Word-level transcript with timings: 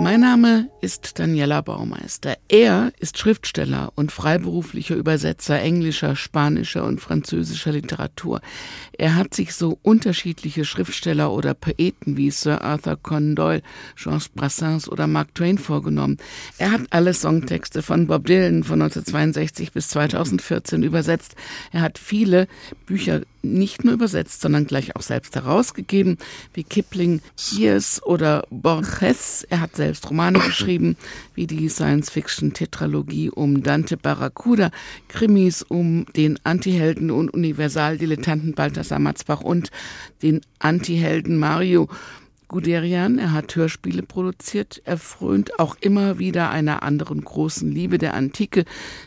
mein 0.00 0.20
Name 0.20 0.70
ist 0.80 1.18
Daniela 1.18 1.60
Baumeister. 1.60 2.38
Er 2.48 2.90
ist 3.00 3.18
Schriftsteller 3.18 3.92
und 3.96 4.10
freiberuflicher 4.10 4.96
Übersetzer 4.96 5.60
englischer, 5.60 6.16
spanischer 6.16 6.84
und 6.84 7.02
französischer 7.02 7.72
Literatur. 7.72 8.40
Er 8.92 9.14
hat 9.14 9.34
sich 9.34 9.54
so 9.54 9.78
unterschiedliche 9.82 10.64
Schriftsteller 10.64 11.30
oder 11.30 11.52
Poeten 11.52 12.16
wie 12.16 12.30
Sir 12.30 12.62
Arthur 12.62 12.96
Conan 12.96 13.36
Doyle, 13.36 13.62
Georges 13.96 14.30
Brassens 14.30 14.88
oder 14.88 15.06
Mark 15.06 15.34
Twain 15.34 15.58
vorgenommen. 15.58 16.16
Er 16.56 16.72
hat 16.72 16.82
alle 16.90 17.12
Songtexte 17.12 17.82
von 17.82 18.06
Bob 18.06 18.26
Dylan 18.26 18.64
von 18.64 18.80
1962 18.80 19.72
bis 19.72 19.88
2014 19.88 20.82
übersetzt. 20.82 21.36
Er 21.72 21.82
hat 21.82 21.98
viele 21.98 22.48
Bücher 22.86 23.20
nicht 23.42 23.84
nur 23.84 23.94
übersetzt, 23.94 24.40
sondern 24.40 24.66
gleich 24.66 24.96
auch 24.96 25.02
selbst 25.02 25.34
herausgegeben, 25.34 26.18
wie 26.54 26.64
Kipling, 26.64 27.20
Years 27.52 28.02
oder 28.02 28.44
Borges. 28.50 29.46
Er 29.48 29.60
hat 29.60 29.76
selbst 29.76 30.08
Romane 30.10 30.38
geschrieben, 30.46 30.96
wie 31.34 31.46
die 31.46 31.68
Science-Fiction-Tetralogie 31.68 33.30
um 33.30 33.62
Dante 33.62 33.96
Barracuda, 33.96 34.70
Krimis 35.08 35.62
um 35.62 36.06
den 36.16 36.38
Antihelden 36.44 37.10
und 37.10 37.30
Universaldilettanten 37.30 38.54
Balthasar 38.54 38.98
Matzbach 38.98 39.40
und 39.40 39.70
den 40.22 40.40
Antihelden 40.58 41.38
Mario 41.38 41.88
Guderian. 42.50 43.18
Er 43.18 43.32
hat 43.32 43.54
Hörspiele 43.54 44.02
produziert. 44.02 44.82
Er 44.84 44.98
frönt 44.98 45.60
auch 45.60 45.76
immer 45.80 46.18
wieder 46.18 46.50
einer 46.50 46.82
anderen 46.82 47.22
großen 47.22 47.70
Liebe 47.70 47.96
der 47.96 48.14
Antike, 48.14 48.64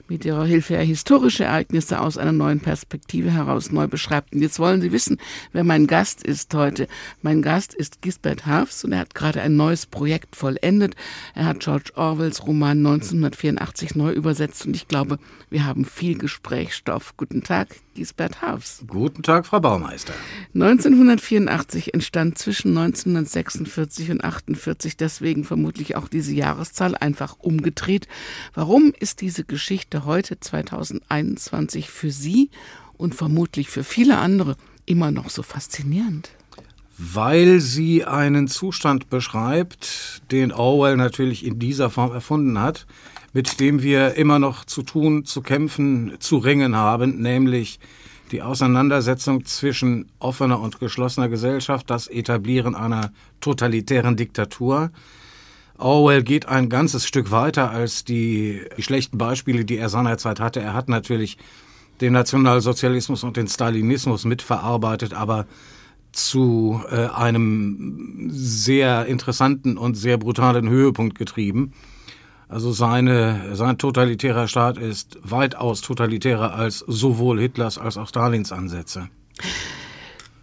mit 0.08 0.24
ihrer 0.24 0.46
Hilfe 0.46 0.76
er 0.76 0.84
historische 0.84 1.44
Ereignisse 1.44 2.00
aus 2.00 2.18
einer 2.18 2.32
neuen 2.32 2.62
Perspektive 2.62 3.32
heraus 3.32 3.70
neu 3.70 3.88
beschreibt. 3.88 4.34
Und 4.34 4.42
jetzt 4.42 4.60
wollen 4.60 4.82
Sie 4.82 4.94
wissen, 4.94 5.18
wer 5.52 5.66
mein 5.66 5.88
Gast 5.88 6.24
ist 6.24 6.54
heute. 6.54 6.88
Mein 7.22 7.42
Gast 7.42 7.74
ist 7.74 8.02
Gisbert 8.02 8.46
Hafs 8.46 8.86
und 8.86 8.94
er 8.94 9.00
hat 9.00 9.14
gerade 9.14 9.42
ein 9.42 9.58
neues 9.58 9.88
Projekt 9.88 10.38
vollendet. 10.38 10.96
Er 11.36 11.46
hat 11.46 11.60
George 11.60 11.92
Orwells 11.96 12.48
Roman 12.48 12.78
1984 12.78 13.96
neu 13.96 14.14
übersetzt 14.14 14.66
und 14.66 14.74
ich 14.74 14.88
glaube, 14.88 15.20
wir 15.50 15.66
haben 15.66 15.84
viel 15.84 16.18
Gesprächsstoff. 16.18 17.18
Guten 17.18 17.44
Tag, 17.44 17.76
Gisbert 17.94 18.42
Hafs. 18.42 18.84
Guten 18.88 19.24
Tag, 19.24 19.46
Frau 19.46 19.60
Baumeister. 19.60 20.14
1984 20.54 21.94
entstand 21.94 22.38
zwischen 22.38 22.78
1946 22.78 24.12
und 24.12 24.24
48 24.24 24.98
deswegen 24.98 25.44
vermutlich 25.44 25.96
auch 25.96 26.08
diese 26.08 26.34
Jahreszahl 26.34 26.96
einfach 26.96 27.38
umgedreht. 27.40 28.08
Warum 28.54 28.94
ist 29.00 29.22
diese 29.22 29.44
Geschichte 29.44 30.06
heute 30.06 30.40
2021 30.40 31.90
für 31.90 32.12
Sie 32.12 32.50
und 32.98 33.16
vermutlich 33.16 33.70
für 33.70 33.84
viele 33.84 34.18
andere 34.18 34.56
immer 34.86 35.12
noch 35.12 35.30
so 35.30 35.44
faszinierend? 35.44 36.30
Weil 36.98 37.60
sie 37.60 38.06
einen 38.06 38.48
Zustand 38.48 39.10
beschreibt, 39.10 40.22
den 40.32 40.52
Orwell 40.52 40.96
natürlich 40.96 41.46
in 41.46 41.58
dieser 41.58 41.90
Form 41.90 42.12
erfunden 42.12 42.60
hat, 42.60 42.86
mit 43.34 43.60
dem 43.60 43.82
wir 43.82 44.16
immer 44.16 44.40
noch 44.40 44.64
zu 44.64 44.84
tun, 44.84 45.26
zu 45.26 45.42
kämpfen, 45.42 46.14
zu 46.20 46.38
ringen 46.38 46.76
haben, 46.76 47.22
nämlich 47.22 47.80
die 48.32 48.42
Auseinandersetzung 48.42 49.46
zwischen 49.46 50.08
offener 50.20 50.60
und 50.60 50.80
geschlossener 50.80 51.30
Gesellschaft, 51.30 51.90
das 51.90 52.08
Etablieren 52.08 52.76
einer 52.76 53.12
totalitären 53.42 54.16
Diktatur. 54.16 54.92
Orwell 55.78 56.24
geht 56.24 56.48
ein 56.48 56.70
ganzes 56.70 57.06
Stück 57.06 57.32
weiter 57.32 57.72
als 57.72 58.04
die, 58.06 58.62
schlechten 58.78 59.18
Beispiele, 59.18 59.66
die 59.66 59.78
er 59.78 59.90
seinerzeit 59.90 60.40
hatte. 60.40 60.62
Er 60.62 60.74
hat 60.74 60.88
natürlich 60.88 61.38
den 62.02 62.14
Nationalsozialismus 62.14 63.24
und 63.24 63.38
den 63.38 63.48
Stalinismus 63.48 64.26
mitverarbeitet, 64.26 65.14
aber 65.14 65.46
zu 66.12 66.82
äh, 66.92 67.08
einem 67.08 68.30
sehr 68.30 69.08
interessanten 69.08 69.78
und 69.78 69.96
sehr 69.96 70.18
brutalen 70.18 70.70
Höhepunkt 70.70 71.18
getrieben. 71.18 71.74
Also 72.54 72.72
seine, 72.72 73.56
sein 73.56 73.80
totalitärer 73.80 74.48
Staat 74.48 74.78
ist 74.78 75.18
weitaus 75.24 75.82
totalitärer 75.82 76.54
als 76.54 76.86
sowohl 76.86 77.40
Hitlers 77.40 77.80
als 77.80 77.98
auch 77.98 78.08
Stalins 78.08 78.52
Ansätze. 78.52 79.10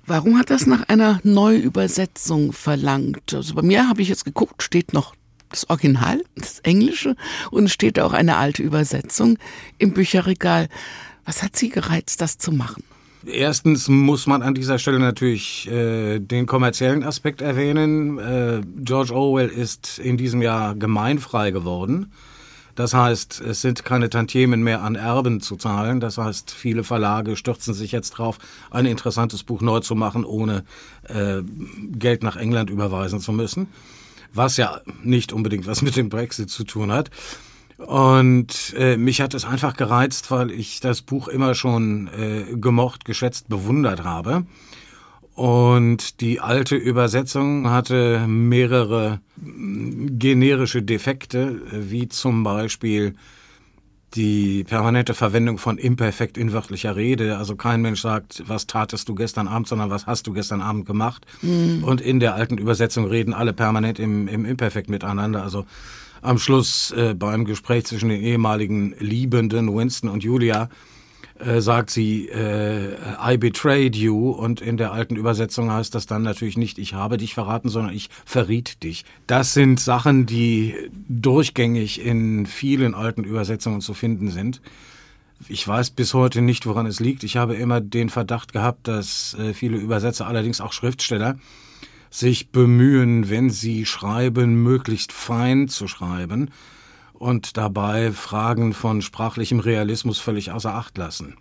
Warum 0.06 0.36
hat 0.36 0.50
das 0.50 0.66
nach 0.66 0.88
einer 0.88 1.20
Neuübersetzung 1.22 2.52
verlangt? 2.52 3.32
Also 3.32 3.54
bei 3.54 3.62
mir 3.62 3.88
habe 3.88 4.02
ich 4.02 4.08
jetzt 4.08 4.24
geguckt, 4.24 4.64
steht 4.64 4.92
noch 4.92 5.14
das 5.50 5.70
Original, 5.70 6.24
das 6.34 6.58
Englische, 6.58 7.14
und 7.52 7.66
es 7.66 7.72
steht 7.72 8.00
auch 8.00 8.12
eine 8.12 8.38
alte 8.38 8.64
Übersetzung 8.64 9.38
im 9.78 9.94
Bücherregal. 9.94 10.68
Was 11.24 11.44
hat 11.44 11.54
Sie 11.54 11.68
gereizt, 11.68 12.20
das 12.20 12.38
zu 12.38 12.50
machen? 12.50 12.82
Erstens 13.26 13.88
muss 13.88 14.26
man 14.26 14.42
an 14.42 14.54
dieser 14.54 14.78
Stelle 14.78 14.98
natürlich 14.98 15.70
äh, 15.70 16.18
den 16.20 16.46
kommerziellen 16.46 17.04
Aspekt 17.04 17.42
erwähnen. 17.42 18.18
Äh, 18.18 18.62
George 18.78 19.14
Orwell 19.14 19.48
ist 19.48 19.98
in 19.98 20.16
diesem 20.16 20.40
Jahr 20.40 20.74
gemeinfrei 20.74 21.50
geworden. 21.50 22.12
Das 22.76 22.94
heißt, 22.94 23.42
es 23.42 23.60
sind 23.60 23.84
keine 23.84 24.08
Tantiemen 24.08 24.62
mehr 24.62 24.82
an 24.82 24.94
Erben 24.94 25.42
zu 25.42 25.56
zahlen. 25.56 26.00
Das 26.00 26.16
heißt, 26.16 26.50
viele 26.50 26.82
Verlage 26.82 27.36
stürzen 27.36 27.74
sich 27.74 27.92
jetzt 27.92 28.12
drauf, 28.12 28.38
ein 28.70 28.86
interessantes 28.86 29.42
Buch 29.42 29.60
neu 29.60 29.80
zu 29.80 29.94
machen, 29.94 30.24
ohne 30.24 30.64
äh, 31.02 31.42
Geld 31.92 32.22
nach 32.22 32.36
England 32.36 32.70
überweisen 32.70 33.20
zu 33.20 33.32
müssen. 33.32 33.68
Was 34.32 34.56
ja 34.56 34.80
nicht 35.02 35.34
unbedingt 35.34 35.66
was 35.66 35.82
mit 35.82 35.96
dem 35.96 36.08
Brexit 36.08 36.48
zu 36.48 36.64
tun 36.64 36.90
hat. 36.90 37.10
Und 37.86 38.74
äh, 38.76 38.96
mich 38.96 39.20
hat 39.20 39.34
es 39.34 39.44
einfach 39.44 39.74
gereizt, 39.74 40.30
weil 40.30 40.50
ich 40.50 40.80
das 40.80 41.02
Buch 41.02 41.28
immer 41.28 41.54
schon 41.54 42.08
äh, 42.08 42.56
gemocht, 42.56 43.04
geschätzt, 43.04 43.48
bewundert 43.48 44.04
habe. 44.04 44.44
Und 45.34 46.20
die 46.20 46.40
alte 46.40 46.76
Übersetzung 46.76 47.70
hatte 47.70 48.26
mehrere 48.26 49.20
mm, 49.36 50.18
generische 50.18 50.82
Defekte, 50.82 51.62
wie 51.72 52.08
zum 52.08 52.44
Beispiel 52.44 53.14
die 54.14 54.64
permanente 54.64 55.14
Verwendung 55.14 55.56
von 55.56 55.78
Imperfekt 55.78 56.36
in 56.36 56.52
wörtlicher 56.52 56.96
Rede. 56.96 57.38
Also 57.38 57.56
kein 57.56 57.80
Mensch 57.80 58.02
sagt, 58.02 58.42
was 58.46 58.66
tatest 58.66 59.08
du 59.08 59.14
gestern 59.14 59.48
Abend, 59.48 59.68
sondern 59.68 59.88
was 59.88 60.06
hast 60.06 60.26
du 60.26 60.32
gestern 60.32 60.60
Abend 60.60 60.84
gemacht. 60.84 61.26
Mhm. 61.42 61.84
Und 61.84 62.00
in 62.00 62.20
der 62.20 62.34
alten 62.34 62.58
Übersetzung 62.58 63.06
reden 63.06 63.32
alle 63.32 63.52
permanent 63.52 63.98
im, 63.98 64.28
im 64.28 64.44
Imperfekt 64.44 64.90
miteinander. 64.90 65.42
Also 65.42 65.64
am 66.22 66.38
Schluss 66.38 66.90
äh, 66.92 67.14
beim 67.14 67.44
Gespräch 67.44 67.86
zwischen 67.86 68.08
den 68.08 68.22
ehemaligen 68.22 68.94
Liebenden 68.98 69.74
Winston 69.74 70.10
und 70.10 70.22
Julia 70.22 70.68
äh, 71.38 71.60
sagt 71.60 71.90
sie 71.90 72.28
äh, 72.28 72.96
I 73.24 73.38
betrayed 73.38 73.96
you 73.96 74.30
und 74.30 74.60
in 74.60 74.76
der 74.76 74.92
alten 74.92 75.16
Übersetzung 75.16 75.70
heißt 75.70 75.94
das 75.94 76.06
dann 76.06 76.22
natürlich 76.22 76.58
nicht 76.58 76.78
ich 76.78 76.94
habe 76.94 77.16
dich 77.16 77.34
verraten, 77.34 77.68
sondern 77.68 77.94
ich 77.94 78.10
verriet 78.24 78.82
dich. 78.82 79.04
Das 79.26 79.54
sind 79.54 79.80
Sachen, 79.80 80.26
die 80.26 80.74
durchgängig 81.08 82.04
in 82.04 82.46
vielen 82.46 82.94
alten 82.94 83.24
Übersetzungen 83.24 83.80
zu 83.80 83.94
finden 83.94 84.30
sind. 84.30 84.60
Ich 85.48 85.66
weiß 85.66 85.90
bis 85.90 86.12
heute 86.12 86.42
nicht, 86.42 86.66
woran 86.66 86.84
es 86.84 87.00
liegt. 87.00 87.24
Ich 87.24 87.38
habe 87.38 87.54
immer 87.54 87.80
den 87.80 88.10
Verdacht 88.10 88.52
gehabt, 88.52 88.86
dass 88.86 89.34
äh, 89.34 89.54
viele 89.54 89.78
Übersetzer, 89.78 90.26
allerdings 90.26 90.60
auch 90.60 90.74
Schriftsteller, 90.74 91.38
sich 92.10 92.50
bemühen, 92.50 93.30
wenn 93.30 93.50
sie 93.50 93.86
schreiben, 93.86 94.62
möglichst 94.62 95.12
fein 95.12 95.68
zu 95.68 95.86
schreiben 95.88 96.50
und 97.12 97.56
dabei 97.56 98.12
Fragen 98.12 98.72
von 98.72 99.02
sprachlichem 99.02 99.60
Realismus 99.60 100.18
völlig 100.18 100.50
außer 100.50 100.74
Acht 100.74 100.98
lassen. 100.98 101.36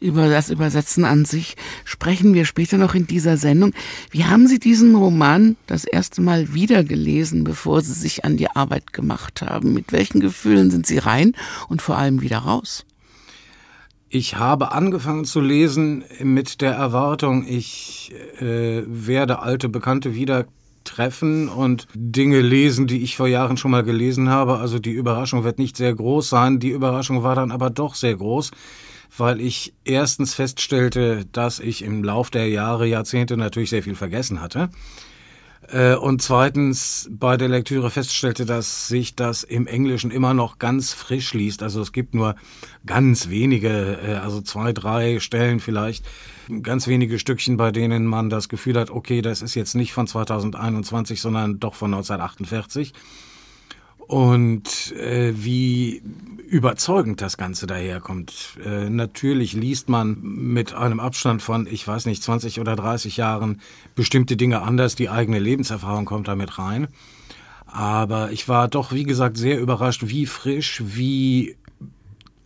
Über 0.00 0.28
das 0.28 0.50
Übersetzen 0.50 1.04
an 1.04 1.24
sich 1.24 1.56
sprechen 1.84 2.34
wir 2.34 2.44
später 2.44 2.78
noch 2.78 2.94
in 2.94 3.06
dieser 3.06 3.36
Sendung. 3.36 3.72
Wie 4.10 4.24
haben 4.24 4.48
Sie 4.48 4.58
diesen 4.58 4.94
Roman 4.94 5.56
das 5.66 5.84
erste 5.84 6.20
Mal 6.20 6.52
wieder 6.52 6.82
gelesen, 6.82 7.44
bevor 7.44 7.80
Sie 7.80 7.92
sich 7.92 8.24
an 8.24 8.36
die 8.36 8.50
Arbeit 8.50 8.92
gemacht 8.92 9.42
haben? 9.42 9.72
Mit 9.72 9.92
welchen 9.92 10.20
Gefühlen 10.20 10.70
sind 10.70 10.86
Sie 10.86 10.98
rein 10.98 11.34
und 11.68 11.80
vor 11.80 11.96
allem 11.96 12.20
wieder 12.22 12.38
raus? 12.38 12.84
Ich 14.14 14.36
habe 14.36 14.72
angefangen 14.72 15.24
zu 15.24 15.40
lesen 15.40 16.04
mit 16.20 16.60
der 16.60 16.72
Erwartung, 16.72 17.46
ich 17.48 18.12
äh, 18.40 18.82
werde 18.86 19.38
alte 19.38 19.70
Bekannte 19.70 20.14
wieder 20.14 20.44
treffen 20.84 21.48
und 21.48 21.88
Dinge 21.94 22.42
lesen, 22.42 22.86
die 22.86 23.02
ich 23.02 23.16
vor 23.16 23.26
Jahren 23.26 23.56
schon 23.56 23.70
mal 23.70 23.82
gelesen 23.82 24.28
habe. 24.28 24.58
Also 24.58 24.78
die 24.78 24.90
Überraschung 24.90 25.44
wird 25.44 25.58
nicht 25.58 25.78
sehr 25.78 25.94
groß 25.94 26.28
sein. 26.28 26.60
Die 26.60 26.72
Überraschung 26.72 27.22
war 27.22 27.34
dann 27.34 27.50
aber 27.50 27.70
doch 27.70 27.94
sehr 27.94 28.14
groß, 28.14 28.50
weil 29.16 29.40
ich 29.40 29.72
erstens 29.82 30.34
feststellte, 30.34 31.24
dass 31.32 31.58
ich 31.58 31.80
im 31.80 32.04
Lauf 32.04 32.28
der 32.28 32.50
Jahre, 32.50 32.86
Jahrzehnte 32.86 33.38
natürlich 33.38 33.70
sehr 33.70 33.82
viel 33.82 33.94
vergessen 33.94 34.42
hatte. 34.42 34.68
Äh, 35.68 35.94
und 35.94 36.20
zweitens 36.22 37.08
bei 37.10 37.36
der 37.36 37.48
Lektüre 37.48 37.90
feststellte, 37.90 38.44
dass 38.44 38.88
sich 38.88 39.14
das 39.14 39.42
im 39.42 39.66
Englischen 39.66 40.10
immer 40.10 40.34
noch 40.34 40.58
ganz 40.58 40.92
frisch 40.92 41.34
liest. 41.34 41.62
Also 41.62 41.80
es 41.80 41.92
gibt 41.92 42.14
nur 42.14 42.34
ganz 42.84 43.28
wenige, 43.28 43.98
äh, 44.02 44.14
also 44.14 44.40
zwei, 44.40 44.72
drei 44.72 45.20
Stellen 45.20 45.60
vielleicht, 45.60 46.04
ganz 46.62 46.88
wenige 46.88 47.18
Stückchen, 47.18 47.56
bei 47.56 47.70
denen 47.70 48.06
man 48.06 48.28
das 48.28 48.48
Gefühl 48.48 48.78
hat, 48.78 48.90
okay, 48.90 49.22
das 49.22 49.42
ist 49.42 49.54
jetzt 49.54 49.74
nicht 49.74 49.92
von 49.92 50.06
2021, 50.06 51.20
sondern 51.20 51.60
doch 51.60 51.74
von 51.74 51.94
1948. 51.94 52.92
Und 54.12 54.92
äh, 54.92 55.32
wie 55.34 56.02
überzeugend 56.46 57.22
das 57.22 57.38
Ganze 57.38 57.66
daherkommt. 57.66 58.58
Äh, 58.62 58.90
natürlich 58.90 59.54
liest 59.54 59.88
man 59.88 60.18
mit 60.20 60.74
einem 60.74 61.00
Abstand 61.00 61.40
von, 61.40 61.66
ich 61.66 61.88
weiß 61.88 62.04
nicht, 62.04 62.22
20 62.22 62.60
oder 62.60 62.76
30 62.76 63.16
Jahren 63.16 63.62
bestimmte 63.94 64.36
Dinge 64.36 64.60
anders, 64.60 64.96
die 64.96 65.08
eigene 65.08 65.38
Lebenserfahrung 65.38 66.04
kommt 66.04 66.28
damit 66.28 66.58
rein. 66.58 66.88
Aber 67.64 68.32
ich 68.32 68.50
war 68.50 68.68
doch, 68.68 68.92
wie 68.92 69.04
gesagt, 69.04 69.38
sehr 69.38 69.58
überrascht, 69.58 70.02
wie 70.04 70.26
frisch, 70.26 70.82
wie 70.84 71.56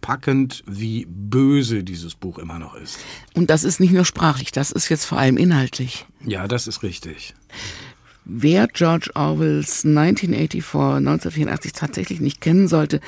packend, 0.02 0.62
wie 0.68 1.04
böse 1.10 1.82
dieses 1.82 2.14
Buch 2.14 2.38
immer 2.38 2.60
noch 2.60 2.76
ist. 2.76 3.00
Und 3.34 3.50
das 3.50 3.64
ist 3.64 3.80
nicht 3.80 3.92
nur 3.92 4.04
sprachlich, 4.04 4.52
das 4.52 4.70
ist 4.70 4.88
jetzt 4.88 5.04
vor 5.04 5.18
allem 5.18 5.36
inhaltlich. 5.36 6.06
Ja, 6.24 6.46
das 6.46 6.68
ist 6.68 6.84
richtig. 6.84 7.34
Wer 8.28 8.66
George 8.66 9.10
Orwells 9.14 9.84
1984, 9.84 10.64
1984 10.74 11.72
tatsächlich 11.72 12.20
nicht 12.20 12.40
kennen 12.40 12.66
sollte, 12.66 13.00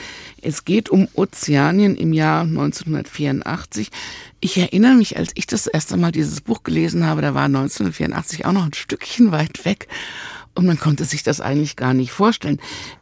es 0.42 0.64
geht 0.64 0.90
um 0.90 1.08
Ozeanien 1.14 1.96
im 1.96 2.12
Jahr 2.12 2.42
1984. 2.42 3.88
Ich 4.38 4.56
erinnere 4.58 4.94
mich, 4.94 5.16
als 5.16 5.30
ich 5.34 5.48
das 5.48 5.66
erste 5.66 5.96
Mal 5.96 6.12
dieses 6.12 6.40
Buch 6.40 6.62
gelesen 6.62 7.04
habe, 7.04 7.20
da 7.20 7.34
war 7.34 7.46
1984 7.46 8.46
auch 8.46 8.52
noch 8.52 8.66
ein 8.66 8.74
Stückchen 8.74 9.32
weit 9.32 9.64
weg 9.64 9.88
und 10.54 10.66
man 10.66 10.78
konnte 10.78 11.04
sich 11.04 11.24
das 11.24 11.40
eigentlich 11.40 11.74
gar 11.74 11.94
nicht 11.94 12.12
vorstellen. 12.12 12.60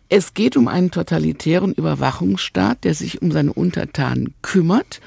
Es 0.09 0.33
geht 0.33 0.57
um 0.57 0.69
einen 0.69 0.91
totalitären 0.91 1.75
Überwachungsstaat, 1.75 2.85
der 2.85 2.95
sich 2.95 3.21
um 3.21 3.31
seine 3.31 3.53
Untertanen 3.53 4.33
kümmert. 4.41 5.03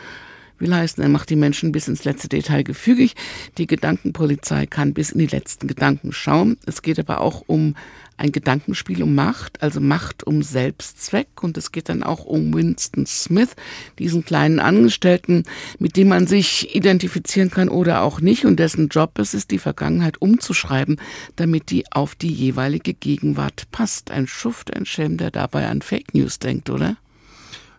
Will 0.59 0.75
heißen, 0.75 1.01
er 1.01 1.09
macht 1.09 1.29
die 1.29 1.35
Menschen 1.35 1.71
bis 1.71 1.88
ins 1.88 2.03
letzte 2.03 2.27
Detail 2.29 2.63
gefügig. 2.63 3.15
Die 3.57 3.67
Gedankenpolizei 3.67 4.65
kann 4.65 4.94
bis 4.94 5.11
in 5.11 5.19
die 5.19 5.27
letzten 5.27 5.67
Gedanken 5.67 6.11
schauen. 6.11 6.57
Es 6.65 6.81
geht 6.81 7.00
aber 7.00 7.21
auch 7.21 7.44
um 7.47 7.75
ein 8.19 8.31
Gedankenspiel 8.33 9.01
um 9.01 9.15
Macht, 9.15 9.63
also 9.63 9.79
Macht 9.79 10.25
um 10.25 10.44
Selbstzweck. 10.44 11.41
Und 11.41 11.57
es 11.57 11.71
geht 11.71 11.89
dann 11.89 12.03
auch 12.03 12.25
um 12.25 12.53
Winston 12.53 13.06
Smith, 13.06 13.56
diesen 13.97 14.25
kleinen 14.25 14.59
Angestellten, 14.59 15.44
mit 15.79 15.95
dem 15.95 16.09
man 16.09 16.27
sich 16.27 16.75
identifizieren 16.75 17.50
kann 17.50 17.69
oder 17.69 18.01
auch 18.01 18.19
nicht 18.19 18.45
und 18.45 18.57
dessen 18.57 18.89
Job 18.89 19.17
es 19.19 19.33
ist, 19.33 19.51
die 19.51 19.59
Vergangenheit 19.59 20.21
umzuschreiben, 20.21 20.97
damit 21.38 21.71
die 21.71 21.89
auf 21.91 22.15
die 22.15 22.33
jeweilige 22.33 22.94
Gegenwart 22.94 23.71
passt. 23.71 24.11
Ein 24.11 24.27
Schuft, 24.27 24.75
ein 24.75 24.85
Schelm, 24.85 25.17
der 25.17 25.31
dabei 25.31 25.67
an 25.67 25.81
Fake 25.81 26.13
News 26.13 26.39
denkt, 26.39 26.69
oder? 26.69 26.97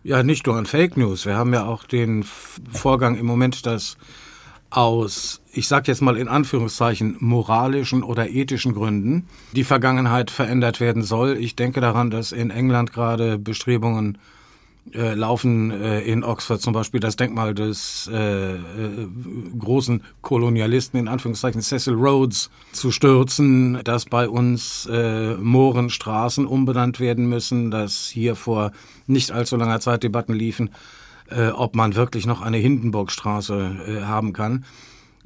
Ja, 0.03 0.23
nicht 0.23 0.47
nur 0.47 0.55
an 0.55 0.65
Fake 0.65 0.97
News. 0.97 1.27
Wir 1.27 1.35
haben 1.35 1.53
ja 1.53 1.65
auch 1.65 1.83
den 1.83 2.23
Vorgang 2.23 3.15
im 3.15 3.27
Moment, 3.27 3.67
dass 3.67 3.97
aus, 4.71 5.41
ich 5.51 5.67
sage 5.67 5.91
jetzt 5.91 6.01
mal 6.01 6.17
in 6.17 6.27
Anführungszeichen, 6.27 7.17
moralischen 7.19 8.01
oder 8.01 8.29
ethischen 8.29 8.73
Gründen 8.73 9.27
die 9.51 9.63
Vergangenheit 9.63 10.31
verändert 10.31 10.79
werden 10.79 11.03
soll. 11.03 11.37
Ich 11.37 11.55
denke 11.55 11.81
daran, 11.81 12.09
dass 12.09 12.31
in 12.31 12.49
England 12.49 12.93
gerade 12.93 13.37
Bestrebungen 13.37 14.17
äh, 14.93 15.13
laufen, 15.13 15.71
äh, 15.71 16.01
in 16.01 16.23
Oxford 16.23 16.61
zum 16.61 16.73
Beispiel 16.73 16.99
das 16.99 17.15
Denkmal 17.15 17.53
des 17.53 18.09
äh, 18.11 18.55
äh, 18.55 18.59
großen 19.57 20.03
Kolonialisten, 20.21 20.99
in 20.99 21.07
Anführungszeichen 21.07 21.61
Cecil 21.61 21.93
Rhodes, 21.93 22.49
zu 22.71 22.91
stürzen, 22.91 23.79
dass 23.83 24.05
bei 24.05 24.27
uns 24.27 24.87
äh, 24.91 25.35
Mohrenstraßen 25.35 26.45
umbenannt 26.45 26.99
werden 26.99 27.27
müssen, 27.27 27.71
dass 27.71 28.07
hier 28.07 28.35
vor 28.35 28.71
nicht 29.07 29.31
allzu 29.31 29.55
langer 29.55 29.79
Zeit 29.79 30.03
Debatten 30.03 30.33
liefen, 30.33 30.69
ob 31.53 31.77
man 31.77 31.95
wirklich 31.95 32.25
noch 32.25 32.41
eine 32.41 32.57
Hindenburgstraße 32.57 34.05
haben 34.05 34.33
kann. 34.33 34.65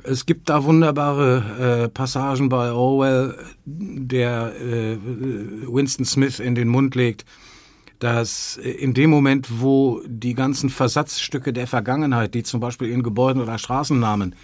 Es 0.03 0.27
gibt 0.27 0.49
da 0.49 0.63
wunderbare 0.63 1.89
Passagen 1.91 2.47
bei 2.47 2.71
Orwell, 2.71 3.35
der 3.65 4.53
Winston 5.67 6.05
Smith 6.05 6.39
in 6.39 6.53
den 6.53 6.67
Mund 6.67 6.93
legt, 6.93 7.25
dass 7.99 8.57
äh, 8.57 8.69
in 8.69 8.93
dem 8.93 9.09
Moment, 9.09 9.59
wo 9.59 10.01
die 10.05 10.33
ganzen 10.33 10.69
Versatzstücke 10.69 11.53
der 11.53 11.67
Vergangenheit, 11.67 12.33
die 12.33 12.43
zum 12.43 12.59
Beispiel 12.59 12.89
in 12.89 13.03
Gebäuden 13.03 13.41
oder 13.41 13.57
Straßennamen 13.57 14.35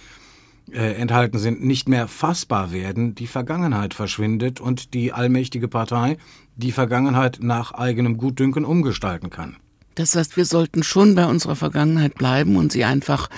äh, 0.72 0.94
enthalten 0.94 1.38
sind, 1.38 1.64
nicht 1.64 1.88
mehr 1.88 2.08
fassbar 2.08 2.72
werden, 2.72 3.14
die 3.14 3.26
Vergangenheit 3.26 3.94
verschwindet 3.94 4.60
und 4.60 4.94
die 4.94 5.12
allmächtige 5.12 5.68
Partei 5.68 6.18
die 6.56 6.72
Vergangenheit 6.72 7.38
nach 7.40 7.72
eigenem 7.72 8.16
Gutdünken 8.16 8.64
umgestalten 8.64 9.30
kann. 9.30 9.56
Das 9.94 10.16
heißt, 10.16 10.36
wir 10.36 10.44
sollten 10.44 10.82
schon 10.82 11.14
bei 11.14 11.26
unserer 11.26 11.56
Vergangenheit 11.56 12.14
bleiben 12.14 12.56
und 12.56 12.72
sie 12.72 12.84
einfach 12.84 13.28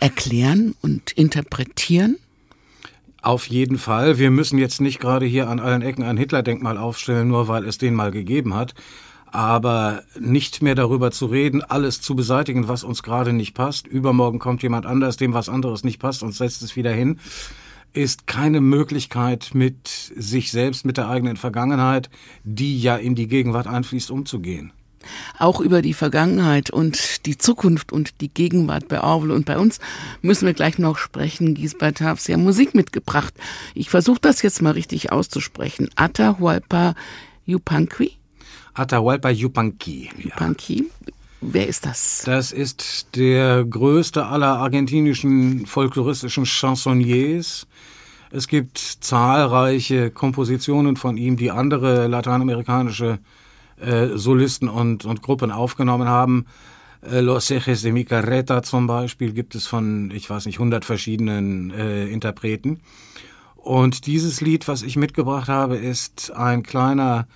erklären 0.00 0.74
und 0.82 1.12
interpretieren? 1.12 2.18
Auf 3.22 3.46
jeden 3.48 3.78
Fall. 3.78 4.18
Wir 4.18 4.30
müssen 4.30 4.58
jetzt 4.58 4.80
nicht 4.80 5.00
gerade 5.00 5.26
hier 5.26 5.48
an 5.48 5.58
allen 5.58 5.82
Ecken 5.82 6.04
ein 6.04 6.16
Hitler-Denkmal 6.16 6.78
aufstellen, 6.78 7.28
nur 7.28 7.48
weil 7.48 7.64
es 7.64 7.78
den 7.78 7.94
mal 7.94 8.10
gegeben 8.10 8.54
hat. 8.54 8.74
Aber 9.36 10.02
nicht 10.18 10.62
mehr 10.62 10.74
darüber 10.74 11.10
zu 11.10 11.26
reden, 11.26 11.62
alles 11.62 12.00
zu 12.00 12.16
beseitigen, 12.16 12.68
was 12.68 12.84
uns 12.84 13.02
gerade 13.02 13.34
nicht 13.34 13.52
passt. 13.52 13.86
Übermorgen 13.86 14.38
kommt 14.38 14.62
jemand 14.62 14.86
anders, 14.86 15.18
dem 15.18 15.34
was 15.34 15.50
anderes 15.50 15.84
nicht 15.84 15.98
passt 15.98 16.22
und 16.22 16.32
setzt 16.32 16.62
es 16.62 16.74
wieder 16.74 16.90
hin, 16.90 17.18
ist 17.92 18.26
keine 18.26 18.62
Möglichkeit, 18.62 19.50
mit 19.52 19.88
sich 19.88 20.50
selbst, 20.50 20.86
mit 20.86 20.96
der 20.96 21.10
eigenen 21.10 21.36
Vergangenheit, 21.36 22.08
die 22.44 22.80
ja 22.80 22.96
in 22.96 23.14
die 23.14 23.26
Gegenwart 23.26 23.66
einfließt, 23.66 24.10
umzugehen 24.10 24.72
auch 25.38 25.60
über 25.60 25.82
die 25.82 25.94
Vergangenheit 25.94 26.70
und 26.70 27.26
die 27.26 27.38
Zukunft 27.38 27.92
und 27.92 28.20
die 28.20 28.28
Gegenwart 28.28 28.88
bei 28.88 29.00
Orwell 29.00 29.30
und 29.30 29.46
bei 29.46 29.56
uns 29.56 29.78
müssen 30.20 30.46
wir 30.46 30.54
gleich 30.54 30.78
noch 30.78 30.98
sprechen. 30.98 31.54
Gisbert 31.54 32.00
hat 32.00 32.26
ja 32.26 32.36
Musik 32.38 32.74
mitgebracht. 32.74 33.32
Ich 33.74 33.88
versuche 33.88 34.18
das 34.20 34.42
jetzt 34.42 34.62
mal 34.62 34.72
richtig 34.72 35.12
auszusprechen. 35.12 35.90
Atahualpa 35.94 36.94
Yupanqui? 37.44 38.16
Atahualpa 38.76 39.30
Yupanqui. 39.30 40.10
Yupanqui. 40.18 40.76
Ja. 40.76 41.12
Wer 41.40 41.68
ist 41.68 41.86
das? 41.86 42.22
Das 42.24 42.52
ist 42.52 43.08
der 43.14 43.64
größte 43.64 44.26
aller 44.26 44.58
argentinischen 44.58 45.66
folkloristischen 45.66 46.44
Chansonniers. 46.44 47.66
Es 48.30 48.48
gibt 48.48 48.78
zahlreiche 48.78 50.10
Kompositionen 50.10 50.96
von 50.96 51.16
ihm, 51.16 51.36
die 51.36 51.50
andere 51.50 52.06
lateinamerikanische 52.06 53.18
äh, 53.80 54.08
Solisten 54.14 54.68
und, 54.68 55.04
und 55.04 55.22
Gruppen 55.22 55.50
aufgenommen 55.50 56.08
haben. 56.08 56.46
Äh, 57.02 57.20
Los 57.20 57.50
Ejes 57.50 57.82
de 57.82 57.92
mi 57.92 58.04
Carreta 58.04 58.62
zum 58.62 58.86
Beispiel 58.86 59.32
gibt 59.32 59.54
es 59.54 59.66
von, 59.66 60.10
ich 60.10 60.28
weiß 60.28 60.46
nicht, 60.46 60.56
100 60.56 60.84
verschiedenen 60.84 61.70
äh, 61.70 62.06
Interpreten. 62.08 62.80
Und 63.54 64.06
dieses 64.06 64.40
Lied, 64.40 64.68
was 64.68 64.82
ich 64.82 64.96
mitgebracht 64.96 65.48
habe, 65.48 65.76
ist 65.76 66.30
ein 66.30 66.62
kleiner, 66.62 67.26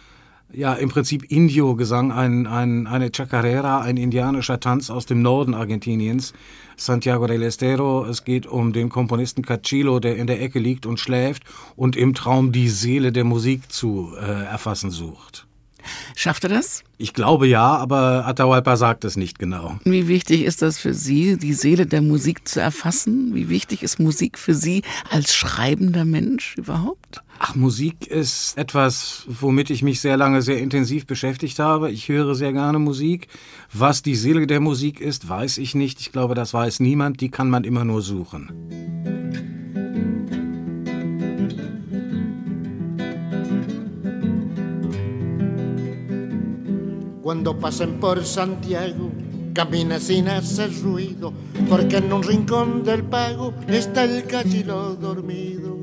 ja, 0.53 0.75
im 0.75 0.89
Prinzip 0.89 1.31
Indio-Gesang, 1.31 2.13
ein, 2.13 2.47
ein, 2.47 2.87
eine 2.87 3.11
Chacarera, 3.11 3.81
ein 3.81 3.97
indianischer 3.97 4.61
Tanz 4.61 4.91
aus 4.91 5.07
dem 5.07 5.23
Norden 5.23 5.55
Argentiniens, 5.55 6.33
Santiago 6.77 7.27
del 7.27 7.43
Estero. 7.43 8.05
Es 8.07 8.25
geht 8.25 8.47
um 8.47 8.73
den 8.73 8.89
Komponisten 8.89 9.45
Cachilo, 9.45 10.01
der 10.01 10.17
in 10.17 10.27
der 10.27 10.41
Ecke 10.41 10.59
liegt 10.59 10.87
und 10.87 10.99
schläft 10.99 11.45
und 11.77 11.97
im 11.97 12.15
Traum 12.15 12.53
die 12.53 12.69
Seele 12.69 13.13
der 13.13 13.25
Musik 13.25 13.71
zu 13.71 14.13
äh, 14.21 14.45
erfassen 14.45 14.91
sucht. 14.91 15.47
Schafft 16.15 16.45
er 16.45 16.51
das? 16.51 16.85
Ich 16.99 17.15
glaube 17.15 17.47
ja, 17.47 17.77
aber 17.77 18.27
Atahualpa 18.27 18.77
sagt 18.77 19.05
es 19.05 19.17
nicht 19.17 19.39
genau. 19.39 19.79
Wie 19.85 20.09
wichtig 20.09 20.43
ist 20.43 20.61
das 20.61 20.79
für 20.79 20.93
Sie, 20.93 21.39
die 21.39 21.55
Seele 21.55 21.87
der 21.87 22.03
Musik 22.03 22.47
zu 22.47 22.61
erfassen? 22.61 23.35
Wie 23.35 23.49
wichtig 23.49 23.83
ist 23.83 23.99
Musik 23.99 24.39
für 24.39 24.55
Sie 24.55 24.83
als 25.11 25.35
schreibender 25.35 26.05
Mensch 26.05 26.57
überhaupt? 26.59 27.23
Ach, 27.43 27.55
Musik 27.55 28.07
ist 28.07 28.59
etwas, 28.59 29.25
womit 29.27 29.71
ich 29.71 29.83
mich 29.83 30.03
sehr 30.03 30.19
lange 30.19 30.43
sehr 30.43 30.59
intensiv 30.59 31.07
beschäftigt 31.07 31.59
habe. 31.59 31.91
Ich 31.91 32.11
höre 32.11 32.35
sehr 32.35 32.53
gerne 32.53 32.79
Musik. 32.79 33.29
Was 33.73 34.03
die 34.03 34.15
Seele 34.15 34.47
der 34.47 34.61
Musik 34.61 35.01
ist, 35.01 35.27
weiß 35.27 35.57
ich 35.57 35.75
nicht. 35.75 36.01
Ich 36.01 36.13
glaube, 36.13 36.35
das 36.35 36.53
weiß 36.53 36.81
niemand. 36.81 37.23
Die 37.23 37.31
kann 37.31 37.49
man 37.49 37.65
immer 37.65 37.87
nur 37.87 38.03
suchen. 38.03 38.51
Cuando 47.23 47.55
pasen 47.55 47.99
por 48.01 48.23
Santiago, 48.23 49.13
camina 49.55 49.99
sin 49.99 50.29
hacer 50.29 50.71
ruido, 50.85 51.33
porque 51.71 51.97
en 51.97 52.13
un 52.13 52.23
rincón 52.23 52.85
del 52.85 53.03
pago 53.03 53.55
está 53.67 54.05
el 54.05 54.27
cachilo 54.27 54.95
dormido. 54.97 55.80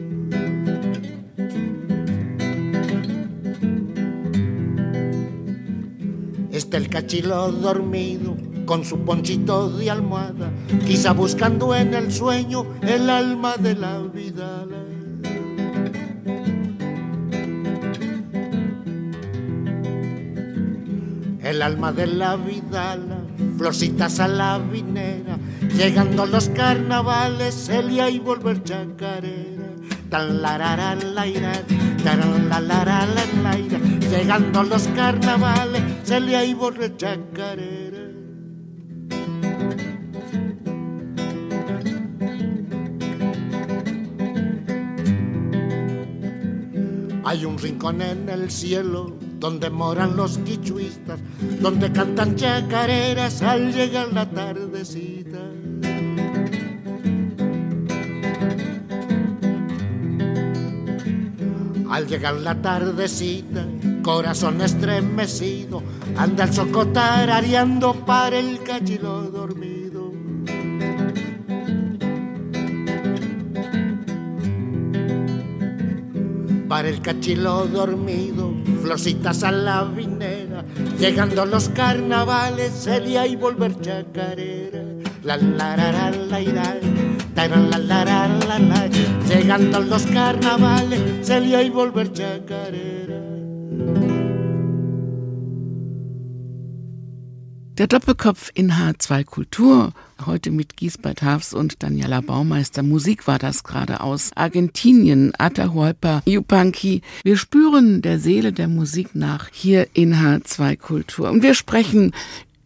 Está 6.68 6.76
el 6.76 6.90
cachilo 6.90 7.50
dormido 7.50 8.36
con 8.66 8.84
su 8.84 9.00
ponchito 9.06 9.70
de 9.70 9.90
almohada, 9.90 10.52
quizá 10.86 11.14
buscando 11.14 11.74
en 11.74 11.94
el 11.94 12.12
sueño 12.12 12.66
el 12.82 13.10
alma 13.10 13.56
de 13.56 13.74
la 13.74 14.00
vida. 14.00 14.66
el 21.42 21.62
alma 21.62 21.94
de 21.94 22.08
la 22.08 22.36
vida, 22.36 22.98
florcitas 23.58 24.20
a 24.20 24.28
la 24.28 24.58
vinera, 24.58 25.38
llegando 25.74 26.26
los 26.26 26.50
carnavales, 26.50 27.70
Elia 27.70 28.10
y 28.10 28.20
volver 28.20 28.62
chacarera. 28.66 29.72
Tan 30.10 30.42
la 30.42 30.58
la 30.58 30.76
la 30.76 30.96
la 30.96 32.16
la 32.50 32.60
la 32.60 33.06
la 33.06 33.97
llegando 34.10 34.64
los 34.64 34.88
carnavales, 34.90 35.84
se 36.04 36.20
le 36.20 36.36
ahí 36.36 36.54
borracha 36.54 37.18
carera. 37.34 37.98
Hay 47.26 47.44
un 47.44 47.58
rincón 47.58 48.02
en 48.02 48.30
el 48.30 48.50
cielo 48.50 49.18
donde 49.40 49.70
moran 49.70 50.16
los 50.16 50.38
quichuistas, 50.40 51.20
donde 51.60 51.92
cantan 51.92 52.36
chacareras 52.36 53.42
al 53.42 53.74
llegar 53.74 54.14
la 54.14 54.30
tardecita. 54.30 55.40
Al 61.90 62.08
llegar 62.08 62.36
la 62.36 62.62
tardecita, 62.62 63.66
corazón 64.08 64.62
estremecido, 64.62 65.84
anda 66.16 66.46
el 66.46 66.54
socotar 66.54 67.30
areando 67.30 67.94
para 68.06 68.40
el 68.40 68.64
cachilo 68.64 69.24
dormido. 69.24 70.14
Para 76.70 76.88
el 76.88 77.02
cachilo 77.02 77.68
dormido, 77.68 78.54
florcitas 78.82 79.44
a 79.44 79.52
la 79.52 79.84
vinera, 79.84 80.64
llegando 80.98 81.46
los 81.46 81.68
carnavales, 81.68 82.72
sería 82.72 83.28
y 83.28 83.36
volver 83.36 83.78
chacarera. 83.82 84.86
La 85.24 85.36
la 85.36 85.76
la 85.76 85.92
la 85.92 86.12
la, 86.12 87.48
la, 87.48 87.78
la, 87.78 88.60
la 88.60 88.90
llegando 89.28 89.82
los 89.82 90.04
carnavales, 90.04 91.28
sería 91.28 91.62
y 91.62 91.70
volver 91.70 92.14
chacarera. 92.14 93.07
Der 97.78 97.86
Doppelkopf 97.86 98.50
in 98.56 98.72
H2 98.72 99.24
Kultur, 99.24 99.94
heute 100.26 100.50
mit 100.50 100.78
Giesbert 100.78 101.22
Hafs 101.22 101.54
und 101.54 101.84
Daniela 101.84 102.22
Baumeister. 102.22 102.82
Musik 102.82 103.28
war 103.28 103.38
das 103.38 103.64
gerade 103.64 104.02
aus 104.02 104.32
Argentinien, 104.34 105.32
Atahualpa 105.38 106.24
Yupanqui. 106.26 107.04
Wir 107.24 107.38
spüren 107.38 108.02
der 108.02 108.18
Seele 108.18 108.52
der 108.52 108.68
Musik 108.68 109.14
nach 109.14 109.50
hier 109.52 109.90
in 109.94 110.16
H2 110.16 110.76
Kultur. 110.76 111.30
Und 111.30 111.44
wir 111.44 111.54
sprechen 111.54 112.14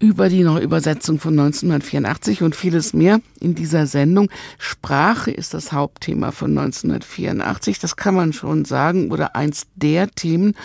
über 0.01 0.29
die 0.29 0.43
Neuübersetzung 0.43 1.19
von 1.19 1.39
1984 1.39 2.41
und 2.41 2.55
vieles 2.55 2.93
mehr 2.93 3.21
in 3.39 3.53
dieser 3.53 3.85
Sendung. 3.85 4.29
Sprache 4.57 5.29
ist 5.29 5.53
das 5.53 5.71
Hauptthema 5.71 6.31
von 6.31 6.57
1984, 6.57 7.77
das 7.77 7.95
kann 7.95 8.15
man 8.15 8.33
schon 8.33 8.65
sagen, 8.65 9.11
oder 9.11 9.35
eins 9.35 9.67
der 9.75 10.09
Themen. 10.09 10.55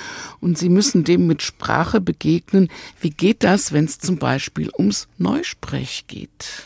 Und 0.41 0.57
Sie 0.57 0.71
müssen 0.71 1.05
dem 1.05 1.27
mit 1.27 1.43
Sprache 1.43 2.01
begegnen. 2.01 2.69
Wie 3.01 3.11
geht 3.11 3.45
das, 3.45 3.73
wenn 3.73 3.85
es 3.85 3.99
zum 3.99 4.17
Beispiel 4.17 4.71
ums 4.77 5.07
Neusprech 5.19 6.07
geht? 6.07 6.65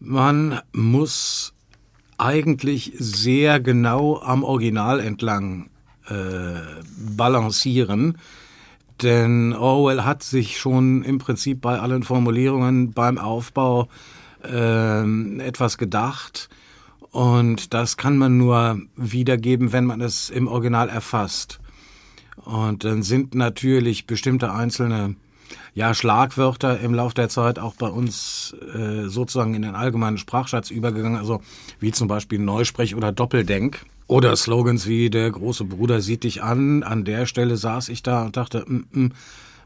Man 0.00 0.60
muss 0.72 1.54
eigentlich 2.18 2.92
sehr 2.98 3.60
genau 3.60 4.20
am 4.20 4.42
Original 4.42 4.98
entlang 4.98 5.70
äh, 6.08 6.60
balancieren 7.16 8.18
denn 9.02 9.52
Orwell 9.54 10.04
hat 10.04 10.22
sich 10.22 10.58
schon 10.58 11.02
im 11.02 11.18
Prinzip 11.18 11.60
bei 11.60 11.78
allen 11.78 12.02
Formulierungen 12.02 12.92
beim 12.92 13.18
Aufbau 13.18 13.88
äh, 14.44 15.40
etwas 15.40 15.78
gedacht. 15.78 16.48
Und 17.10 17.74
das 17.74 17.96
kann 17.96 18.18
man 18.18 18.36
nur 18.36 18.80
wiedergeben, 18.96 19.72
wenn 19.72 19.86
man 19.86 20.00
es 20.00 20.30
im 20.30 20.46
Original 20.46 20.88
erfasst. 20.88 21.60
Und 22.44 22.84
dann 22.84 23.02
sind 23.02 23.34
natürlich 23.34 24.06
bestimmte 24.06 24.52
einzelne 24.52 25.16
ja, 25.74 25.94
Schlagwörter 25.94 26.80
im 26.80 26.94
Laufe 26.94 27.14
der 27.14 27.28
Zeit 27.28 27.58
auch 27.58 27.74
bei 27.74 27.88
uns 27.88 28.54
äh, 28.74 29.08
sozusagen 29.08 29.54
in 29.54 29.62
den 29.62 29.74
allgemeinen 29.74 30.18
Sprachschatz 30.18 30.70
übergegangen, 30.70 31.18
also 31.18 31.40
wie 31.80 31.92
zum 31.92 32.08
Beispiel 32.08 32.38
Neusprech 32.38 32.94
oder 32.94 33.12
Doppeldenk. 33.12 33.84
Oder 34.08 34.34
Slogans 34.36 34.86
wie 34.86 35.10
der 35.10 35.30
große 35.30 35.64
Bruder 35.64 36.00
sieht 36.00 36.24
dich 36.24 36.42
an. 36.42 36.82
An 36.82 37.04
der 37.04 37.26
Stelle 37.26 37.58
saß 37.58 37.90
ich 37.90 38.02
da 38.02 38.24
und 38.24 38.38
dachte, 38.38 38.64
mm, 38.66 38.86
mm, 38.90 39.12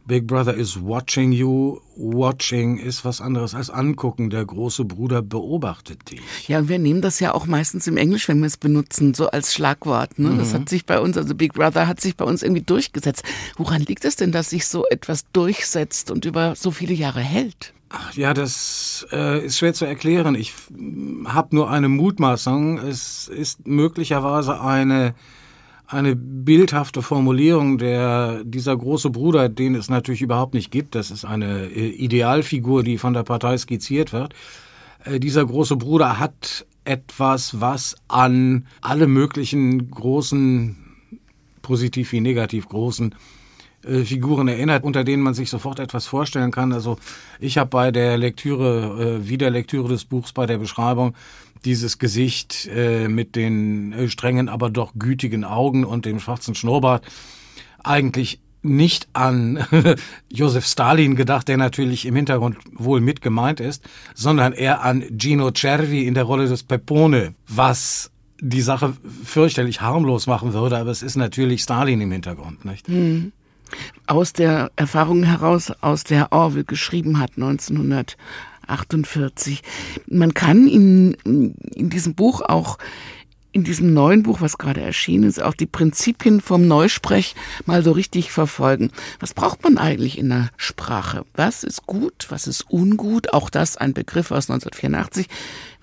Big 0.07 0.27
Brother 0.27 0.55
is 0.55 0.81
watching 0.81 1.33
you. 1.33 1.79
Watching 1.97 2.79
ist 2.79 3.05
was 3.05 3.21
anderes 3.21 3.55
als 3.55 3.71
angucken. 3.71 4.31
Der 4.31 4.45
große 4.45 4.85
Bruder 4.85 5.23
beobachtet 5.23 6.11
dich. 6.11 6.21
Ja, 6.49 6.59
und 6.59 6.69
wir 6.69 6.79
nehmen 6.79 7.03
das 7.03 7.21
ja 7.21 7.35
auch 7.35 7.47
meistens 7.47 7.87
im 7.87 7.97
Englisch, 7.97 8.29
wenn 8.29 8.41
wir 8.41 8.47
es 8.47 8.57
benutzen, 8.57 9.15
so 9.15 9.29
als 9.29 9.55
Schlagwort. 9.55 10.19
Ne? 10.19 10.31
Mhm. 10.31 10.39
Das 10.39 10.55
hat 10.55 10.69
sich 10.69 10.87
bei 10.87 10.99
uns, 10.99 11.17
also 11.17 11.35
Big 11.35 11.53
Brother 11.53 11.87
hat 11.87 12.01
sich 12.01 12.17
bei 12.17 12.25
uns 12.25 12.43
irgendwie 12.43 12.63
durchgesetzt. 12.63 13.23
Woran 13.57 13.83
liegt 13.83 14.05
es 14.05 14.17
denn, 14.17 14.33
dass 14.33 14.51
sich 14.51 14.67
so 14.67 14.87
etwas 14.87 15.25
durchsetzt 15.33 16.11
und 16.11 16.25
über 16.25 16.57
so 16.57 16.71
viele 16.71 16.95
Jahre 16.95 17.21
hält? 17.21 17.73
Ach, 17.91 18.15
ja, 18.15 18.33
das 18.33 19.07
äh, 19.13 19.45
ist 19.45 19.59
schwer 19.59 19.75
zu 19.75 19.85
erklären. 19.85 20.35
Ich 20.35 20.55
habe 21.27 21.55
nur 21.55 21.71
eine 21.71 21.91
Mutmaßung. 21.91 22.79
Es 22.79 23.29
ist 23.29 23.67
möglicherweise 23.67 24.61
eine 24.63 25.15
eine 25.93 26.17
bildhafte 26.17 27.03
Formulierung 27.03 27.79
der 27.79 28.43
dieser 28.45 28.77
große 28.77 29.11
Bruder, 29.11 29.49
den 29.49 29.75
es 29.75 29.89
natürlich 29.89 30.23
überhaupt 30.23 30.55
nicht 30.55 30.71
gibt. 30.71 30.95
Das 30.95 31.11
ist 31.11 31.25
eine 31.25 31.67
äh, 31.67 31.89
Idealfigur, 31.89 32.83
die 32.83 32.99
von 32.99 33.15
der 33.15 33.23
Partei 33.23 33.57
skizziert 33.59 34.13
wird. 34.13 34.35
Äh, 35.05 35.21
dieser 35.21 35.45
große 35.45 35.77
Bruder 35.77 36.19
hat 36.19 36.67
etwas, 36.85 37.61
was 37.61 37.97
an 38.09 38.67
alle 38.81 39.07
möglichen 39.07 39.91
großen, 39.91 40.77
positiv 41.63 42.13
wie 42.13 42.21
negativ 42.21 42.69
großen 42.69 43.15
äh, 43.85 44.05
Figuren 44.05 44.49
erinnert, 44.49 44.85
unter 44.85 45.05
denen 45.05 45.23
man 45.23 45.35
sich 45.35 45.51
sofort 45.51 45.79
etwas 45.79 46.07
vorstellen 46.07 46.51
kann. 46.51 46.73
Also 46.73 46.99
ich 47.39 47.59
habe 47.59 47.71
bei 47.71 47.91
der 47.91 48.17
Lektüre, 48.17 49.21
äh, 49.21 49.29
Wiederlektüre 49.29 49.89
des 49.89 50.05
Buchs, 50.05 50.33
bei 50.33 50.47
der 50.47 50.59
Beschreibung 50.59 51.15
dieses 51.65 51.99
Gesicht 51.99 52.69
äh, 52.75 53.09
mit 53.09 53.37
den 53.37 53.93
äh, 53.93 54.09
strengen, 54.09 54.49
aber 54.49 54.71
doch 54.71 54.93
gütigen 54.99 55.45
Augen 55.45 55.85
und 55.85 56.05
dem 56.05 56.21
schwarzen 56.21 56.55
Schnurrbart 56.55 57.05
eigentlich 57.83 58.41
nicht 58.63 59.09
an 59.13 59.65
Josef 60.31 60.67
Stalin 60.67 61.17
gedacht, 61.17 61.49
der 61.49 61.57
natürlich 61.57 62.07
im 62.07 62.15
Hintergrund 62.15 62.59
wohl 62.73 63.01
mit 63.01 63.21
gemeint 63.21 63.61
ist, 63.61 63.83
sondern 64.15 64.53
eher 64.53 64.83
an 64.83 65.05
Gino 65.19 65.51
Cervi 65.55 66.07
in 66.07 66.15
der 66.15 66.25
Rolle 66.25 66.47
des 66.49 66.63
Pepone, 66.63 67.35
was 67.49 68.11
die 68.41 68.63
Sache 68.63 68.95
fürchterlich 69.25 69.81
harmlos 69.81 70.27
machen 70.27 70.53
würde, 70.53 70.79
aber 70.79 70.91
es 70.91 71.03
ist 71.03 71.17
natürlich 71.17 71.63
Stalin 71.63 72.01
im 72.01 72.13
Hintergrund, 72.13 72.65
nicht? 72.65 72.89
Mhm 72.89 73.33
aus 74.07 74.33
der 74.33 74.71
Erfahrung 74.77 75.23
heraus, 75.23 75.73
aus 75.81 76.05
der 76.05 76.33
Orwell 76.33 76.65
geschrieben 76.65 77.19
hat 77.19 77.39
1948. 78.69 79.63
Man 80.07 80.35
kann 80.35 80.67
in, 80.67 81.15
in 81.75 81.91
diesem 81.91 82.15
Buch 82.15 82.41
auch 82.41 82.79
in 83.53 83.65
diesem 83.65 83.93
neuen 83.93 84.23
Buch, 84.23 84.41
was 84.41 84.57
gerade 84.57 84.81
erschienen 84.81 85.25
ist, 85.25 85.43
auch 85.43 85.55
die 85.55 85.67
Prinzipien 85.67 86.41
vom 86.41 86.67
Neusprech 86.67 87.35
mal 87.67 87.85
so 87.85 87.93
richtig 87.93 88.33
verfolgen. 88.33 88.91
Was 89.21 89.35
braucht 89.35 89.63
man 89.63 89.77
eigentlich 89.77 90.19
in 90.19 90.31
der 90.31 90.51
Sprache? 90.57 91.25
Was 91.35 91.63
ist 91.63 91.87
gut? 91.87 92.27
Was 92.31 92.47
ist 92.47 92.71
ungut? 92.71 93.33
Auch 93.35 93.51
das 93.51 93.77
ein 93.77 93.93
Begriff 93.93 94.31
aus 94.31 94.49
1984. 94.49 95.27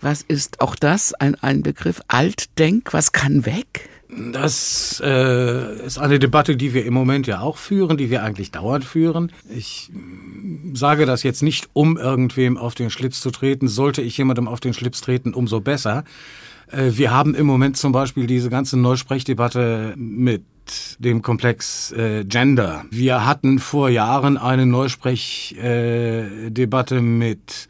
Was 0.02 0.24
ist 0.24 0.62
auch 0.62 0.76
das 0.76 1.14
ein, 1.14 1.36
ein 1.36 1.62
Begriff 1.62 2.02
Altdenk? 2.08 2.92
Was 2.92 3.12
kann 3.12 3.46
weg? 3.46 3.88
Das 4.34 5.02
äh, 5.04 5.86
ist 5.86 5.98
eine 5.98 6.20
Debatte, 6.20 6.58
die 6.58 6.74
wir 6.74 6.86
im 6.86 6.94
Moment 6.94 7.28
ja 7.28 7.40
auch 7.40 7.58
führen, 7.58 7.98
die 7.98 8.10
wir 8.10 8.24
eigentlich 8.24 8.52
dauernd 8.52 8.84
führen. 8.84 9.32
Ich 9.50 9.92
sage 10.74 11.06
das 11.06 11.24
jetzt 11.24 11.42
nicht, 11.42 11.70
um 11.74 11.98
irgendwem 11.98 12.58
auf 12.58 12.76
den 12.76 12.90
Schlitz 12.90 13.22
zu 13.22 13.32
treten. 13.32 13.68
Sollte 13.68 14.02
ich 14.02 14.18
jemandem 14.18 14.48
auf 14.48 14.60
den 14.60 14.74
Schlitz 14.74 15.02
treten, 15.02 15.34
umso 15.34 15.62
besser. 15.62 16.04
Äh, 16.72 16.92
wir 16.94 17.12
haben 17.12 17.36
im 17.36 17.46
Moment 17.46 17.78
zum 17.78 17.92
Beispiel 17.92 18.28
diese 18.28 18.50
ganze 18.50 18.78
Neusprechdebatte 18.78 19.94
mit 19.98 20.44
dem 21.00 21.22
Komplex 21.22 21.92
äh, 21.94 22.26
Gender. 22.26 22.86
Wir 22.92 23.26
hatten 23.26 23.60
vor 23.60 23.90
Jahren 23.90 24.38
eine 24.38 24.66
Neusprechdebatte 24.66 26.98
äh, 26.98 27.02
mit 27.02 27.70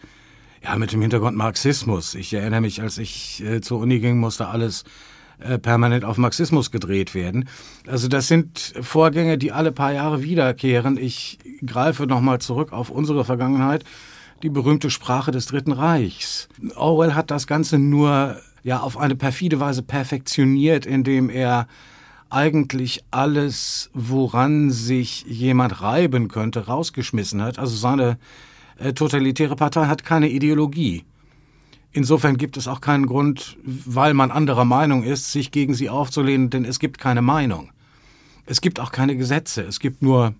ja, 0.61 0.75
mit 0.75 0.91
dem 0.91 1.01
Hintergrund 1.01 1.37
Marxismus. 1.37 2.15
Ich 2.15 2.33
erinnere 2.33 2.59
mich, 2.59 2.81
als 2.81 2.97
ich 2.97 3.41
äh, 3.43 3.61
zur 3.61 3.79
Uni 3.79 3.99
ging, 3.99 4.17
musste 4.17 4.47
alles 4.47 4.83
permanent 5.61 6.03
auf 6.03 6.17
Marxismus 6.17 6.71
gedreht 6.71 7.15
werden. 7.15 7.47
Also 7.87 8.07
das 8.07 8.27
sind 8.27 8.73
Vorgänge, 8.81 9.37
die 9.37 9.51
alle 9.51 9.71
paar 9.71 9.93
Jahre 9.93 10.21
wiederkehren. 10.21 10.97
Ich 10.97 11.39
greife 11.65 12.05
nochmal 12.05 12.39
zurück 12.39 12.73
auf 12.73 12.89
unsere 12.89 13.25
Vergangenheit, 13.25 13.83
die 14.43 14.49
berühmte 14.49 14.89
Sprache 14.89 15.31
des 15.31 15.45
Dritten 15.45 15.71
Reichs. 15.71 16.49
Orwell 16.75 17.13
hat 17.13 17.31
das 17.31 17.47
Ganze 17.47 17.79
nur 17.79 18.37
ja 18.63 18.79
auf 18.79 18.97
eine 18.97 19.15
perfide 19.15 19.59
Weise 19.59 19.83
perfektioniert, 19.83 20.85
indem 20.85 21.29
er 21.29 21.67
eigentlich 22.29 23.03
alles, 23.09 23.89
woran 23.93 24.69
sich 24.69 25.25
jemand 25.27 25.81
reiben 25.81 26.27
könnte, 26.27 26.67
rausgeschmissen 26.67 27.41
hat. 27.41 27.57
Also 27.57 27.75
seine 27.75 28.17
äh, 28.77 28.93
totalitäre 28.93 29.55
Partei 29.55 29.87
hat 29.87 30.03
keine 30.03 30.29
Ideologie. 30.29 31.05
Insofern 31.91 32.37
gibt 32.37 32.55
es 32.57 32.67
auch 32.67 32.81
keinen 32.81 33.07
Grund, 33.07 33.57
weil 33.63 34.13
man 34.13 34.31
anderer 34.31 34.65
Meinung 34.65 35.03
ist, 35.03 35.31
sich 35.31 35.51
gegen 35.51 35.73
sie 35.73 35.89
aufzulehnen, 35.89 36.49
denn 36.49 36.65
es 36.65 36.79
gibt 36.79 36.99
keine 36.99 37.21
Meinung. 37.21 37.71
Es 38.45 38.61
gibt 38.61 38.79
auch 38.79 38.91
keine 38.91 39.15
Gesetze, 39.15 39.63
es 39.63 39.79
gibt 39.79 40.01
nur 40.01 40.33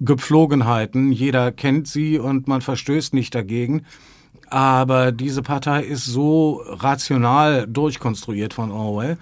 Gepflogenheiten, 0.00 1.12
jeder 1.12 1.52
kennt 1.52 1.86
sie 1.86 2.18
und 2.18 2.48
man 2.48 2.60
verstößt 2.60 3.14
nicht 3.14 3.34
dagegen. 3.34 3.84
Aber 4.48 5.12
diese 5.12 5.42
Partei 5.42 5.82
ist 5.82 6.04
so 6.04 6.62
rational 6.66 7.66
durchkonstruiert 7.66 8.52
von 8.52 8.70
Orwell, 8.70 9.16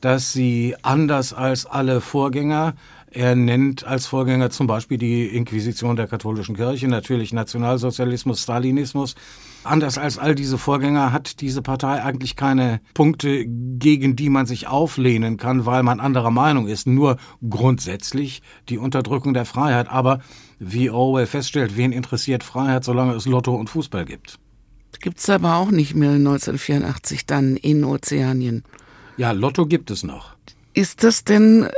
dass 0.00 0.32
sie 0.32 0.76
anders 0.82 1.34
als 1.34 1.66
alle 1.66 2.00
Vorgänger 2.00 2.74
er 3.12 3.34
nennt 3.34 3.84
als 3.84 4.06
Vorgänger 4.06 4.50
zum 4.50 4.68
Beispiel 4.68 4.96
die 4.96 5.26
Inquisition 5.26 5.96
der 5.96 6.06
katholischen 6.06 6.54
Kirche, 6.54 6.86
natürlich 6.86 7.32
Nationalsozialismus, 7.32 8.42
Stalinismus. 8.42 9.16
Anders 9.64 9.98
als 9.98 10.16
all 10.16 10.36
diese 10.36 10.58
Vorgänger 10.58 11.12
hat 11.12 11.40
diese 11.40 11.60
Partei 11.60 12.02
eigentlich 12.02 12.36
keine 12.36 12.80
Punkte, 12.94 13.44
gegen 13.46 14.14
die 14.14 14.30
man 14.30 14.46
sich 14.46 14.68
auflehnen 14.68 15.38
kann, 15.38 15.66
weil 15.66 15.82
man 15.82 15.98
anderer 15.98 16.30
Meinung 16.30 16.68
ist. 16.68 16.86
Nur 16.86 17.16
grundsätzlich 17.48 18.42
die 18.68 18.78
Unterdrückung 18.78 19.34
der 19.34 19.44
Freiheit. 19.44 19.88
Aber 19.90 20.20
wie 20.60 20.88
Orwell 20.88 21.26
feststellt, 21.26 21.76
wen 21.76 21.90
interessiert 21.90 22.44
Freiheit, 22.44 22.84
solange 22.84 23.14
es 23.14 23.26
Lotto 23.26 23.54
und 23.56 23.70
Fußball 23.70 24.04
gibt? 24.04 24.38
Gibt's 25.00 25.28
aber 25.30 25.56
auch 25.56 25.70
nicht 25.70 25.94
mehr 25.94 26.10
1984 26.10 27.26
dann 27.26 27.56
in 27.56 27.84
Ozeanien. 27.84 28.64
Ja, 29.16 29.32
Lotto 29.32 29.66
gibt 29.66 29.90
es 29.90 30.04
noch. 30.04 30.36
Ist 30.72 31.02
das 31.02 31.24
denn 31.24 31.68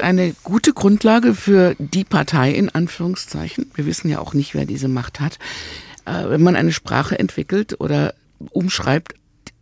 eine 0.00 0.34
gute 0.42 0.72
Grundlage 0.72 1.34
für 1.34 1.76
die 1.78 2.04
Partei 2.04 2.52
in 2.52 2.70
Anführungszeichen? 2.70 3.70
Wir 3.74 3.86
wissen 3.86 4.08
ja 4.08 4.18
auch 4.18 4.32
nicht, 4.32 4.54
wer 4.54 4.64
diese 4.64 4.88
Macht 4.88 5.20
hat. 5.20 5.38
Äh, 6.06 6.30
wenn 6.30 6.42
man 6.42 6.56
eine 6.56 6.72
Sprache 6.72 7.18
entwickelt 7.18 7.80
oder 7.80 8.14
umschreibt 8.50 9.14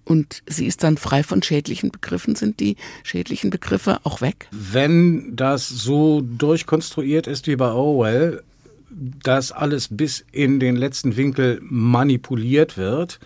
und 0.05 0.43
sie 0.47 0.67
ist 0.67 0.83
dann 0.83 0.97
frei 0.97 1.23
von 1.23 1.43
schädlichen 1.43 1.91
Begriffen, 1.91 2.35
sind 2.35 2.61
die 2.61 2.77
schädlichen 3.03 3.51
Begriffe 3.51 4.01
auch 4.05 4.21
weg? 4.21 4.49
Wenn 4.51 5.37
das 5.37 5.69
so 5.69 6.21
durchkonstruiert 6.21 7.27
ist 7.27 7.47
wie 7.47 7.57
bei 7.57 7.71
Orwell, 7.71 8.43
dass 8.91 9.53
alles 9.53 9.89
bis 9.91 10.25
in 10.33 10.59
den 10.61 10.77
letzten 10.77 11.17
Winkel 11.17 11.61
manipuliert 11.63 12.77
wird, 12.77 13.21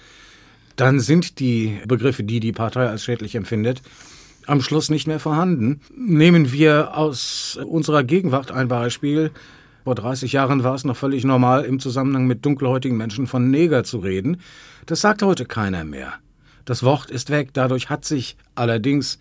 dann 0.76 1.00
sind 1.00 1.38
die 1.38 1.78
Begriffe, 1.86 2.24
die 2.24 2.40
die 2.40 2.52
Partei 2.52 2.88
als 2.88 3.04
schädlich 3.04 3.34
empfindet, 3.34 3.80
am 4.46 4.60
Schluss 4.60 4.90
nicht 4.90 5.06
mehr 5.06 5.20
vorhanden. 5.20 5.80
Nehmen 5.96 6.52
wir 6.52 6.96
aus 6.96 7.58
unserer 7.66 8.04
Gegenwart 8.04 8.50
ein 8.50 8.68
Beispiel. 8.68 9.30
Vor 9.84 9.94
30 9.94 10.32
Jahren 10.32 10.64
war 10.64 10.74
es 10.74 10.84
noch 10.84 10.96
völlig 10.96 11.24
normal, 11.24 11.64
im 11.64 11.78
Zusammenhang 11.78 12.26
mit 12.26 12.44
dunkelhäutigen 12.44 12.96
Menschen 12.96 13.26
von 13.26 13.50
Neger 13.50 13.84
zu 13.84 13.98
reden. 13.98 14.38
Das 14.86 15.00
sagt 15.00 15.22
heute 15.22 15.44
keiner 15.44 15.84
mehr. 15.84 16.14
Das 16.64 16.82
Wort 16.82 17.10
ist 17.10 17.30
weg. 17.30 17.50
Dadurch 17.52 17.90
hat 17.90 18.04
sich 18.04 18.36
allerdings 18.54 19.18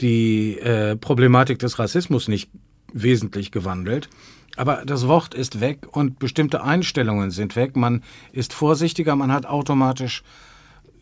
die 0.00 0.58
äh, 0.58 0.96
Problematik 0.96 1.58
des 1.58 1.78
Rassismus 1.78 2.28
nicht 2.28 2.50
wesentlich 2.92 3.50
gewandelt. 3.50 4.08
Aber 4.56 4.82
das 4.84 5.06
Wort 5.06 5.34
ist 5.34 5.60
weg 5.60 5.86
und 5.90 6.18
bestimmte 6.18 6.62
Einstellungen 6.62 7.30
sind 7.30 7.56
weg. 7.56 7.76
Man 7.76 8.02
ist 8.32 8.52
vorsichtiger, 8.52 9.14
man 9.16 9.32
hat 9.32 9.46
automatisch 9.46 10.22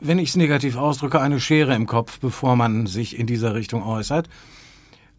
wenn 0.00 0.18
ich 0.18 0.30
es 0.30 0.36
negativ 0.36 0.76
ausdrücke, 0.76 1.20
eine 1.20 1.40
Schere 1.40 1.74
im 1.74 1.86
Kopf, 1.86 2.20
bevor 2.20 2.56
man 2.56 2.86
sich 2.86 3.18
in 3.18 3.26
dieser 3.26 3.54
Richtung 3.54 3.82
äußert. 3.82 4.28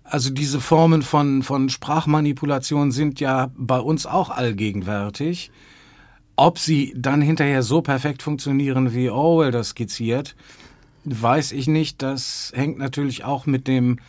Also 0.03 0.29
diese 0.29 0.62
Formen 0.62 1.01
von, 1.01 1.43
von 1.43 1.69
Sprachmanipulation 1.69 2.91
sind 2.91 3.19
ja 3.19 3.51
bei 3.57 3.79
uns 3.79 4.05
auch 4.05 4.29
allgegenwärtig. 4.29 5.51
Ob 6.38 6.60
sie 6.60 6.93
dann 6.96 7.22
hinterher 7.22 7.63
so 7.63 7.81
perfekt 7.81 8.22
funktionieren, 8.22 8.93
wie 8.93 9.10
Orwell 9.10 9.51
das 9.51 9.69
skizziert, 9.69 10.36
weiß 11.03 11.51
ich 11.51 11.67
nicht. 11.67 12.01
Das 12.01 12.51
hängt 12.55 12.77
natürlich 12.77 13.24
auch 13.24 13.46
mit 13.46 13.67
dem 13.67 14.00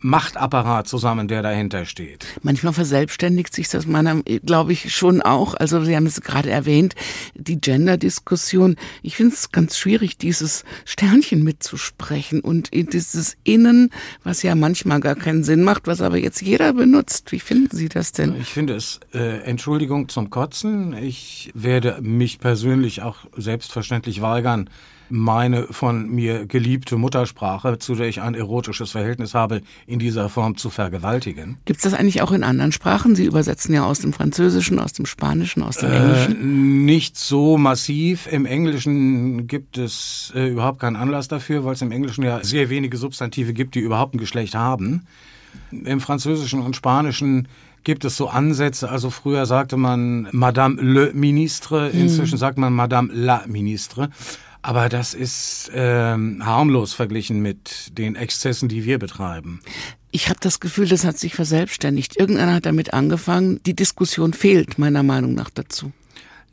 Machtapparat 0.00 0.86
zusammen, 0.88 1.28
der 1.28 1.42
dahinter 1.42 1.84
steht. 1.84 2.26
Manchmal 2.42 2.72
verselbstständigt 2.72 3.54
sich 3.54 3.68
das 3.68 3.86
meiner, 3.86 4.22
glaube 4.22 4.72
ich, 4.72 4.94
schon 4.94 5.22
auch. 5.22 5.54
Also 5.54 5.82
Sie 5.84 5.96
haben 5.96 6.06
es 6.06 6.20
gerade 6.20 6.50
erwähnt, 6.50 6.94
die 7.34 7.60
Gender-Diskussion. 7.60 8.76
Ich 9.02 9.16
finde 9.16 9.34
es 9.34 9.50
ganz 9.52 9.76
schwierig, 9.76 10.18
dieses 10.18 10.64
Sternchen 10.84 11.42
mitzusprechen 11.42 12.40
und 12.40 12.70
dieses 12.72 13.36
Innen, 13.44 13.90
was 14.22 14.42
ja 14.42 14.54
manchmal 14.54 15.00
gar 15.00 15.16
keinen 15.16 15.44
Sinn 15.44 15.62
macht, 15.62 15.86
was 15.86 16.00
aber 16.00 16.16
jetzt 16.16 16.42
jeder 16.42 16.72
benutzt. 16.72 17.32
Wie 17.32 17.40
finden 17.40 17.76
Sie 17.76 17.88
das 17.88 18.12
denn? 18.12 18.36
Ich 18.40 18.48
finde 18.48 18.74
es, 18.74 19.00
äh, 19.12 19.40
Entschuldigung 19.42 20.08
zum 20.08 20.30
Kotzen. 20.30 20.92
Ich 20.92 21.50
werde 21.54 21.98
mich 22.00 22.38
persönlich 22.38 23.02
auch 23.02 23.18
selbstverständlich 23.36 24.20
weigern, 24.20 24.70
meine 25.10 25.64
von 25.70 26.08
mir 26.10 26.46
geliebte 26.46 26.96
Muttersprache, 26.96 27.78
zu 27.78 27.94
der 27.94 28.08
ich 28.08 28.20
ein 28.20 28.34
erotisches 28.34 28.90
Verhältnis 28.90 29.34
habe, 29.34 29.62
in 29.86 29.98
dieser 29.98 30.28
Form 30.28 30.56
zu 30.56 30.70
vergewaltigen. 30.70 31.58
Gibt 31.64 31.78
es 31.78 31.84
das 31.84 31.94
eigentlich 31.94 32.22
auch 32.22 32.32
in 32.32 32.44
anderen 32.44 32.72
Sprachen? 32.72 33.16
Sie 33.16 33.24
übersetzen 33.24 33.74
ja 33.74 33.84
aus 33.84 34.00
dem 34.00 34.12
Französischen, 34.12 34.78
aus 34.78 34.92
dem 34.92 35.06
Spanischen, 35.06 35.62
aus 35.62 35.76
dem 35.76 35.92
Englischen. 35.92 36.32
Äh, 36.32 36.44
nicht 36.44 37.16
so 37.16 37.58
massiv. 37.58 38.26
Im 38.30 38.46
Englischen 38.46 39.46
gibt 39.46 39.78
es 39.78 40.32
äh, 40.34 40.48
überhaupt 40.48 40.80
keinen 40.80 40.96
Anlass 40.96 41.28
dafür, 41.28 41.64
weil 41.64 41.74
es 41.74 41.82
im 41.82 41.92
Englischen 41.92 42.24
ja 42.24 42.42
sehr 42.42 42.70
wenige 42.70 42.96
Substantive 42.96 43.52
gibt, 43.52 43.74
die 43.74 43.80
überhaupt 43.80 44.14
ein 44.14 44.18
Geschlecht 44.18 44.54
haben. 44.54 45.06
Im 45.70 46.00
Französischen 46.00 46.60
und 46.60 46.76
Spanischen 46.76 47.48
gibt 47.84 48.04
es 48.04 48.16
so 48.16 48.28
Ansätze. 48.28 48.88
Also 48.90 49.10
früher 49.10 49.46
sagte 49.46 49.76
man 49.76 50.28
Madame 50.32 50.80
le 50.80 51.12
Ministre, 51.14 51.92
hm. 51.92 52.00
inzwischen 52.00 52.38
sagt 52.38 52.58
man 52.58 52.72
Madame 52.72 53.12
la 53.12 53.44
Ministre. 53.46 54.10
Aber 54.62 54.88
das 54.88 55.14
ist 55.14 55.70
ähm, 55.74 56.44
harmlos 56.44 56.92
verglichen 56.92 57.40
mit 57.40 57.96
den 57.96 58.16
Exzessen, 58.16 58.68
die 58.68 58.84
wir 58.84 58.98
betreiben. 58.98 59.60
Ich 60.10 60.28
habe 60.28 60.40
das 60.40 60.60
Gefühl, 60.60 60.88
das 60.88 61.04
hat 61.04 61.18
sich 61.18 61.34
verselbstständigt. 61.34 62.16
Irgendeiner 62.16 62.54
hat 62.54 62.66
damit 62.66 62.92
angefangen. 62.92 63.60
Die 63.64 63.76
Diskussion 63.76 64.32
fehlt 64.32 64.78
meiner 64.78 65.02
Meinung 65.02 65.34
nach 65.34 65.50
dazu. 65.50 65.92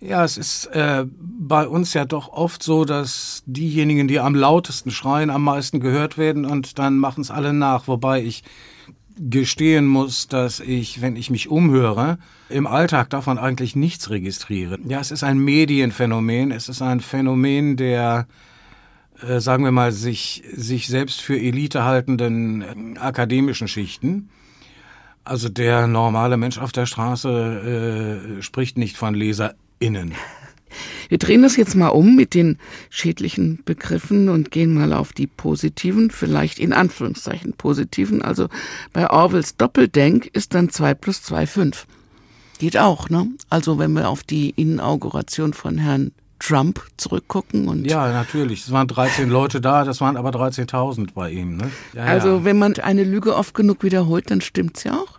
Ja, 0.01 0.23
es 0.23 0.37
ist 0.37 0.67
äh, 0.67 1.05
bei 1.19 1.67
uns 1.67 1.93
ja 1.93 2.05
doch 2.05 2.27
oft 2.29 2.61
so, 2.61 2.85
dass 2.85 3.43
diejenigen, 3.45 4.07
die 4.07 4.19
am 4.19 4.35
lautesten 4.35 4.91
schreien, 4.91 5.29
am 5.29 5.43
meisten 5.43 5.79
gehört 5.79 6.17
werden 6.17 6.45
und 6.45 6.77
dann 6.77 6.97
machen 6.97 7.21
es 7.21 7.31
alle 7.31 7.53
nach. 7.53 7.87
Wobei 7.87 8.21
ich 8.21 8.43
gestehen 9.17 9.85
muss, 9.85 10.27
dass 10.27 10.59
ich, 10.59 11.01
wenn 11.01 11.15
ich 11.15 11.29
mich 11.29 11.49
umhöre, 11.49 12.17
im 12.49 12.67
Alltag 12.67 13.09
davon 13.09 13.37
eigentlich 13.37 13.75
nichts 13.75 14.09
registriere. 14.09 14.77
Ja, 14.87 14.99
es 14.99 15.11
ist 15.11 15.23
ein 15.23 15.37
Medienphänomen, 15.37 16.51
es 16.51 16.69
ist 16.69 16.81
ein 16.81 16.99
Phänomen 16.99 17.77
der, 17.77 18.27
äh, 19.21 19.39
sagen 19.39 19.63
wir 19.63 19.71
mal, 19.71 19.91
sich, 19.91 20.43
sich 20.53 20.87
selbst 20.87 21.21
für 21.21 21.37
Elite 21.39 21.83
haltenden 21.83 22.61
äh, 22.61 22.99
akademischen 22.99 23.67
Schichten. 23.67 24.29
Also 25.23 25.49
der 25.49 25.87
normale 25.87 26.37
Mensch 26.37 26.59
auf 26.59 26.71
der 26.71 26.85
Straße 26.85 28.37
äh, 28.37 28.41
spricht 28.41 28.77
nicht 28.77 28.95
von 28.95 29.15
LeserInnen. 29.15 30.13
Wir 31.09 31.17
drehen 31.17 31.41
das 31.41 31.55
jetzt 31.55 31.75
mal 31.75 31.89
um 31.89 32.15
mit 32.15 32.33
den 32.33 32.57
schädlichen 32.89 33.59
Begriffen 33.65 34.29
und 34.29 34.51
gehen 34.51 34.73
mal 34.73 34.93
auf 34.93 35.13
die 35.13 35.27
positiven, 35.27 36.11
vielleicht 36.11 36.59
in 36.59 36.73
Anführungszeichen 36.73 37.53
positiven. 37.53 38.21
Also 38.21 38.47
bei 38.93 39.09
Orwells 39.09 39.57
Doppeldenk 39.57 40.27
ist 40.27 40.53
dann 40.53 40.69
2 40.69 40.93
plus 40.93 41.21
2 41.23 41.47
5. 41.47 41.87
Geht 42.59 42.77
auch, 42.77 43.09
ne? 43.09 43.27
Also 43.49 43.79
wenn 43.79 43.93
wir 43.93 44.09
auf 44.09 44.23
die 44.23 44.51
Inauguration 44.51 45.53
von 45.53 45.77
Herrn 45.77 46.11
Trump 46.39 46.81
zurückgucken 46.97 47.67
und 47.67 47.85
ja 47.85 48.11
natürlich 48.11 48.63
es 48.65 48.71
waren 48.71 48.87
13 48.87 49.29
Leute 49.29 49.61
da 49.61 49.85
das 49.85 50.01
waren 50.01 50.17
aber 50.17 50.31
13.000 50.31 51.13
bei 51.13 51.31
ihm 51.31 51.55
ne? 51.55 51.71
Ja, 51.93 52.03
also 52.03 52.37
ja. 52.39 52.43
wenn 52.43 52.59
man 52.59 52.75
eine 52.75 53.05
Lüge 53.05 53.35
oft 53.35 53.53
genug 53.53 53.83
wiederholt 53.83 54.29
dann 54.29 54.41
stimmt's 54.41 54.83
ja 54.83 54.95
auch 54.95 55.17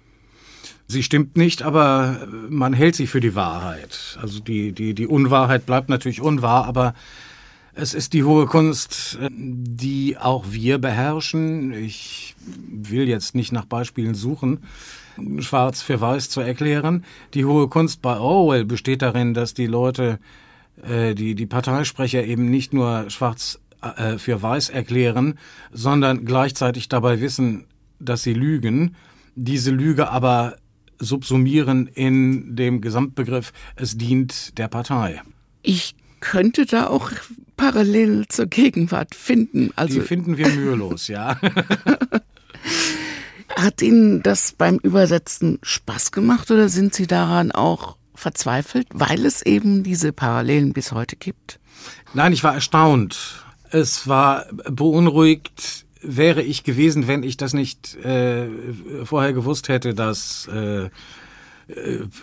Sie 0.88 1.03
stimmt 1.03 1.37
nicht, 1.37 1.62
aber 1.62 2.29
man 2.49 2.72
hält 2.72 2.94
sie 2.94 3.07
für 3.07 3.20
die 3.20 3.35
Wahrheit. 3.35 4.18
Also 4.20 4.40
die, 4.40 4.72
die, 4.72 4.94
die 4.94 5.07
Unwahrheit 5.07 5.66
bleibt 5.66 5.88
natürlich 5.88 6.20
unwahr, 6.20 6.66
aber 6.66 6.94
es 7.75 7.92
ist 7.92 8.12
die 8.12 8.25
hohe 8.25 8.46
Kunst, 8.46 9.18
die 9.31 10.16
auch 10.16 10.46
wir 10.49 10.79
beherrschen. 10.79 11.72
Ich 11.72 12.35
will 12.70 13.09
jetzt 13.09 13.35
nicht 13.35 13.53
nach 13.53 13.66
Beispielen 13.66 14.14
suchen, 14.14 14.61
schwarz 15.40 15.83
für 15.83 16.01
weiß 16.01 16.31
zu 16.31 16.40
erklären. 16.40 17.05
Die 17.35 17.44
hohe 17.44 17.68
Kunst 17.68 18.01
bei 18.01 18.16
Orwell 18.18 18.64
besteht 18.64 19.03
darin, 19.03 19.35
dass 19.35 19.55
die 19.55 19.66
Leute, 19.66 20.18
äh, 20.88 21.14
die, 21.14 21.35
die 21.35 21.46
Parteisprecher 21.46 22.25
eben 22.25 22.49
nicht 22.49 22.72
nur 22.72 23.11
schwarz 23.11 23.59
äh, 23.83 24.18
für 24.18 24.40
weiß 24.40 24.70
erklären, 24.70 25.38
sondern 25.72 26.25
gleichzeitig 26.25 26.88
dabei 26.88 27.20
wissen, 27.20 27.66
dass 27.99 28.22
sie 28.22 28.35
lügen, 28.35 28.94
diese 29.35 29.70
Lüge 29.70 30.11
aber 30.11 30.57
subsumieren 30.98 31.87
in 31.87 32.56
dem 32.56 32.80
Gesamtbegriff, 32.80 33.52
es 33.76 33.96
dient 33.96 34.59
der 34.59 34.68
Partei. 34.68 35.22
Ich 35.62 35.94
könnte 36.20 36.66
da 36.66 36.88
auch 36.88 37.11
parallel 37.56 38.26
zur 38.28 38.46
Gegenwart 38.46 39.14
finden. 39.14 39.70
Also 39.76 40.00
Die 40.00 40.06
finden 40.06 40.37
wir 40.37 40.48
mühelos, 40.48 41.09
ja. 41.09 41.38
Hat 43.56 43.80
Ihnen 43.80 44.22
das 44.22 44.52
beim 44.52 44.78
Übersetzen 44.82 45.59
Spaß 45.62 46.12
gemacht 46.12 46.50
oder 46.50 46.68
sind 46.68 46.94
Sie 46.94 47.06
daran 47.06 47.52
auch 47.52 47.96
verzweifelt, 48.14 48.87
weil 48.92 49.24
es 49.24 49.42
eben 49.42 49.82
diese 49.82 50.12
Parallelen 50.12 50.72
bis 50.72 50.92
heute 50.92 51.16
gibt? 51.16 51.59
Nein, 52.12 52.32
ich 52.32 52.44
war 52.44 52.54
erstaunt. 52.54 53.44
Es 53.70 54.06
war 54.09 54.46
beunruhigt, 54.70 55.86
wäre 56.07 56.42
ich 56.42 56.62
gewesen, 56.64 57.09
wenn 57.09 57.23
ich 57.23 57.37
das 57.37 57.53
nicht 57.53 57.97
äh, 57.97 58.49
vorher 59.05 59.33
gewusst 59.33 59.69
hätte, 59.69 59.95
dass 59.95 60.49
äh, 60.49 60.85
äh, 60.85 60.90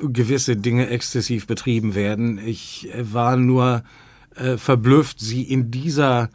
gewisse 0.02 0.56
Dinge 0.56 0.90
exzessiv 0.90 1.48
betrieben 1.48 1.96
werden. 1.96 2.38
Ich 2.38 2.90
war 2.98 3.36
nur 3.36 3.84
äh, 4.36 4.58
verblüfft, 4.58 5.20
sie 5.20 5.44
in 5.44 5.70
dieser 5.70 6.30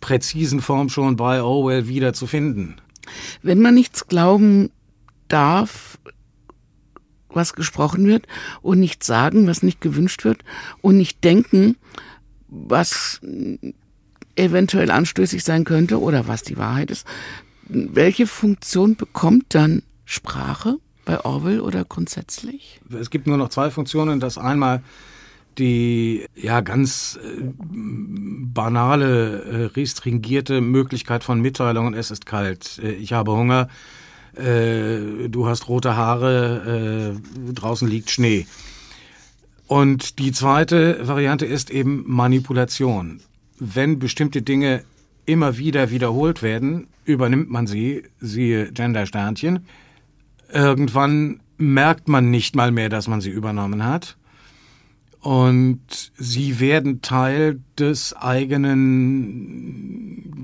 präzisen 0.00 0.60
Form 0.60 0.88
schon 0.88 1.16
bei 1.16 1.42
Orwell 1.42 1.88
wieder 1.88 2.12
zu 2.12 2.26
finden. 2.26 2.76
Wenn 3.42 3.60
man 3.60 3.74
nichts 3.74 4.06
glauben 4.06 4.70
darf, 5.28 5.98
was 7.28 7.54
gesprochen 7.54 8.06
wird, 8.06 8.26
und 8.62 8.78
nicht 8.80 9.04
sagen, 9.04 9.46
was 9.46 9.62
nicht 9.62 9.80
gewünscht 9.80 10.24
wird, 10.24 10.42
und 10.80 10.96
nicht 10.96 11.22
denken, 11.24 11.76
was 12.48 13.20
eventuell 14.36 14.90
anstößig 14.90 15.44
sein 15.44 15.64
könnte 15.64 16.00
oder 16.00 16.28
was 16.28 16.42
die 16.42 16.56
Wahrheit 16.56 16.90
ist, 16.90 17.06
welche 17.68 18.26
Funktion 18.26 18.96
bekommt 18.96 19.46
dann 19.48 19.82
Sprache 20.04 20.76
bei 21.04 21.24
Orwell 21.24 21.60
oder 21.60 21.84
grundsätzlich? 21.84 22.80
Es 22.98 23.10
gibt 23.10 23.26
nur 23.26 23.36
noch 23.36 23.48
zwei 23.48 23.70
Funktionen. 23.70 24.20
Das 24.20 24.38
einmal 24.38 24.82
die 25.58 26.26
ja 26.34 26.60
ganz 26.60 27.18
äh, 27.22 27.42
banale, 27.72 29.42
äh, 29.42 29.64
restringierte 29.74 30.60
Möglichkeit 30.60 31.24
von 31.24 31.40
Mitteilungen, 31.40 31.94
es 31.94 32.10
ist 32.10 32.26
kalt, 32.26 32.78
äh, 32.82 32.92
ich 32.92 33.12
habe 33.12 33.32
Hunger, 33.32 33.68
äh, 34.34 35.28
du 35.28 35.46
hast 35.46 35.68
rote 35.68 35.96
Haare, 35.96 37.16
äh, 37.48 37.52
draußen 37.52 37.88
liegt 37.88 38.10
Schnee. 38.10 38.46
Und 39.66 40.18
die 40.18 40.32
zweite 40.32 41.08
Variante 41.08 41.46
ist 41.46 41.70
eben 41.70 42.04
Manipulation. 42.06 43.20
Wenn 43.58 43.98
bestimmte 43.98 44.42
Dinge 44.42 44.84
immer 45.24 45.58
wieder 45.58 45.90
wiederholt 45.90 46.42
werden, 46.42 46.86
übernimmt 47.04 47.50
man 47.50 47.66
sie, 47.66 48.04
siehe 48.20 48.70
Gender-Sternchen. 48.72 49.66
Irgendwann 50.52 51.40
merkt 51.58 52.08
man 52.08 52.30
nicht 52.30 52.54
mal 52.54 52.70
mehr, 52.70 52.88
dass 52.88 53.08
man 53.08 53.20
sie 53.20 53.30
übernommen 53.30 53.84
hat. 53.84 54.16
Und 55.20 56.12
sie 56.16 56.60
werden 56.60 57.02
Teil 57.02 57.60
des 57.78 58.14
eigenen 58.14 58.76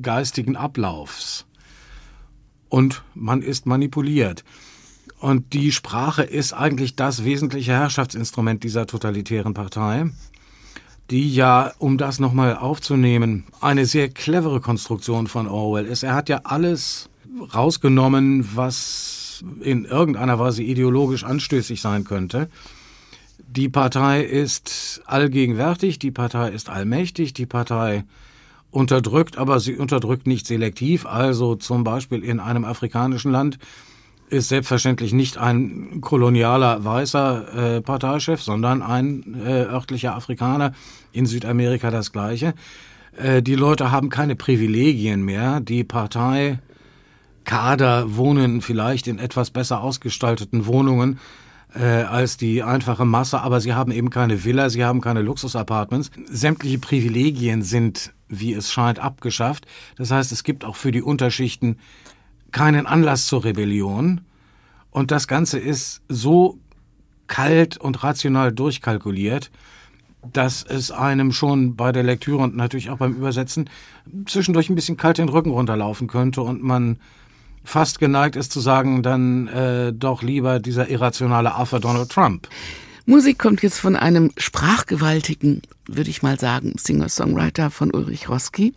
geistigen 0.02 0.56
Ablaufs. 0.56 1.46
Und 2.68 3.04
man 3.14 3.42
ist 3.42 3.64
manipuliert. 3.66 4.42
Und 5.20 5.52
die 5.52 5.70
Sprache 5.70 6.24
ist 6.24 6.52
eigentlich 6.52 6.96
das 6.96 7.24
wesentliche 7.24 7.70
Herrschaftsinstrument 7.72 8.64
dieser 8.64 8.86
totalitären 8.86 9.54
Partei, 9.54 10.10
die 11.10 11.34
ja, 11.34 11.72
um 11.78 11.98
das 11.98 12.18
nochmal 12.18 12.56
aufzunehmen, 12.56 13.44
eine 13.60 13.86
sehr 13.86 14.08
clevere 14.08 14.60
Konstruktion 14.60 15.26
von 15.26 15.46
Orwell 15.48 15.86
ist. 15.86 16.02
Er 16.02 16.14
hat 16.14 16.28
ja 16.28 16.40
alles 16.44 17.10
rausgenommen, 17.54 18.48
was 18.54 19.44
in 19.60 19.84
irgendeiner 19.84 20.38
Weise 20.38 20.62
ideologisch 20.62 21.24
anstößig 21.24 21.80
sein 21.80 22.04
könnte 22.04 22.48
die 23.56 23.68
Partei 23.68 24.22
ist 24.22 25.02
allgegenwärtig, 25.04 25.98
die 25.98 26.10
Partei 26.10 26.50
ist 26.50 26.70
allmächtig, 26.70 27.34
die 27.34 27.46
Partei 27.46 28.04
unterdrückt, 28.70 29.36
aber 29.36 29.60
sie 29.60 29.76
unterdrückt 29.76 30.26
nicht 30.26 30.46
selektiv. 30.46 31.04
Also 31.04 31.54
zum 31.56 31.84
Beispiel 31.84 32.24
in 32.24 32.40
einem 32.40 32.64
afrikanischen 32.64 33.30
Land 33.30 33.58
ist 34.32 34.48
selbstverständlich 34.48 35.12
nicht 35.12 35.36
ein 35.36 36.00
kolonialer 36.00 36.84
weißer 36.84 37.76
äh, 37.76 37.80
Parteichef, 37.82 38.42
sondern 38.42 38.82
ein 38.82 39.36
äh, 39.44 39.64
örtlicher 39.64 40.14
Afrikaner. 40.14 40.72
In 41.12 41.26
Südamerika 41.26 41.90
das 41.90 42.12
gleiche. 42.12 42.54
Äh, 43.16 43.42
die 43.42 43.54
Leute 43.54 43.90
haben 43.90 44.08
keine 44.08 44.34
Privilegien 44.34 45.22
mehr. 45.22 45.60
Die 45.60 45.84
Partei 45.84 46.58
Kader 47.44 48.16
wohnen 48.16 48.62
vielleicht 48.62 49.06
in 49.06 49.18
etwas 49.18 49.50
besser 49.50 49.82
ausgestalteten 49.82 50.66
Wohnungen 50.66 51.18
äh, 51.74 51.84
als 51.84 52.36
die 52.36 52.62
einfache 52.62 53.04
Masse, 53.04 53.40
aber 53.40 53.60
sie 53.60 53.74
haben 53.74 53.92
eben 53.92 54.10
keine 54.10 54.44
Villa, 54.44 54.70
sie 54.70 54.84
haben 54.84 55.00
keine 55.00 55.22
Luxusapartments. 55.22 56.10
Sämtliche 56.26 56.78
Privilegien 56.78 57.62
sind, 57.62 58.12
wie 58.28 58.52
es 58.54 58.72
scheint, 58.72 58.98
abgeschafft. 58.98 59.66
Das 59.96 60.10
heißt, 60.10 60.32
es 60.32 60.44
gibt 60.44 60.64
auch 60.64 60.76
für 60.76 60.92
die 60.92 61.02
Unterschichten 61.02 61.78
keinen 62.52 62.86
Anlass 62.86 63.26
zur 63.26 63.44
Rebellion. 63.44 64.20
Und 64.90 65.10
das 65.10 65.26
Ganze 65.26 65.58
ist 65.58 66.02
so 66.08 66.58
kalt 67.26 67.78
und 67.78 68.02
rational 68.02 68.52
durchkalkuliert, 68.52 69.50
dass 70.32 70.62
es 70.62 70.90
einem 70.90 71.32
schon 71.32 71.76
bei 71.76 71.90
der 71.90 72.02
Lektüre 72.02 72.38
und 72.38 72.54
natürlich 72.54 72.90
auch 72.90 72.98
beim 72.98 73.14
Übersetzen 73.14 73.68
zwischendurch 74.26 74.68
ein 74.68 74.74
bisschen 74.74 74.96
kalt 74.96 75.18
den 75.18 75.28
Rücken 75.28 75.50
runterlaufen 75.50 76.08
könnte 76.08 76.42
und 76.42 76.62
man 76.62 76.98
fast 77.64 77.98
geneigt 77.98 78.36
ist 78.36 78.52
zu 78.52 78.60
sagen, 78.60 79.02
dann 79.02 79.48
äh, 79.48 79.92
doch 79.92 80.22
lieber 80.22 80.60
dieser 80.60 80.88
irrationale 80.88 81.54
Affe 81.54 81.80
Donald 81.80 82.10
Trump. 82.10 82.48
Musik 83.06 83.38
kommt 83.38 83.62
jetzt 83.62 83.80
von 83.80 83.96
einem 83.96 84.30
sprachgewaltigen, 84.36 85.62
würde 85.86 86.10
ich 86.10 86.22
mal 86.22 86.38
sagen, 86.38 86.74
Singer-Songwriter 86.76 87.70
von 87.70 87.92
Ulrich 87.92 88.28
Roski, 88.28 88.74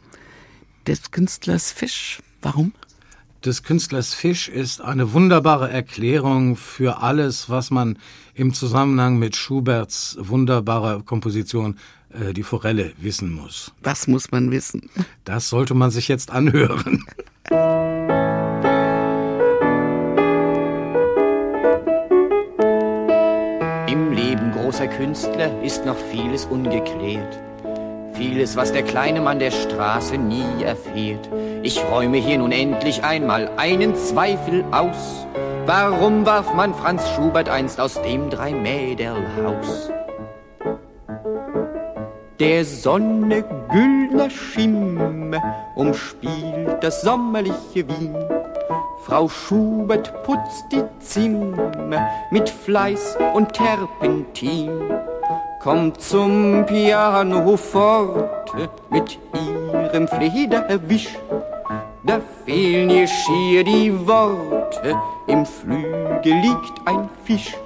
des 0.88 1.12
Künstlers 1.12 1.72
Fisch. 1.72 2.22
Warum? 2.42 2.74
Des 3.46 3.62
Künstlers 3.62 4.14
Fisch 4.14 4.50
ist 4.50 4.82
eine 4.82 5.14
wunderbare 5.14 5.70
Erklärung 5.70 6.56
für 6.56 7.04
alles, 7.04 7.50
was 7.50 7.70
man 7.70 7.98
im 8.34 8.54
Zusammenhang 8.54 9.20
mit 9.20 9.36
Schuberts 9.36 10.18
wunderbarer 10.20 11.04
Komposition 11.04 11.78
äh, 12.10 12.34
Die 12.34 12.44
Forelle 12.44 12.94
wissen 12.98 13.32
muss. 13.32 13.72
Was 13.84 14.08
muss 14.08 14.32
man 14.32 14.50
wissen? 14.50 14.90
Das 15.26 15.50
sollte 15.50 15.76
man 15.76 15.92
sich 15.92 16.08
jetzt 16.08 16.32
anhören. 16.32 17.06
großer 24.76 24.88
Künstler 24.88 25.64
ist 25.64 25.86
noch 25.86 25.98
vieles 26.12 26.46
ungeklärt. 26.46 27.40
Vieles, 28.16 28.56
was 28.56 28.72
der 28.72 28.84
kleine 28.84 29.20
Mann 29.20 29.40
der 29.40 29.52
Straße 29.52 30.18
nie 30.18 30.64
erfährt. 30.64 31.30
Ich 31.64 31.84
räume 31.84 32.18
hier 32.18 32.38
nun 32.38 32.54
endlich 32.54 33.04
einmal 33.04 33.50
einen 33.58 33.94
Zweifel 33.96 34.64
aus. 34.72 35.28
Warum 35.66 36.26
warf 36.26 36.54
man 36.54 36.74
Franz 36.74 37.10
Schubert 37.10 37.50
einst 37.50 37.82
aus 37.82 38.02
dem 38.02 38.30
Dreimädelhaus? 38.30 39.92
Der 42.40 42.64
Sonne 42.64 43.44
güldner 43.70 44.30
Schimmer 44.30 45.42
umspielt 45.76 46.78
das 46.82 47.02
sommerliche 47.02 47.88
Wien. 47.88 48.16
Frau 49.04 49.28
Schubert 49.28 50.24
putzt 50.24 50.66
die 50.72 50.84
Zimmer 51.00 52.08
mit 52.32 52.50
Fleiß 52.50 53.18
und 53.34 53.52
Terpentin. 53.54 54.95
Kommt 55.66 56.00
zum 56.00 56.64
Piano 56.68 57.58
forte 57.58 58.70
mit 58.92 59.18
ihrem 59.34 60.08
Flederwisch. 60.08 61.10
Da 62.04 62.22
fehlen 62.46 62.92
ihr 62.92 63.08
schier 63.08 63.64
die 63.64 63.92
Worte, 64.08 64.96
im 65.26 65.44
Flügel 65.44 66.36
liegt 66.36 66.86
ein 66.86 67.10
Fisch. 67.24 67.58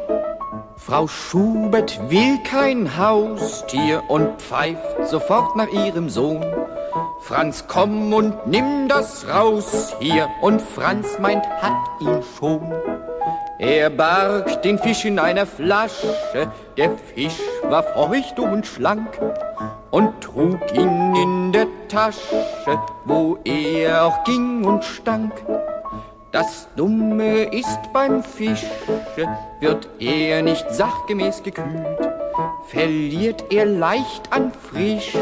Frau 0.78 1.08
Schubert 1.08 2.00
will 2.10 2.42
kein 2.46 2.98
Haustier 2.98 4.02
und 4.08 4.42
pfeift 4.42 5.06
sofort 5.06 5.58
nach 5.58 5.68
ihrem 5.68 6.08
Sohn. 6.08 6.46
Franz, 7.20 7.66
komm 7.68 8.14
und 8.14 8.48
nimm 8.48 8.88
das 8.88 9.28
raus 9.28 9.94
hier. 10.00 10.30
Und 10.42 10.62
Franz 10.62 11.20
meint, 11.20 11.46
hat 11.62 11.76
ihn 12.00 12.24
schon. 12.38 12.72
Er 13.60 13.90
barg 13.90 14.62
den 14.62 14.80
Fisch 14.80 15.04
in 15.04 15.20
einer 15.20 15.46
Flasche, 15.46 16.16
der 16.78 16.92
Fisch 17.14 17.42
war 17.64 17.84
feucht 17.84 18.40
und 18.40 18.66
schlank 18.66 19.20
und 19.92 20.22
trug 20.22 20.60
ihn 20.74 21.14
in 21.16 21.52
der 21.52 21.68
Tasche, 21.90 22.46
wo 23.04 23.38
er 23.44 24.06
auch 24.06 24.24
ging 24.24 24.64
und 24.64 24.86
stank. 24.86 25.34
Das 26.32 26.70
Dumme 26.78 27.54
ist 27.54 27.80
beim 27.92 28.24
Fische, 28.24 28.66
wird 29.60 29.90
er 30.00 30.42
nicht 30.42 30.72
sachgemäß 30.72 31.44
gekühlt, 31.44 32.09
verliert 32.72 33.46
er 33.50 33.66
leicht 33.66 34.32
an 34.32 34.52
Frische, 34.52 35.20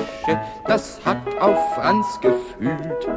das 0.68 1.00
hat 1.06 1.22
auch 1.40 1.76
Franz 1.76 2.06
gefühlt. 2.22 3.08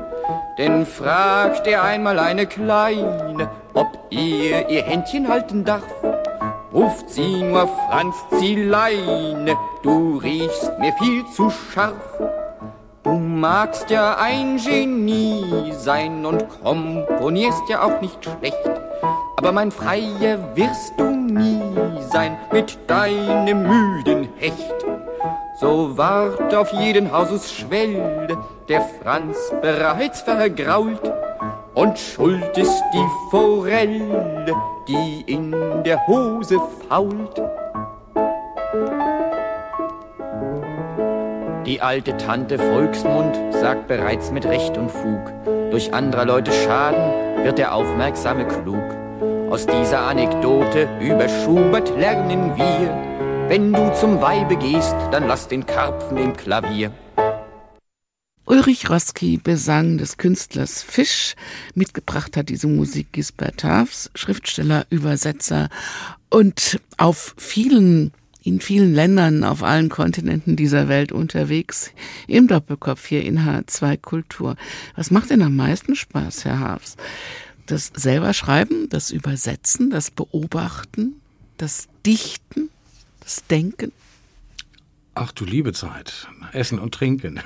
Denn 0.56 0.86
fragt 0.86 1.66
er 1.66 1.82
einmal 1.82 2.18
eine 2.18 2.46
Kleine, 2.46 3.50
ob 3.74 3.88
er 4.10 4.68
ihr 4.68 4.82
Händchen 4.82 5.26
halten 5.28 5.64
darf, 5.64 5.84
ruft 6.72 7.10
sie 7.10 7.42
nur 7.42 7.66
Franz, 7.88 8.14
zieh 8.38 8.56
Leine, 8.56 9.56
du 9.82 10.18
riechst 10.18 10.78
mir 10.78 10.92
viel 10.94 11.24
zu 11.34 11.50
scharf. 11.50 12.20
Du 13.02 13.12
magst 13.12 13.90
ja 13.90 14.16
ein 14.18 14.58
Genie 14.58 15.72
sein 15.72 16.24
und 16.24 16.46
komponierst 16.62 17.68
ja 17.68 17.82
auch 17.82 18.00
nicht 18.00 18.22
schlecht. 18.22 18.70
Aber 19.36 19.52
mein 19.52 19.70
Freier 19.70 20.38
wirst 20.54 20.98
du 20.98 21.04
nie 21.04 21.62
sein 22.10 22.36
mit 22.52 22.78
deinem 22.86 23.62
müden 23.62 24.28
Hecht. 24.36 24.74
So 25.60 25.96
ward 25.96 26.54
auf 26.54 26.72
jeden 26.72 27.12
Hauses 27.12 27.52
Schwelle 27.52 28.38
der 28.68 28.82
Franz 29.02 29.36
bereits 29.60 30.22
vergrault. 30.22 31.12
Und 31.74 31.98
schuld 31.98 32.56
ist 32.58 32.82
die 32.92 33.06
Forelle, 33.30 34.54
die 34.88 35.24
in 35.26 35.52
der 35.84 36.06
Hose 36.06 36.58
fault. 36.88 37.40
Die 41.66 41.80
alte 41.80 42.16
Tante 42.16 42.58
Volksmund 42.58 43.36
sagt 43.52 43.86
bereits 43.86 44.32
mit 44.32 44.44
Recht 44.46 44.76
und 44.76 44.90
Fug, 44.90 45.32
durch 45.70 45.92
anderer 45.94 46.24
Leute 46.24 46.52
Schaden 46.52 47.44
wird 47.44 47.58
der 47.58 47.74
Aufmerksame 47.74 48.46
klug. 48.46 48.82
Aus 49.50 49.66
dieser 49.66 50.00
Anekdote 50.02 50.88
über 51.00 51.28
Schubert 51.28 51.96
lernen 51.96 52.56
wir, 52.56 53.48
wenn 53.48 53.72
du 53.72 53.92
zum 53.94 54.20
Weibe 54.20 54.56
gehst, 54.56 54.94
dann 55.10 55.26
lass 55.26 55.48
den 55.48 55.66
Karpfen 55.66 56.18
im 56.18 56.36
Klavier. 56.36 56.92
Ulrich 58.46 58.90
Roski 58.90 59.38
besang 59.38 59.98
des 59.98 60.16
Künstlers 60.16 60.82
Fisch. 60.82 61.34
Mitgebracht 61.74 62.36
hat 62.36 62.48
diese 62.48 62.66
Musik 62.66 63.12
Gisbert 63.12 63.58
Tafs, 63.58 64.10
Schriftsteller, 64.14 64.86
Übersetzer 64.90 65.68
und 66.30 66.80
auf 66.96 67.34
vielen 67.38 68.12
in 68.42 68.60
vielen 68.60 68.94
Ländern 68.94 69.44
auf 69.44 69.62
allen 69.62 69.88
Kontinenten 69.88 70.56
dieser 70.56 70.88
Welt 70.88 71.12
unterwegs, 71.12 71.90
im 72.26 72.48
Doppelkopf 72.48 73.06
hier 73.06 73.24
in 73.24 73.40
H2 73.40 73.98
Kultur. 73.98 74.56
Was 74.96 75.10
macht 75.10 75.30
denn 75.30 75.42
am 75.42 75.56
meisten 75.56 75.94
Spaß, 75.94 76.44
Herr 76.44 76.58
Haafs? 76.58 76.96
Das 77.66 77.92
selber 77.94 78.32
Schreiben, 78.32 78.88
das 78.88 79.10
Übersetzen, 79.10 79.90
das 79.90 80.10
Beobachten, 80.10 81.20
das 81.58 81.88
Dichten, 82.04 82.70
das 83.20 83.44
Denken? 83.46 83.92
Ach 85.14 85.32
du 85.32 85.44
liebe 85.44 85.72
Zeit, 85.72 86.28
Essen 86.52 86.78
und 86.78 86.94
Trinken. 86.94 87.40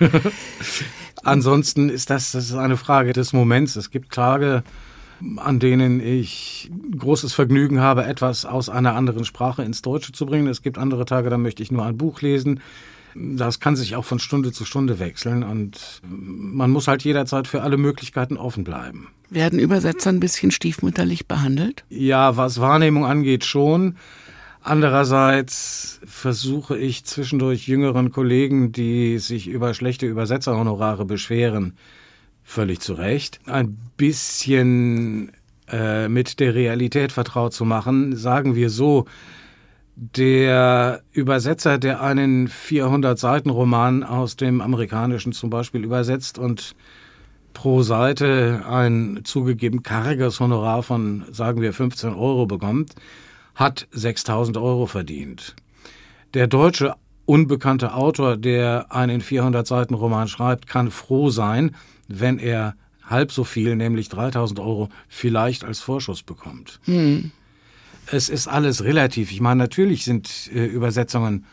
Ansonsten 1.25 1.89
ist 1.89 2.11
das, 2.11 2.33
das 2.33 2.45
ist 2.45 2.55
eine 2.55 2.77
Frage 2.77 3.13
des 3.13 3.33
Moments. 3.33 3.75
Es 3.77 3.91
gibt 3.91 4.13
Tage, 4.13 4.63
an 5.37 5.59
denen 5.59 6.01
ich 6.01 6.71
großes 6.99 7.33
Vergnügen 7.33 7.81
habe, 7.81 8.05
etwas 8.05 8.45
aus 8.45 8.69
einer 8.69 8.95
anderen 8.95 9.25
Sprache 9.25 9.63
ins 9.63 9.83
Deutsche 9.83 10.13
zu 10.13 10.27
bringen. 10.27 10.47
Es 10.47 10.63
gibt 10.63 10.79
andere 10.79 11.05
Tage, 11.05 11.31
da 11.31 11.39
möchte 11.39 11.63
ich 11.63 11.71
nur 11.71 11.85
ein 11.85 11.97
Buch 11.97 12.21
lesen. 12.21 12.61
Das 13.15 13.61
kann 13.61 13.77
sich 13.77 13.95
auch 13.95 14.05
von 14.05 14.19
Stunde 14.19 14.51
zu 14.53 14.65
Stunde 14.65 14.99
wechseln 14.99 15.45
und 15.45 16.03
man 16.09 16.71
muss 16.71 16.89
halt 16.89 17.05
jederzeit 17.05 17.47
für 17.47 17.63
alle 17.63 17.77
Möglichkeiten 17.77 18.37
offen 18.37 18.65
bleiben. 18.65 19.09
Werden 19.31 19.59
Übersetzer 19.59 20.11
ein 20.11 20.21
bisschen 20.21 20.51
stiefmütterlich 20.51 21.27
behandelt? 21.27 21.85
Ja, 21.91 22.37
was 22.37 22.61
Wahrnehmung 22.61 23.05
angeht, 23.05 23.45
schon. 23.45 23.97
Andererseits 24.63 26.01
versuche 26.07 26.77
ich 26.77 27.05
zwischendurch 27.05 27.69
jüngeren 27.69 28.11
Kollegen, 28.11 28.73
die 28.73 29.19
sich 29.19 29.47
über 29.47 29.75
schlechte 29.75 30.07
Übersetzerhonorare 30.07 31.05
beschweren, 31.05 31.75
völlig 32.45 32.81
zu 32.81 32.93
Recht, 32.93 33.41
ein 33.47 33.77
bisschen 33.97 35.33
äh, 35.69 36.09
mit 36.09 36.39
der 36.41 36.55
Realität 36.55 37.11
vertraut 37.11 37.55
zu 37.55 37.65
machen. 37.65 38.17
Sagen 38.17 38.55
wir 38.55 38.71
so, 38.71 39.07
der 39.97 41.03
Übersetzer, 41.13 41.79
der 41.79 42.03
einen 42.03 42.49
400-Seiten-Roman 42.49 44.03
aus 44.03 44.37
dem 44.37 44.61
Amerikanischen 44.61 45.33
zum 45.33 45.51
Beispiel 45.51 45.85
übersetzt 45.85 46.39
und 46.39 46.75
pro 47.53 47.83
Seite 47.83 48.65
ein 48.69 49.21
zugegeben 49.25 49.83
karges 49.83 50.41
Honorar 50.41 50.83
von, 50.83 51.25
sagen 51.31 51.61
wir, 51.61 51.73
15 51.73 52.13
Euro 52.13 52.47
bekommt, 52.47 52.95
hat 53.55 53.87
6000 53.93 54.57
Euro 54.57 54.87
verdient. 54.87 55.55
Der 56.35 56.49
deutsche 56.49 56.95
unbekannte 57.25 57.95
Autor, 57.95 58.37
der 58.37 58.87
einen 58.91 59.21
400 59.21 59.67
Seiten 59.67 59.95
Roman 59.95 60.29
schreibt, 60.29 60.67
kann 60.67 60.91
froh 60.91 61.31
sein, 61.31 61.75
wenn 62.09 62.39
er 62.39 62.75
halb 63.03 63.33
so 63.33 63.45
viel, 63.45 63.77
nämlich 63.77 64.09
3000 64.09 64.61
Euro, 64.61 64.89
vielleicht 65.09 65.65
als 65.65 65.81
Vorschuss 65.81 66.23
bekommt. 66.23 66.81
Hm. 66.85 67.31
Es 68.07 68.29
ist 68.29 68.49
alles 68.49 68.85
relativ. 68.85 69.31
Ich 69.33 69.41
meine, 69.41 69.59
natürlich 69.59 70.05
sind 70.05 70.51
äh, 70.55 70.65
Übersetzungen 70.67 71.45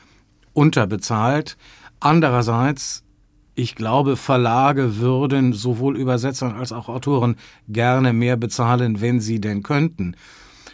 unterbezahlt. 0.53 1.57
Andererseits, 1.99 3.03
ich 3.55 3.75
glaube, 3.75 4.17
Verlage 4.17 4.97
würden 4.97 5.53
sowohl 5.53 5.97
Übersetzern 5.97 6.55
als 6.55 6.71
auch 6.71 6.89
Autoren 6.89 7.35
gerne 7.67 8.11
mehr 8.13 8.37
bezahlen, 8.37 9.01
wenn 9.01 9.19
sie 9.19 9.39
denn 9.39 9.63
könnten. 9.63 10.15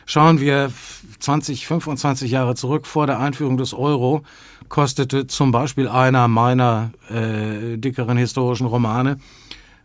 Schauen 0.05 0.39
wir 0.39 0.71
20, 1.19 1.67
25 1.67 2.31
Jahre 2.31 2.55
zurück 2.55 2.87
vor 2.87 3.07
der 3.07 3.19
Einführung 3.19 3.57
des 3.57 3.73
Euro, 3.73 4.23
kostete 4.69 5.27
zum 5.27 5.51
Beispiel 5.51 5.87
einer 5.89 6.27
meiner 6.29 6.91
äh, 7.09 7.77
dickeren 7.77 8.17
historischen 8.17 8.67
Romane 8.67 9.17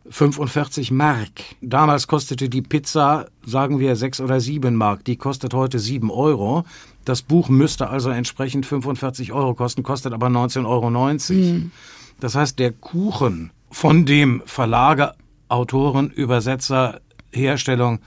45 0.09 0.91
Mark. 0.91 1.31
Damals 1.61 2.07
kostete 2.07 2.49
die 2.49 2.62
Pizza, 2.62 3.27
sagen 3.45 3.79
wir, 3.79 3.97
6 3.97 4.21
oder 4.21 4.41
7 4.41 4.75
Mark. 4.75 5.05
Die 5.05 5.17
kostet 5.17 5.55
heute 5.55 5.79
7 5.79 6.11
Euro. 6.11 6.65
Das 7.05 7.23
Buch 7.23 7.49
müsste 7.49 7.88
also 7.88 8.11
entsprechend 8.11 8.67
45 8.67 9.33
Euro 9.33 9.55
kosten, 9.55 9.83
kostet 9.83 10.12
aber 10.12 10.29
19,90 10.29 10.67
Euro. 10.67 10.91
Mhm. 10.91 11.73
Das 12.21 12.35
heißt, 12.35 12.59
der 12.59 12.73
Kuchen 12.73 13.51
von 13.71 14.07
dem 14.07 14.43
Verlage, 14.47 15.15
Autoren, 15.49 16.11
Übersetzer, 16.11 17.01
Herstellung, 17.33 18.01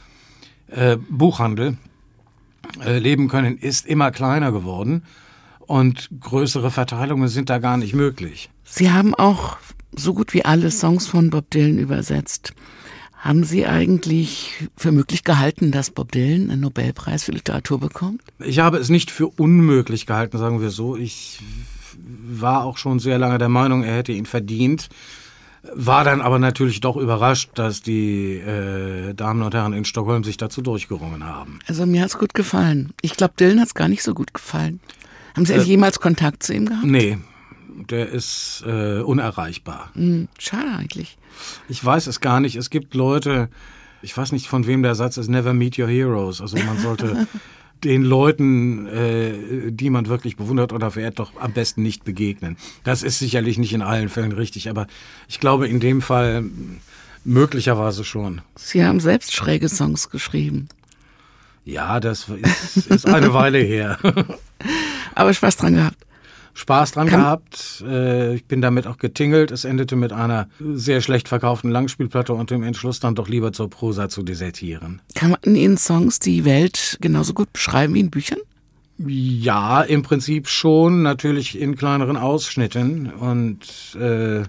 äh, 0.68 0.98
Buchhandel, 1.10 1.78
äh, 2.84 2.98
leben 2.98 3.28
können, 3.28 3.58
ist 3.58 3.86
immer 3.86 4.12
kleiner 4.12 4.52
geworden 4.52 5.04
und 5.60 6.10
größere 6.20 6.72
Verteilungen 6.72 7.28
sind 7.28 7.50
da 7.50 7.60
gar 7.60 7.78
nicht 7.78 7.94
möglich. 7.94 8.50
Sie 8.64 8.92
haben 8.92 9.14
auch 9.16 9.58
so 9.98 10.14
gut 10.14 10.34
wie 10.34 10.46
alle 10.46 10.72
Songs 10.72 11.08
von 11.08 11.30
Bob 11.30 11.50
Dylan 11.50 11.78
übersetzt. 11.78 12.54
Haben 13.18 13.44
Sie 13.44 13.66
eigentlich 13.66 14.52
für 14.78 14.92
möglich 14.92 15.24
gehalten, 15.24 15.72
dass 15.72 15.90
Bob 15.90 16.12
Dylan 16.12 16.52
einen 16.52 16.62
Nobelpreis 16.62 17.24
für 17.24 17.32
Literatur 17.32 17.80
bekommt? 17.80 18.22
Ich 18.40 18.60
habe 18.60 18.78
es 18.78 18.90
nicht 18.90 19.10
für 19.10 19.28
unmöglich 19.28 20.06
gehalten, 20.06 20.38
sagen 20.38 20.62
wir 20.62 20.70
so. 20.70 20.96
Ich 20.96 21.40
war 21.98 22.64
auch 22.64 22.78
schon 22.78 23.00
sehr 23.00 23.18
lange 23.18 23.38
der 23.38 23.50
Meinung, 23.50 23.84
er 23.84 23.96
hätte 23.96 24.12
ihn 24.12 24.28
verdient. 24.28 24.90
War 25.74 26.04
dann 26.04 26.22
aber 26.22 26.38
natürlich 26.38 26.82
doch 26.82 26.98
überrascht, 26.98 27.50
dass 27.56 27.82
die 27.82 28.34
äh, 28.34 29.16
Damen 29.16 29.42
und 29.42 29.56
Herren 29.56 29.74
in 29.74 29.86
Stockholm 29.86 30.24
sich 30.24 30.38
dazu 30.38 30.62
durchgerungen 30.62 31.24
haben. 31.24 31.58
Also 31.68 31.88
mir 31.88 32.04
hat's 32.04 32.20
gut 32.20 32.36
gefallen. 32.36 32.94
Ich 33.02 33.18
glaube, 33.18 33.34
Dylan 33.40 33.60
hat's 33.60 33.74
gar 33.74 33.88
nicht 33.88 34.04
so 34.04 34.14
gut 34.14 34.36
gefallen. 34.36 34.80
Haben 35.36 35.46
Sie 35.48 35.54
äh, 35.54 35.62
jemals 35.62 36.00
Kontakt 36.00 36.44
zu 36.44 36.54
ihm 36.54 36.68
gehabt? 36.68 36.86
Nee, 36.86 37.18
der 37.90 38.10
ist 38.10 38.64
äh, 38.66 39.00
unerreichbar. 39.00 39.92
Hm, 39.94 40.28
schade 40.40 40.72
eigentlich. 40.78 41.18
Ich 41.68 41.84
weiß 41.84 42.08
es 42.08 42.22
gar 42.22 42.40
nicht. 42.40 42.56
Es 42.56 42.70
gibt 42.70 42.94
Leute, 42.94 43.50
ich 44.02 44.16
weiß 44.16 44.32
nicht, 44.32 44.48
von 44.48 44.68
wem 44.68 44.84
der 44.84 44.96
Satz 44.96 45.18
ist, 45.18 45.28
never 45.28 45.54
meet 45.54 45.78
your 45.78 45.88
heroes. 45.88 46.42
Also 46.42 46.58
man 46.58 46.78
sollte 46.80 47.28
den 47.84 48.04
Leuten, 48.04 48.88
äh, 48.88 49.72
die 49.72 49.90
man 49.90 50.08
wirklich 50.08 50.38
bewundert 50.38 50.74
oder 50.74 50.92
verehrt, 50.92 51.20
doch 51.20 51.32
am 51.40 51.54
besten 51.54 51.84
nicht 51.84 52.04
begegnen. 52.04 52.58
Das 52.84 53.04
ist 53.04 53.20
sicherlich 53.20 53.58
nicht 53.58 53.74
in 53.74 53.82
allen 53.82 54.10
Fällen 54.10 54.32
richtig, 54.32 54.70
aber 54.70 54.88
ich 55.28 55.40
glaube 55.40 55.68
in 55.68 55.80
dem 55.80 56.02
Fall 56.02 56.46
möglicherweise 57.24 58.04
schon. 58.04 58.42
Sie 58.56 58.86
haben 58.86 59.00
selbst 59.00 59.34
schräge 59.34 59.70
Songs 59.70 60.10
geschrieben. 60.10 60.70
Ja, 61.66 62.00
das 62.00 62.30
ist, 62.30 62.88
ist 62.88 63.08
eine 63.08 63.34
Weile 63.34 63.58
her. 63.58 63.98
aber 65.16 65.34
Spaß 65.34 65.58
dran 65.58 65.74
gehabt. 65.74 66.05
Spaß 66.56 66.94
dran 66.94 67.08
Kann 67.08 67.20
gehabt. 67.20 67.84
Äh, 67.86 68.36
ich 68.36 68.46
bin 68.46 68.62
damit 68.62 68.88
auch 68.88 68.98
getingelt. 68.98 69.52
Es 69.52 69.66
endete 69.66 69.98
mit 69.98 70.14
einer 70.14 70.48
sehr 70.60 71.02
schlecht 71.02 71.28
verkauften 71.28 71.70
Langspielplatte 71.70 72.34
und 72.34 72.50
dem 72.50 72.64
Entschluss 72.64 73.02
dann 73.02 73.14
doch 73.14 73.28
lieber 73.28 73.52
zur 73.52 73.70
Prosa 73.70 74.08
zu 74.08 74.24
desertieren. 74.24 75.02
Kann 75.14 75.32
man 75.32 75.56
in 75.56 75.78
Songs 75.78 76.20
die 76.20 76.46
Welt 76.46 76.98
genauso 77.02 77.34
gut 77.34 77.52
beschreiben 77.52 77.94
wie 77.94 78.00
in 78.00 78.10
Büchern? 78.10 78.40
Ja, 78.98 79.82
im 79.82 80.02
Prinzip 80.02 80.48
schon, 80.48 81.02
natürlich 81.02 81.60
in 81.60 81.76
kleineren 81.76 82.16
Ausschnitten 82.16 83.12
und 83.12 83.98
äh, 84.00 84.44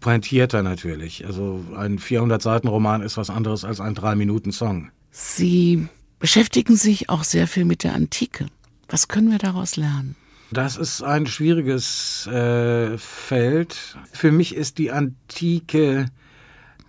pointierter 0.00 0.64
natürlich. 0.64 1.24
Also 1.24 1.64
ein 1.76 2.00
400-Seiten-Roman 2.00 3.02
ist 3.02 3.16
was 3.16 3.30
anderes 3.30 3.64
als 3.64 3.78
ein 3.80 3.94
3-Minuten-Song. 3.94 4.90
Sie 5.12 5.86
beschäftigen 6.18 6.74
sich 6.74 7.08
auch 7.08 7.22
sehr 7.22 7.46
viel 7.46 7.64
mit 7.64 7.84
der 7.84 7.94
Antike. 7.94 8.46
Was 8.88 9.06
können 9.06 9.30
wir 9.30 9.38
daraus 9.38 9.76
lernen? 9.76 10.16
Das 10.54 10.76
ist 10.76 11.02
ein 11.02 11.26
schwieriges 11.26 12.28
äh, 12.28 12.96
Feld. 12.96 13.98
Für 14.12 14.30
mich 14.30 14.54
ist 14.54 14.78
die 14.78 14.92
Antike 14.92 16.06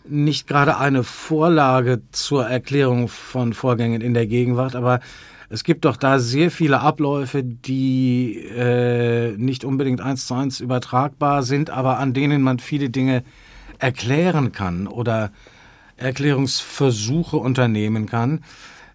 nicht 0.07 0.45
gerade 0.45 0.77
eine 0.77 1.03
Vorlage 1.03 2.03
zur 2.11 2.45
Erklärung 2.45 3.07
von 3.07 3.53
Vorgängen 3.53 4.01
in 4.01 4.13
der 4.13 4.27
Gegenwart, 4.27 4.75
aber 4.75 4.99
es 5.49 5.63
gibt 5.63 5.85
doch 5.85 5.97
da 5.97 6.19
sehr 6.19 6.51
viele 6.51 6.81
Abläufe, 6.81 7.41
die 7.43 8.37
äh, 8.37 9.35
nicht 9.35 9.65
unbedingt 9.65 9.99
eins 9.99 10.27
zu 10.27 10.35
eins 10.35 10.59
übertragbar 10.59 11.41
sind, 11.41 11.71
aber 11.71 11.97
an 11.97 12.13
denen 12.13 12.43
man 12.43 12.59
viele 12.59 12.91
Dinge 12.91 13.23
erklären 13.79 14.51
kann 14.51 14.85
oder 14.85 15.31
Erklärungsversuche 15.97 17.37
unternehmen 17.37 18.05
kann. 18.05 18.43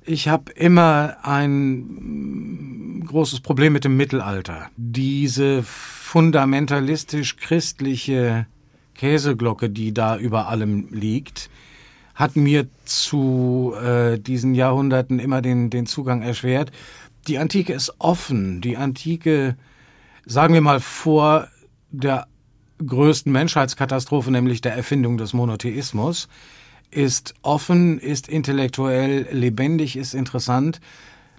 Ich 0.05 0.29
habe 0.29 0.53
immer 0.53 1.17
ein 1.23 3.05
großes 3.07 3.41
Problem 3.41 3.75
mit 3.75 3.85
dem 3.85 3.97
Mittelalter. 3.97 4.71
Diese 4.77 5.63
fundamentalistisch-christliche 5.63 8.47
Käseglocke, 8.95 9.71
die 9.71 9.95
da 9.95 10.17
über 10.17 10.49
allem 10.49 10.89
liegt, 10.91 11.49
hat 12.15 12.37
mir 12.37 12.69
zu 12.85 13.75
äh, 13.83 14.19
diesen 14.19 14.55
Jahrhunderten 14.55 15.19
immer 15.19 15.43
den, 15.43 15.71
den 15.71 15.87
Zugang 15.87 16.23
erschwert. 16.23 16.71
Die 17.27 17.39
Antike 17.39 17.73
ist 17.73 17.95
offen. 17.99 18.61
Die 18.61 18.77
Antike, 18.77 19.57
sagen 20.27 20.55
wir 20.55 20.61
mal 20.61 20.81
vor 20.81 21.49
der 21.91 22.27
größten 22.85 23.33
Menschheitskatastrophe, 23.33 24.31
nämlich 24.31 24.61
der 24.61 24.75
Erfindung 24.75 25.19
des 25.19 25.33
Monotheismus, 25.33 26.29
ist 26.90 27.35
offen, 27.42 27.98
ist 27.98 28.29
intellektuell 28.29 29.29
lebendig, 29.31 29.96
ist 29.96 30.14
interessant. 30.14 30.81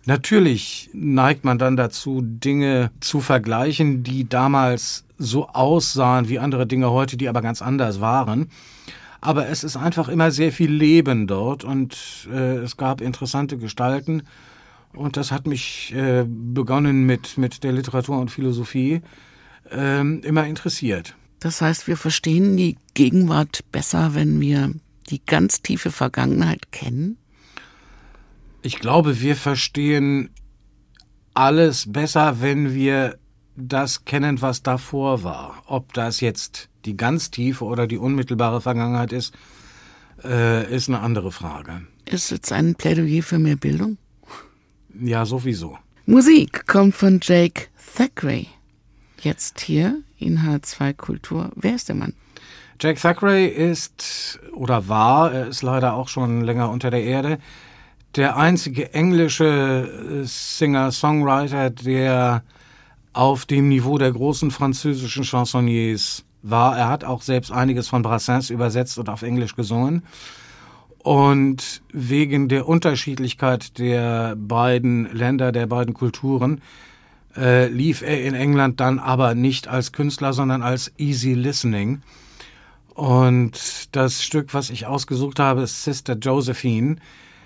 Natürlich 0.06 0.90
neigt 0.94 1.46
man 1.46 1.60
dann 1.60 1.78
dazu, 1.78 2.22
Dinge 2.22 2.92
zu 3.00 3.20
vergleichen, 3.22 4.04
die 4.04 4.28
damals 4.28 5.04
so 5.18 5.50
aussahen 5.50 6.28
wie 6.30 6.40
andere 6.40 6.66
Dinge 6.66 6.90
heute, 6.90 7.18
die 7.18 7.30
aber 7.30 7.42
ganz 7.42 7.62
anders 7.62 8.02
waren. 8.02 8.50
Aber 9.20 9.50
es 9.50 9.64
ist 9.64 9.78
einfach 9.78 10.10
immer 10.10 10.32
sehr 10.32 10.52
viel 10.52 10.72
Leben 10.72 11.28
dort 11.28 11.64
und 11.64 12.28
äh, 12.34 12.58
es 12.58 12.76
gab 12.76 13.02
interessante 13.02 13.58
Gestalten. 13.58 14.24
Und 14.94 15.16
das 15.16 15.32
hat 15.32 15.46
mich 15.46 15.94
äh, 15.96 16.26
begonnen 16.28 17.06
mit, 17.06 17.38
mit 17.38 17.64
der 17.64 17.72
Literatur 17.72 18.18
und 18.18 18.32
Philosophie 18.32 19.02
äh, 19.70 20.00
immer 20.00 20.48
interessiert. 20.48 21.16
Das 21.40 21.62
heißt, 21.62 21.88
wir 21.88 21.98
verstehen 21.98 22.58
die 22.58 22.78
Gegenwart 22.96 23.62
besser, 23.72 24.16
wenn 24.16 24.42
wir 24.42 24.74
die 25.12 25.22
ganz 25.26 25.62
tiefe 25.62 25.92
Vergangenheit 25.92 26.72
kennen? 26.72 27.18
Ich 28.62 28.80
glaube, 28.80 29.22
wir 29.22 29.36
verstehen 29.36 30.30
alles 31.34 31.92
besser, 31.92 32.42
wenn 32.42 32.74
wir 32.74 33.18
das 33.56 34.06
kennen, 34.06 34.42
was 34.42 34.64
davor 34.64 35.24
war. 35.24 35.64
Ob 35.68 35.94
das 35.94 36.22
jetzt 36.22 36.70
die 36.86 36.98
ganz 36.98 37.32
tiefe 37.32 37.66
oder 37.66 37.88
die 37.88 37.98
unmittelbare 37.98 38.62
Vergangenheit 38.62 39.12
ist, 39.12 39.34
äh, 40.24 40.74
ist 40.74 40.90
eine 40.90 41.00
andere 41.00 41.32
Frage. 41.32 41.82
Ist 42.06 42.32
jetzt 42.32 42.52
ein 42.52 42.76
Plädoyer 42.76 43.24
für 43.24 43.40
mehr 43.40 43.56
Bildung? 43.56 43.98
Ja, 45.00 45.26
sowieso. 45.26 45.78
Musik 46.06 46.68
kommt 46.68 46.96
von 46.96 47.20
Jake 47.22 47.68
Thackeray. 47.96 48.48
Jetzt 49.22 49.62
hier 49.62 50.02
in 50.18 50.40
H2 50.40 50.94
Kultur. 50.94 51.52
Wer 51.56 51.76
ist 51.76 51.90
der 51.90 51.96
Mann? 51.96 52.14
Jack 52.82 53.00
Thackeray 53.00 53.46
ist 53.46 54.40
oder 54.54 54.88
war, 54.88 55.32
er 55.32 55.48
ist 55.48 55.62
leider 55.62 55.94
auch 55.94 56.08
schon 56.08 56.42
länger 56.42 56.72
unter 56.72 56.90
der 56.90 57.04
Erde, 57.04 57.38
der 58.16 58.38
einzige 58.38 58.92
englische 58.96 59.46
äh, 59.46 60.26
Singer-Songwriter, 60.26 61.70
der 61.70 62.42
auf 63.14 63.46
dem 63.46 63.70
Niveau 63.70 64.00
der 64.00 64.12
großen 64.12 64.50
französischen 64.50 65.24
Chansonniers 65.24 66.26
war. 66.42 66.76
Er 66.76 66.90
hat 66.90 67.04
auch 67.04 67.22
selbst 67.22 67.52
einiges 67.52 67.88
von 67.88 68.02
Brassens 68.02 68.50
übersetzt 68.50 68.98
und 68.98 69.10
auf 69.10 69.22
Englisch 69.22 69.56
gesungen. 69.56 70.02
Und 70.98 71.84
wegen 71.94 72.48
der 72.48 72.68
Unterschiedlichkeit 72.68 73.78
der 73.78 74.36
beiden 74.36 75.06
Länder, 75.14 75.52
der 75.52 75.68
beiden 75.68 75.94
Kulturen, 75.94 76.62
äh, 77.38 77.68
lief 77.68 78.02
er 78.02 78.24
in 78.24 78.34
England 78.34 78.80
dann 78.80 78.98
aber 78.98 79.36
nicht 79.36 79.68
als 79.68 79.92
Künstler, 79.92 80.34
sondern 80.34 80.64
als 80.64 80.92
Easy 80.98 81.34
Listening. 81.34 82.02
Und 82.94 83.96
das 83.96 84.24
Stück, 84.24 84.54
was 84.54 84.70
ich 84.70 84.86
ausgesucht 84.86 85.40
habe, 85.40 85.66
Sister 85.66 86.16
Josephine, 86.16 86.98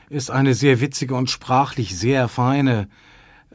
ist 0.09 0.31
eine 0.31 0.53
sehr 0.53 0.81
witzige 0.81 1.15
und 1.15 1.29
sprachlich 1.29 1.97
sehr 1.97 2.27
feine 2.27 2.87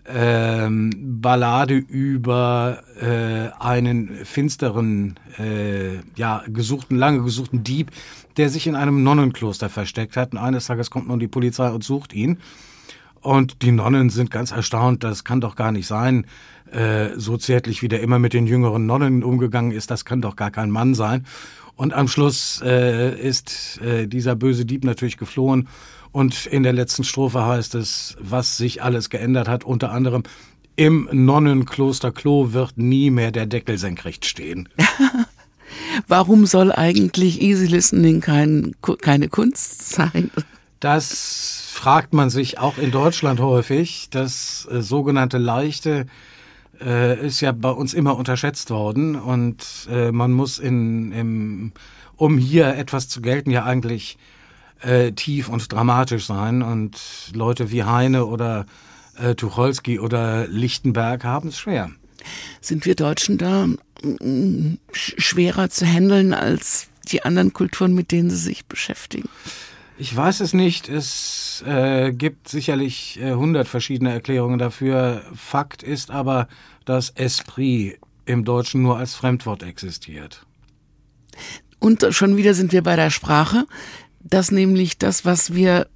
ähm, 0.06 0.90
Ballade 1.20 1.74
über 1.74 2.82
äh, 3.00 3.50
einen 3.62 4.24
finsteren, 4.24 5.18
äh, 5.38 5.96
ja, 6.16 6.42
gesuchten, 6.48 6.96
lange 6.96 7.22
gesuchten 7.22 7.62
Dieb, 7.62 7.90
der 8.36 8.48
sich 8.48 8.66
in 8.66 8.76
einem 8.76 9.02
Nonnenkloster 9.02 9.68
versteckt 9.68 10.16
hat. 10.16 10.32
Und 10.32 10.38
eines 10.38 10.66
Tages 10.66 10.90
kommt 10.90 11.08
nun 11.08 11.20
die 11.20 11.28
Polizei 11.28 11.70
und 11.70 11.84
sucht 11.84 12.12
ihn. 12.12 12.38
Und 13.20 13.62
die 13.62 13.72
Nonnen 13.72 14.08
sind 14.08 14.30
ganz 14.30 14.50
erstaunt, 14.50 15.04
das 15.04 15.24
kann 15.24 15.42
doch 15.42 15.54
gar 15.54 15.72
nicht 15.72 15.86
sein. 15.86 16.26
Äh, 16.72 17.10
so 17.16 17.36
zärtlich 17.36 17.82
wie 17.82 17.88
der 17.88 18.00
immer 18.00 18.18
mit 18.18 18.32
den 18.32 18.46
jüngeren 18.46 18.86
Nonnen 18.86 19.22
umgegangen 19.22 19.72
ist, 19.72 19.90
das 19.90 20.04
kann 20.04 20.22
doch 20.22 20.36
gar 20.36 20.50
kein 20.50 20.70
Mann 20.70 20.94
sein. 20.94 21.26
Und 21.80 21.94
am 21.94 22.08
Schluss 22.08 22.60
äh, 22.62 23.18
ist 23.18 23.80
äh, 23.80 24.06
dieser 24.06 24.36
böse 24.36 24.66
Dieb 24.66 24.84
natürlich 24.84 25.16
geflohen. 25.16 25.66
Und 26.12 26.44
in 26.44 26.62
der 26.62 26.74
letzten 26.74 27.04
Strophe 27.04 27.46
heißt 27.46 27.74
es, 27.74 28.18
was 28.20 28.58
sich 28.58 28.82
alles 28.82 29.08
geändert 29.08 29.48
hat, 29.48 29.64
unter 29.64 29.90
anderem 29.90 30.24
im 30.76 31.08
Nonnenkloster 31.10 32.12
Klo 32.12 32.52
wird 32.52 32.76
nie 32.76 33.08
mehr 33.08 33.32
der 33.32 33.46
Deckel 33.46 33.78
senkrecht 33.78 34.26
stehen. 34.26 34.68
Warum 36.06 36.44
soll 36.44 36.70
eigentlich 36.70 37.40
Easy 37.40 37.64
Listening 37.64 38.20
kein, 38.20 38.76
keine 39.00 39.28
Kunst 39.30 39.88
sein? 39.88 40.30
Das 40.80 41.70
fragt 41.72 42.12
man 42.12 42.28
sich 42.28 42.58
auch 42.58 42.76
in 42.76 42.90
Deutschland 42.90 43.40
häufig. 43.40 44.08
Das 44.10 44.68
äh, 44.70 44.82
sogenannte 44.82 45.38
Leichte 45.38 46.04
äh, 46.80 47.26
ist 47.26 47.40
ja 47.40 47.52
bei 47.52 47.70
uns 47.70 47.94
immer 47.94 48.16
unterschätzt 48.16 48.70
worden 48.70 49.16
und 49.16 49.88
äh, 49.90 50.12
man 50.12 50.32
muss 50.32 50.58
in, 50.58 51.12
im, 51.12 51.72
um 52.16 52.38
hier 52.38 52.74
etwas 52.76 53.08
zu 53.08 53.20
gelten, 53.20 53.50
ja 53.50 53.64
eigentlich 53.64 54.18
äh, 54.80 55.12
tief 55.12 55.48
und 55.48 55.72
dramatisch 55.72 56.26
sein 56.26 56.62
und 56.62 56.98
Leute 57.34 57.70
wie 57.70 57.84
Heine 57.84 58.26
oder 58.26 58.66
äh, 59.18 59.34
Tucholsky 59.34 59.98
oder 59.98 60.46
Lichtenberg 60.48 61.24
haben 61.24 61.50
es 61.50 61.58
schwer. 61.58 61.90
Sind 62.60 62.84
wir 62.84 62.94
Deutschen 62.94 63.38
da 63.38 63.66
mm, 63.66 64.78
schwerer 64.92 65.70
zu 65.70 65.86
handeln 65.86 66.34
als 66.34 66.88
die 67.08 67.22
anderen 67.22 67.52
Kulturen, 67.52 67.94
mit 67.94 68.12
denen 68.12 68.30
sie 68.30 68.36
sich 68.36 68.66
beschäftigen? 68.66 69.28
Ich 70.00 70.16
weiß 70.16 70.40
es 70.40 70.54
nicht. 70.54 70.88
Es 70.88 71.62
äh, 71.66 72.10
gibt 72.12 72.48
sicherlich 72.48 73.20
äh, 73.20 73.34
hundert 73.34 73.66
äh, 73.66 73.68
verschiedene 73.68 74.10
Erklärungen 74.10 74.58
dafür. 74.58 75.22
Fakt 75.34 75.82
ist 75.82 76.10
aber, 76.10 76.48
dass 76.86 77.10
Esprit 77.10 77.98
im 78.24 78.46
Deutschen 78.46 78.80
nur 78.80 78.96
als 78.96 79.14
Fremdwort 79.14 79.62
existiert. 79.62 80.46
Und 81.80 82.06
schon 82.12 82.38
wieder 82.38 82.54
sind 82.54 82.72
wir 82.72 82.82
bei 82.82 82.96
der 82.96 83.10
Sprache, 83.10 83.66
dass 84.20 84.50
nämlich 84.50 84.96
das, 84.96 85.26
was 85.26 85.52
wir 85.52 85.86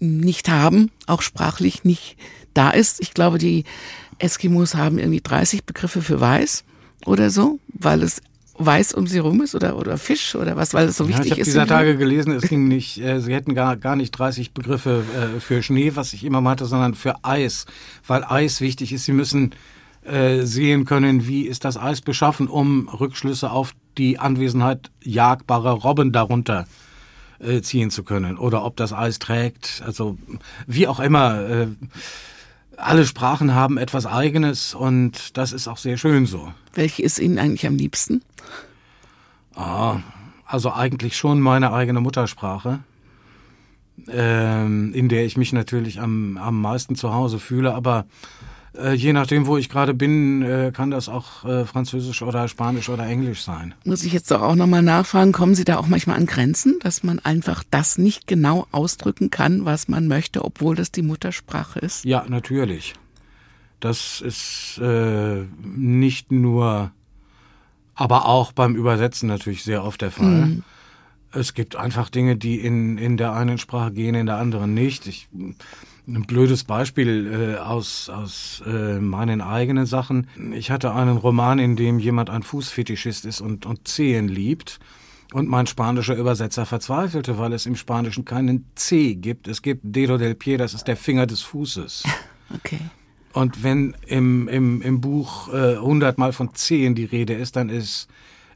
nicht 0.00 0.50
haben, 0.50 0.90
auch 1.06 1.22
sprachlich 1.22 1.82
nicht 1.82 2.18
da 2.52 2.68
ist. 2.68 3.00
Ich 3.00 3.14
glaube, 3.14 3.38
die 3.38 3.64
Eskimos 4.18 4.74
haben 4.74 4.98
irgendwie 4.98 5.22
30 5.22 5.64
Begriffe 5.64 6.02
für 6.02 6.20
weiß 6.20 6.62
oder 7.06 7.30
so, 7.30 7.58
weil 7.68 8.02
es 8.02 8.20
weiß 8.58 8.94
um 8.94 9.06
sie 9.06 9.18
rum 9.18 9.40
ist 9.42 9.54
oder, 9.54 9.76
oder 9.76 9.98
Fisch 9.98 10.34
oder 10.34 10.56
was, 10.56 10.74
weil 10.74 10.88
es 10.88 10.96
so 10.96 11.04
ja, 11.04 11.10
wichtig 11.10 11.32
ich 11.32 11.38
ist. 11.38 11.48
Ich 11.48 11.54
habe 11.56 11.66
dieser 11.66 11.74
Tage 11.74 11.96
gelesen, 11.96 12.32
es 12.32 12.48
ging 12.48 12.68
nicht, 12.68 12.98
äh, 12.98 13.20
sie 13.20 13.34
hätten 13.34 13.54
gar, 13.54 13.76
gar 13.76 13.96
nicht 13.96 14.12
30 14.12 14.52
Begriffe 14.52 15.04
äh, 15.14 15.40
für 15.40 15.62
Schnee, 15.62 15.92
was 15.94 16.12
ich 16.12 16.24
immer 16.24 16.40
meinte, 16.40 16.66
sondern 16.66 16.94
für 16.94 17.24
Eis, 17.24 17.66
weil 18.06 18.24
Eis 18.24 18.60
wichtig 18.60 18.92
ist. 18.92 19.04
Sie 19.04 19.12
müssen 19.12 19.54
äh, 20.04 20.42
sehen 20.42 20.84
können, 20.84 21.26
wie 21.26 21.42
ist 21.42 21.64
das 21.64 21.76
Eis 21.76 22.00
beschaffen, 22.00 22.48
um 22.48 22.88
Rückschlüsse 22.88 23.50
auf 23.50 23.72
die 23.98 24.18
Anwesenheit 24.18 24.90
jagbarer 25.02 25.72
Robben 25.72 26.12
darunter 26.12 26.66
äh, 27.38 27.60
ziehen 27.60 27.90
zu 27.90 28.04
können 28.04 28.38
oder 28.38 28.64
ob 28.64 28.76
das 28.76 28.92
Eis 28.92 29.18
trägt, 29.18 29.82
also 29.84 30.18
wie 30.66 30.86
auch 30.86 31.00
immer. 31.00 31.68
Alle 32.76 33.06
Sprachen 33.06 33.54
haben 33.54 33.78
etwas 33.78 34.06
Eigenes 34.06 34.74
und 34.74 35.36
das 35.36 35.52
ist 35.52 35.66
auch 35.66 35.78
sehr 35.78 35.96
schön 35.96 36.26
so. 36.26 36.52
Welche 36.74 37.02
ist 37.02 37.18
Ihnen 37.18 37.38
eigentlich 37.38 37.66
am 37.66 37.76
liebsten? 37.76 38.22
Ah, 39.54 40.00
also 40.44 40.72
eigentlich 40.72 41.16
schon 41.16 41.40
meine 41.40 41.72
eigene 41.72 42.00
Muttersprache, 42.00 42.80
ähm, 44.08 44.92
in 44.92 45.08
der 45.08 45.24
ich 45.24 45.38
mich 45.38 45.54
natürlich 45.54 46.00
am, 46.00 46.36
am 46.36 46.60
meisten 46.60 46.96
zu 46.96 47.14
Hause 47.14 47.38
fühle, 47.38 47.74
aber 47.74 48.04
äh, 48.78 48.92
je 48.92 49.12
nachdem, 49.12 49.46
wo 49.46 49.56
ich 49.56 49.68
gerade 49.68 49.94
bin, 49.94 50.42
äh, 50.42 50.72
kann 50.74 50.90
das 50.90 51.08
auch 51.08 51.44
äh, 51.44 51.64
Französisch 51.64 52.22
oder 52.22 52.48
Spanisch 52.48 52.88
oder 52.88 53.06
Englisch 53.06 53.42
sein. 53.42 53.74
Muss 53.84 54.04
ich 54.04 54.12
jetzt 54.12 54.30
doch 54.30 54.42
auch 54.42 54.54
nochmal 54.54 54.82
nachfragen, 54.82 55.32
kommen 55.32 55.54
Sie 55.54 55.64
da 55.64 55.76
auch 55.78 55.86
manchmal 55.86 56.16
an 56.16 56.26
Grenzen, 56.26 56.78
dass 56.80 57.02
man 57.02 57.18
einfach 57.20 57.64
das 57.70 57.98
nicht 57.98 58.26
genau 58.26 58.66
ausdrücken 58.72 59.30
kann, 59.30 59.64
was 59.64 59.88
man 59.88 60.08
möchte, 60.08 60.44
obwohl 60.44 60.76
das 60.76 60.92
die 60.92 61.02
Muttersprache 61.02 61.78
ist? 61.78 62.04
Ja, 62.04 62.24
natürlich. 62.28 62.94
Das 63.80 64.20
ist 64.20 64.80
äh, 64.82 65.44
nicht 65.62 66.32
nur, 66.32 66.90
aber 67.94 68.26
auch 68.26 68.52
beim 68.52 68.74
Übersetzen 68.74 69.28
natürlich 69.28 69.64
sehr 69.64 69.84
oft 69.84 70.00
der 70.00 70.10
Fall. 70.10 70.46
Mhm. 70.46 70.62
Es 71.32 71.52
gibt 71.52 71.76
einfach 71.76 72.08
Dinge, 72.08 72.36
die 72.36 72.60
in, 72.60 72.96
in 72.96 73.16
der 73.16 73.34
einen 73.34 73.58
Sprache 73.58 73.92
gehen, 73.92 74.14
in 74.14 74.26
der 74.26 74.38
anderen 74.38 74.72
nicht. 74.72 75.06
Ich 75.06 75.28
ein 76.08 76.22
blödes 76.22 76.64
Beispiel 76.64 77.56
äh, 77.56 77.58
aus, 77.58 78.08
aus 78.08 78.62
äh, 78.66 79.00
meinen 79.00 79.40
eigenen 79.40 79.86
Sachen. 79.86 80.28
Ich 80.52 80.70
hatte 80.70 80.92
einen 80.92 81.16
Roman, 81.16 81.58
in 81.58 81.76
dem 81.76 81.98
jemand 81.98 82.30
ein 82.30 82.42
Fußfetischist 82.42 83.24
ist 83.24 83.40
und, 83.40 83.66
und 83.66 83.88
Zehen 83.88 84.28
liebt. 84.28 84.78
Und 85.32 85.48
mein 85.48 85.66
spanischer 85.66 86.14
Übersetzer 86.14 86.66
verzweifelte, 86.66 87.36
weil 87.36 87.52
es 87.52 87.66
im 87.66 87.74
Spanischen 87.74 88.24
keinen 88.24 88.66
C 88.76 89.16
gibt. 89.16 89.48
Es 89.48 89.60
gibt 89.60 89.80
Dedo 89.84 90.18
del 90.18 90.36
Pie, 90.36 90.56
das 90.56 90.72
ist 90.72 90.84
der 90.84 90.96
Finger 90.96 91.26
des 91.26 91.42
Fußes. 91.42 92.04
Okay. 92.54 92.78
Und 93.32 93.64
wenn 93.64 93.96
im, 94.06 94.46
im, 94.46 94.80
im 94.82 95.00
Buch 95.00 95.52
äh, 95.52 95.78
hundertmal 95.78 96.30
äh, 96.30 96.32
von 96.32 96.54
Zehen 96.54 96.94
die 96.94 97.04
Rede 97.04 97.34
ist, 97.34 97.56
dann 97.56 97.70
ist 97.70 98.06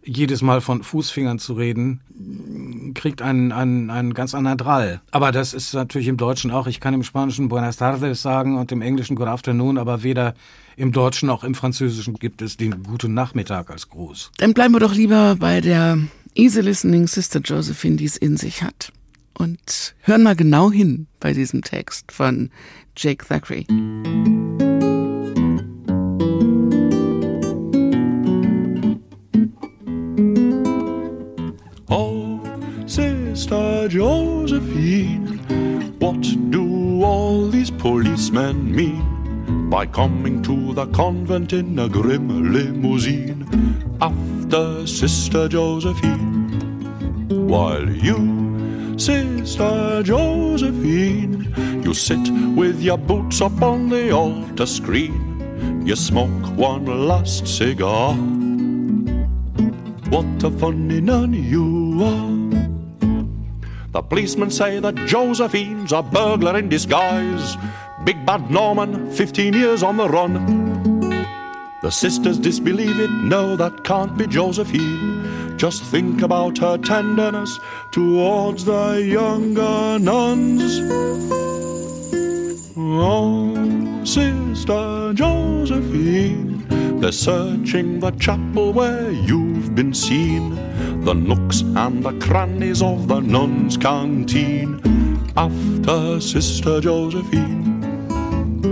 jedes 0.02 0.42
Mal 0.42 0.60
von 0.60 0.82
Fußfingern 0.82 1.38
zu 1.38 1.54
reden 1.54 2.00
kriegt 2.94 3.22
einen, 3.22 3.52
einen, 3.52 3.90
einen 3.90 4.14
ganz 4.14 4.34
anderen 4.34 4.58
Drall. 4.58 5.00
Aber 5.10 5.32
das 5.32 5.54
ist 5.54 5.74
natürlich 5.74 6.08
im 6.08 6.16
Deutschen 6.16 6.50
auch. 6.50 6.66
Ich 6.66 6.80
kann 6.80 6.94
im 6.94 7.02
Spanischen 7.02 7.48
Buenas 7.48 7.76
tardes 7.76 8.22
sagen 8.22 8.58
und 8.58 8.72
im 8.72 8.82
Englischen 8.82 9.16
Good 9.16 9.28
afternoon, 9.28 9.78
aber 9.78 10.02
weder 10.02 10.34
im 10.76 10.92
Deutschen 10.92 11.26
noch 11.26 11.44
im 11.44 11.54
Französischen 11.54 12.14
gibt 12.14 12.42
es 12.42 12.56
den 12.56 12.82
guten 12.82 13.14
Nachmittag 13.14 13.70
als 13.70 13.88
Gruß. 13.88 14.32
Dann 14.38 14.54
bleiben 14.54 14.74
wir 14.74 14.80
doch 14.80 14.94
lieber 14.94 15.36
bei 15.36 15.60
der 15.60 15.98
easy 16.34 16.60
listening 16.60 17.06
Sister 17.06 17.40
Josephine, 17.40 17.96
die 17.96 18.06
es 18.06 18.16
in 18.16 18.36
sich 18.36 18.62
hat. 18.62 18.92
Und 19.34 19.94
hören 20.02 20.22
mal 20.22 20.36
genau 20.36 20.70
hin 20.70 21.06
bei 21.18 21.32
diesem 21.32 21.62
Text 21.62 22.12
von 22.12 22.50
Jake 22.96 23.24
Thackeray. 23.26 23.66
Sister 33.80 33.98
Josephine, 33.98 35.38
what 36.00 36.20
do 36.50 37.02
all 37.02 37.48
these 37.48 37.70
policemen 37.70 38.76
mean 38.76 39.70
by 39.70 39.86
coming 39.86 40.42
to 40.42 40.74
the 40.74 40.84
convent 40.88 41.54
in 41.54 41.78
a 41.78 41.88
grim 41.88 42.52
limousine 42.52 43.46
after 44.02 44.86
Sister 44.86 45.48
Josephine? 45.48 46.50
While 47.48 47.88
you, 47.88 48.98
Sister 48.98 50.02
Josephine, 50.02 51.82
you 51.82 51.94
sit 51.94 52.28
with 52.54 52.82
your 52.82 52.98
boots 52.98 53.40
up 53.40 53.62
on 53.62 53.88
the 53.88 54.10
altar 54.10 54.66
screen, 54.66 55.86
you 55.86 55.96
smoke 55.96 56.44
one 56.54 56.84
last 57.08 57.46
cigar. 57.46 58.12
What 60.10 60.44
a 60.44 60.50
funny 60.50 61.00
nun 61.00 61.32
you 61.32 61.98
are. 62.04 62.39
The 63.92 64.02
policemen 64.02 64.52
say 64.52 64.78
that 64.78 64.94
Josephine's 65.08 65.90
a 65.90 66.00
burglar 66.00 66.56
in 66.56 66.68
disguise. 66.68 67.56
Big 68.04 68.24
bad 68.24 68.48
Norman, 68.48 69.10
15 69.10 69.52
years 69.52 69.82
on 69.82 69.96
the 69.96 70.08
run. 70.08 71.10
The 71.82 71.90
sisters 71.90 72.38
disbelieve 72.38 73.00
it, 73.00 73.10
no, 73.10 73.56
that 73.56 73.82
can't 73.82 74.16
be 74.16 74.28
Josephine. 74.28 75.58
Just 75.58 75.82
think 75.82 76.22
about 76.22 76.58
her 76.58 76.78
tenderness 76.78 77.58
towards 77.90 78.64
the 78.64 79.04
younger 79.04 79.98
nuns. 79.98 80.78
Oh, 82.76 84.04
Sister 84.04 85.12
Josephine, 85.14 86.64
they're 87.00 87.10
searching 87.10 87.98
the 87.98 88.12
chapel 88.12 88.72
where 88.72 89.10
you've 89.10 89.74
been 89.74 89.92
seen 89.92 90.69
the 91.04 91.14
nooks 91.14 91.62
and 91.62 92.02
the 92.04 92.12
crannies 92.18 92.82
of 92.82 93.08
the 93.08 93.20
nuns' 93.20 93.76
canteen 93.76 94.80
after 95.36 96.20
Sister 96.20 96.80
Josephine. 96.80 97.80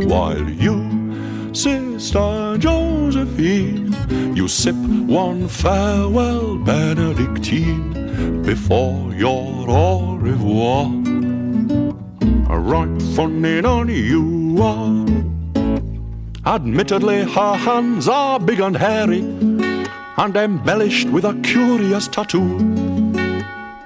While 0.06 0.48
you, 0.48 1.54
Sister 1.54 2.56
Josephine, 2.58 3.94
you 4.36 4.46
sip 4.46 4.74
one 4.74 5.48
farewell 5.48 6.56
Benedictine 6.58 8.42
before 8.42 9.14
your 9.14 9.70
au 9.70 10.16
revoir. 10.16 10.86
A 12.50 12.58
right 12.58 13.02
funny 13.16 13.60
on 13.62 13.88
you 13.88 14.58
are. 14.60 16.54
Admittedly, 16.54 17.24
her 17.24 17.56
hands 17.56 18.06
are 18.08 18.38
big 18.38 18.60
and 18.60 18.76
hairy 18.76 19.22
and 20.18 20.36
embellished 20.36 21.08
with 21.10 21.24
a 21.24 21.34
curious 21.42 22.08
tattoo. 22.08 22.58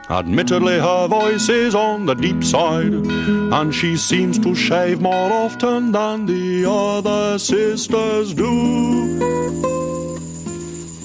Admittedly, 0.08 0.78
her 0.78 1.06
voice 1.06 1.48
is 1.48 1.74
on 1.74 2.06
the 2.06 2.14
deep 2.14 2.42
side, 2.42 2.92
and 2.92 3.74
she 3.74 3.96
seems 3.96 4.38
to 4.38 4.54
shave 4.54 5.00
more 5.00 5.30
often 5.32 5.92
than 5.92 6.26
the 6.26 6.64
other 6.68 7.38
sisters 7.38 8.34
do. 8.34 8.48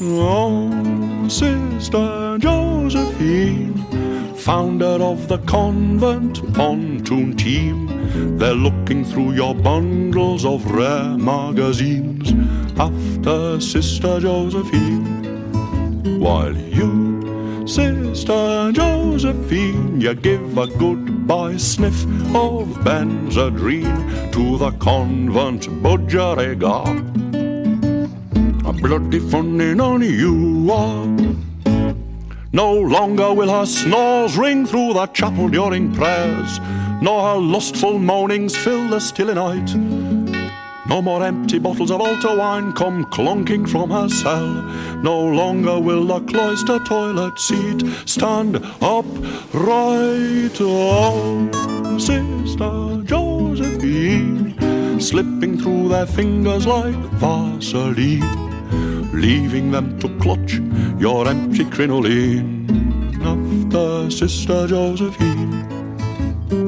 Oh, 0.01 1.27
Sister 1.27 2.37
Josephine, 2.39 3.75
founder 4.35 4.97
of 5.11 5.27
the 5.27 5.39
convent 5.39 6.53
pontoon 6.53 7.35
team, 7.35 8.37
they're 8.37 8.53
looking 8.53 9.03
through 9.03 9.33
your 9.33 9.53
bundles 9.53 10.45
of 10.45 10.65
rare 10.71 11.17
magazines 11.17 12.33
after 12.79 13.59
Sister 13.59 14.19
Josephine. 14.19 15.16
While 16.27 16.57
you, 16.57 17.65
Sister 17.65 18.73
Josephine, 18.73 20.01
you 20.01 20.13
give 20.13 20.57
a 20.57 20.67
goodbye 20.67 21.55
sniff 21.55 22.03
of 22.35 22.67
Benzedrine 22.83 24.33
to 24.33 24.57
the 24.57 24.71
convent 24.71 25.69
budgerigar. 25.81 26.83
A 28.67 28.73
bloody 28.73 29.19
funny 29.19 29.73
nun 29.73 30.01
you 30.01 30.69
are. 30.69 31.07
No 32.51 32.73
longer 32.73 33.33
will 33.33 33.49
her 33.49 33.65
snores 33.65 34.37
ring 34.37 34.65
through 34.65 34.95
the 34.95 35.05
chapel 35.07 35.47
during 35.47 35.93
prayers, 35.93 36.59
nor 37.01 37.21
her 37.29 37.39
lustful 37.39 37.99
moanings 37.99 38.53
fill 38.53 38.89
the 38.89 38.99
stilly 38.99 39.35
night. 39.35 39.96
No 40.89 41.01
more 41.01 41.23
empty 41.23 41.59
bottles 41.59 41.91
of 41.91 41.99
altar 41.99 42.35
wine 42.35 42.71
come 42.71 43.05
clunking 43.07 43.67
from 43.67 43.89
her 43.91 44.07
cell. 44.07 44.47
No 45.03 45.19
longer 45.19 45.79
will 45.79 46.05
the 46.05 46.21
cloister 46.21 46.79
toilet 46.79 47.37
seat 47.37 47.83
stand 48.05 48.55
upright. 48.81 50.57
Oh, 50.61 51.49
Sister 51.99 53.01
Josephine, 53.03 54.55
slipping 54.99 55.57
through 55.59 55.89
their 55.89 56.05
fingers 56.05 56.65
like 56.65 56.95
Vaseline, 57.19 58.21
leaving 59.11 59.71
them 59.71 59.99
to 59.99 60.07
clutch 60.19 60.53
your 60.99 61.27
empty 61.27 61.65
crinoline. 61.65 62.65
After 63.21 64.09
Sister 64.09 64.67
Josephine, 64.67 65.65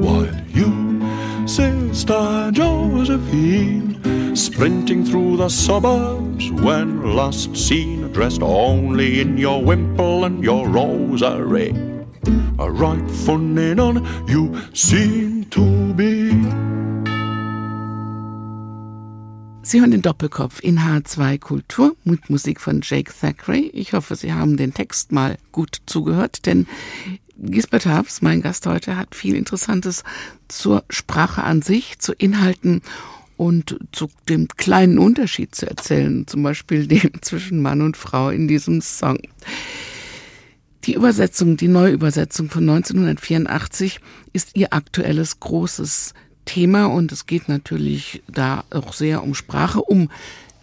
while 0.02 0.34
you, 0.48 1.00
Sister 1.48 2.50
Josephine, 2.52 3.89
sprinting 4.36 5.04
through 5.04 5.36
the 5.36 5.48
suburbs 5.48 6.50
when 6.52 7.14
last 7.16 7.56
seen 7.56 8.12
dressed 8.12 8.42
only 8.42 9.20
in 9.20 9.38
your 9.38 9.62
wimple 9.62 10.24
and 10.24 10.42
your 10.44 10.68
rosary. 10.68 11.74
A 12.58 12.70
right 12.70 13.10
funny 13.10 13.74
nun 13.74 14.06
you 14.26 14.54
seem 14.74 15.44
to 15.50 15.94
be. 15.94 16.30
Sie 19.62 19.80
hören 19.80 19.92
den 19.92 20.02
Doppelkopf 20.02 20.62
in 20.62 20.80
H2 20.80 21.38
Kultur 21.38 21.94
mit 22.04 22.28
Musik 22.28 22.60
von 22.60 22.80
Jake 22.82 23.12
Thackeray. 23.12 23.70
Ich 23.72 23.92
hoffe, 23.92 24.16
Sie 24.16 24.32
haben 24.32 24.56
den 24.56 24.74
Text 24.74 25.12
mal 25.12 25.38
gut 25.52 25.82
zugehört, 25.86 26.46
denn 26.46 26.66
Gisbert 27.38 27.86
Hafs, 27.86 28.20
mein 28.20 28.42
Gast 28.42 28.66
heute, 28.66 28.96
hat 28.96 29.14
viel 29.14 29.34
Interessantes 29.34 30.02
zur 30.48 30.84
Sprache 30.90 31.42
an 31.44 31.62
sich, 31.62 31.98
zu 31.98 32.12
Inhalten 32.12 32.82
und 33.40 33.78
zu 33.92 34.10
dem 34.28 34.48
kleinen 34.48 34.98
Unterschied 34.98 35.54
zu 35.54 35.66
erzählen, 35.66 36.26
zum 36.26 36.42
Beispiel 36.42 36.86
dem 36.86 37.10
zwischen 37.22 37.62
Mann 37.62 37.80
und 37.80 37.96
Frau 37.96 38.28
in 38.28 38.48
diesem 38.48 38.82
Song. 38.82 39.16
Die 40.84 40.92
Übersetzung, 40.92 41.56
die 41.56 41.68
Neuübersetzung 41.68 42.50
von 42.50 42.68
1984 42.68 44.00
ist 44.34 44.58
ihr 44.58 44.74
aktuelles 44.74 45.40
großes 45.40 46.12
Thema 46.44 46.84
und 46.84 47.12
es 47.12 47.24
geht 47.24 47.48
natürlich 47.48 48.22
da 48.28 48.64
auch 48.68 48.92
sehr 48.92 49.22
um 49.22 49.34
Sprache, 49.34 49.80
um 49.80 50.10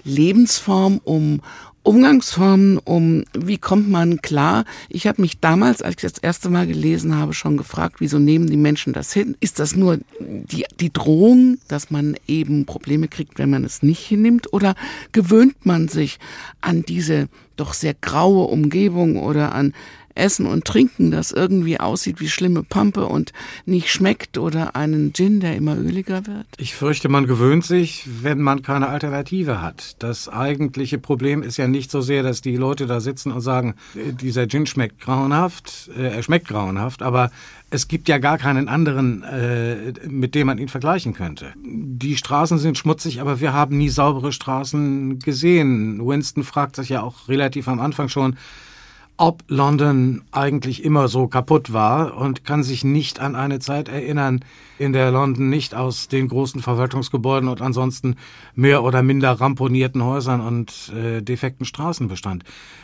Lebensform, 0.04 1.02
um 1.04 1.42
Umgangsformen, 1.88 2.80
um 2.80 3.24
wie 3.34 3.58
kommt 3.58 3.90
man 3.90 4.22
klar. 4.22 4.66
Ich 4.90 5.08
habe 5.08 5.22
mich 5.22 5.40
damals, 5.40 5.82
als 5.82 5.96
ich 5.96 6.02
das 6.02 6.18
erste 6.18 6.50
Mal 6.50 6.68
gelesen 6.68 7.16
habe, 7.16 7.34
schon 7.34 7.56
gefragt, 7.56 7.96
wieso 8.00 8.20
nehmen 8.20 8.48
die 8.48 8.58
Menschen 8.58 8.92
das 8.92 9.14
hin? 9.14 9.38
Ist 9.40 9.60
das 9.60 9.74
nur 9.74 10.00
die, 10.20 10.66
die 10.82 10.92
Drohung, 10.92 11.60
dass 11.70 11.90
man 11.90 12.18
eben 12.28 12.66
Probleme 12.66 13.08
kriegt, 13.08 13.40
wenn 13.40 13.50
man 13.50 13.64
es 13.64 13.84
nicht 13.84 14.06
hinnimmt? 14.06 14.52
Oder 14.52 14.76
gewöhnt 15.14 15.66
man 15.66 15.88
sich 15.88 16.20
an 16.60 16.84
diese 16.84 17.30
doch 17.56 17.74
sehr 17.74 17.94
graue 17.94 18.48
Umgebung 18.48 19.18
oder 19.18 19.56
an 19.56 19.74
Essen 20.18 20.46
und 20.46 20.66
Trinken, 20.66 21.12
das 21.12 21.32
irgendwie 21.32 21.80
aussieht 21.80 22.20
wie 22.20 22.30
schlimme 22.30 22.64
Pampe 22.64 23.06
und 23.06 23.34
nicht 23.66 23.90
schmeckt 23.90 24.38
oder 24.38 24.76
einen 24.76 25.14
Gin, 25.14 25.40
der 25.40 25.56
immer 25.56 25.78
öliger 25.78 26.26
wird? 26.28 26.48
Ich 26.58 26.76
fürchte, 26.76 27.10
man 27.10 27.28
gewöhnt 27.28 27.66
sich, 27.66 28.08
wenn 28.22 28.42
man 28.42 28.62
keine 28.62 28.90
Alternative 28.90 29.62
hat. 29.62 29.96
Das 30.00 30.30
eigentliche 30.30 30.98
Problem 30.98 31.44
ist 31.44 31.58
ja 31.58 31.68
nicht 31.68 31.92
so 31.92 32.02
sehr, 32.02 32.24
dass 32.24 32.42
die 32.42 32.56
Leute 32.56 32.88
da 32.88 33.00
sitzen 33.00 33.32
und 33.32 33.42
sagen, 33.42 33.76
äh, 33.96 34.14
dieser 34.14 34.48
Gin 34.48 34.66
schmeckt 34.66 35.02
grauenhaft, 35.02 35.90
äh, 35.98 36.10
er 36.10 36.24
schmeckt 36.24 36.48
grauenhaft, 36.48 37.02
aber 37.02 37.32
es 37.70 37.88
gibt 37.88 38.08
ja 38.08 38.18
gar 38.18 38.38
keinen 38.38 38.70
anderen, 38.70 39.24
äh, 39.24 39.94
mit 40.08 40.36
dem 40.36 40.48
man 40.48 40.58
ihn 40.58 40.70
vergleichen 40.70 41.14
könnte. 41.14 41.54
Die 41.64 42.16
Straßen 42.16 42.58
sind 42.58 42.78
schmutzig, 42.78 43.20
aber 43.20 43.42
wir 43.42 43.52
haben 43.54 43.78
nie 43.78 43.90
saubere 43.90 44.32
Straßen 44.32 45.20
gesehen. 45.20 46.06
Winston 46.06 46.44
fragt 46.44 46.78
sich 46.78 46.90
ja 46.90 47.02
auch 47.02 47.28
relativ 47.28 47.68
am 47.68 47.80
Anfang 47.80 48.08
schon, 48.08 48.38
ob 49.18 49.44
London 49.48 50.22
eigentlich 50.32 50.84
immer 50.84 51.08
so 51.08 51.28
kaputt 51.28 51.74
war 51.74 52.16
und 52.18 52.46
kann 52.46 52.62
sich 52.62 52.84
nicht 52.84 53.20
an 53.20 53.36
eine 53.36 53.60
Zeit 53.60 53.90
erinnern, 53.90 54.46
in 54.78 54.94
der 54.94 55.10
London 55.12 55.50
nicht 55.50 55.74
aus 55.74 56.08
den 56.08 56.28
großen 56.28 56.62
Verwaltungsgebäuden 56.62 57.50
und 57.50 57.62
ansonsten 57.62 58.16
mehr 58.54 58.84
oder 58.84 59.02
minder 59.02 59.32
ramponierten 59.32 60.04
Häusern 60.04 60.40
und 60.40 60.94
äh, 60.96 61.22
defekten 61.22 61.66
Straßen 61.66 62.08
bestand. 62.08 62.44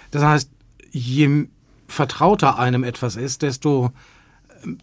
Das 0.10 0.24
heißt, 0.24 0.50
je 0.92 1.48
vertrauter 1.88 2.58
einem 2.58 2.84
etwas 2.84 3.16
ist, 3.16 3.44
desto 3.44 3.92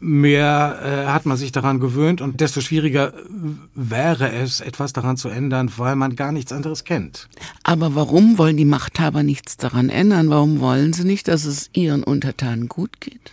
mehr 0.00 0.78
äh, 0.82 1.06
hat 1.10 1.26
man 1.26 1.36
sich 1.36 1.52
daran 1.52 1.80
gewöhnt 1.80 2.20
und 2.20 2.40
desto 2.40 2.60
schwieriger 2.60 3.12
wäre 3.74 4.32
es, 4.32 4.60
etwas 4.60 4.92
daran 4.92 5.16
zu 5.16 5.28
ändern, 5.28 5.70
weil 5.76 5.96
man 5.96 6.16
gar 6.16 6.32
nichts 6.32 6.52
anderes 6.52 6.84
kennt. 6.84 7.28
Aber 7.62 7.94
warum 7.94 8.38
wollen 8.38 8.56
die 8.56 8.64
Machthaber 8.64 9.22
nichts 9.22 9.56
daran 9.56 9.88
ändern? 9.88 10.30
Warum 10.30 10.60
wollen 10.60 10.92
sie 10.92 11.04
nicht, 11.04 11.28
dass 11.28 11.44
es 11.44 11.70
ihren 11.72 12.02
Untertanen 12.02 12.68
gut 12.68 13.00
geht? 13.00 13.32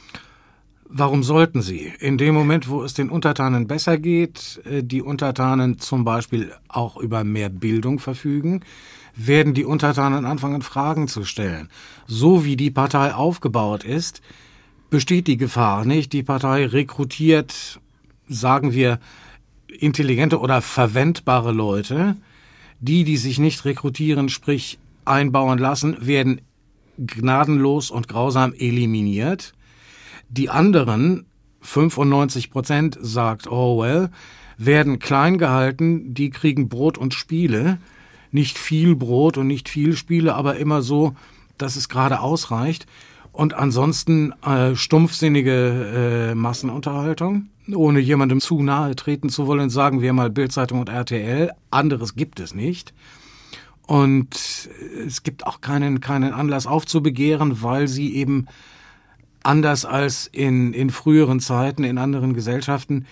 Warum 0.89 1.21
sollten 1.21 1.61
sie? 1.61 1.91
In 1.99 2.17
dem 2.17 2.33
Moment, 2.33 2.69
wo 2.69 2.81
es 2.81 2.93
den 2.93 3.09
Untertanen 3.09 3.67
besser 3.67 3.97
geht, 3.97 4.61
äh, 4.65 4.83
die 4.83 5.01
Untertanen 5.01 5.79
zum 5.79 6.05
Beispiel 6.05 6.53
auch 6.69 6.97
über 6.97 7.23
mehr 7.23 7.49
Bildung 7.49 7.99
verfügen, 7.99 8.61
werden 9.15 9.53
die 9.53 9.65
Untertanen 9.65 10.25
anfangen, 10.25 10.61
Fragen 10.61 11.07
zu 11.07 11.25
stellen. 11.25 11.69
So 12.05 12.45
wie 12.45 12.55
die 12.55 12.71
Partei 12.71 13.13
aufgebaut 13.13 13.83
ist, 13.83 14.21
besteht 14.89 15.27
die 15.27 15.37
Gefahr, 15.37 15.85
nicht? 15.85 16.13
Die 16.13 16.23
Partei 16.23 16.65
rekrutiert, 16.65 17.79
sagen 18.27 18.73
wir, 18.73 18.99
intelligente 19.67 20.39
oder 20.39 20.61
verwendbare 20.61 21.51
Leute. 21.51 22.15
Die, 22.79 23.03
die 23.03 23.17
sich 23.17 23.39
nicht 23.39 23.65
rekrutieren, 23.65 24.29
sprich 24.29 24.77
einbauen 25.05 25.57
lassen, 25.57 25.97
werden 26.05 26.41
gnadenlos 26.97 27.91
und 27.91 28.07
grausam 28.07 28.53
eliminiert. 28.53 29.53
Die 30.29 30.49
anderen, 30.49 31.25
95 31.61 32.51
Prozent, 32.51 32.97
sagt 33.01 33.47
Orwell, 33.47 34.09
werden 34.57 34.99
klein 34.99 35.37
gehalten, 35.37 36.13
die 36.13 36.29
kriegen 36.29 36.69
Brot 36.69 36.97
und 36.97 37.13
Spiele. 37.13 37.79
Nicht 38.31 38.57
viel 38.57 38.95
Brot 38.95 39.37
und 39.37 39.47
nicht 39.47 39.69
viel 39.69 39.95
Spiele, 39.95 40.35
aber 40.35 40.57
immer 40.57 40.81
so, 40.81 41.15
dass 41.57 41.75
es 41.75 41.89
gerade 41.89 42.19
ausreicht. 42.19 42.85
Und 43.37 43.53
ansonsten 43.53 44.33
äh, 44.41 44.75
stumpfsinnige 44.75 46.31
äh, 46.31 46.33
Massenunterhaltung, 46.33 47.49
ohne 47.71 47.99
jemandem 47.99 48.41
zu 48.41 48.63
nahe 48.63 48.95
treten 48.95 49.29
zu 49.29 49.45
wollen, 49.45 49.69
sagen 49.69 50.01
wir 50.01 50.11
mal 50.11 50.31
Bildzeitung 50.31 50.79
und 50.79 50.89
RTL. 50.89 51.51
Anderes 51.69 52.15
gibt 52.15 52.39
es 52.39 52.55
nicht. 52.55 52.95
Und 53.85 54.35
es 55.05 55.21
gibt 55.21 55.45
auch 55.45 55.61
keinen, 55.61 56.01
keinen 56.01 56.33
Anlass 56.33 56.65
aufzubegehren, 56.65 57.61
weil 57.61 57.87
sie 57.87 58.15
eben 58.15 58.47
anders 59.43 59.85
als 59.85 60.25
in, 60.25 60.73
in 60.73 60.89
früheren 60.89 61.39
Zeiten, 61.39 61.83
in 61.83 61.99
anderen 61.99 62.33
Gesellschaften, 62.33 63.05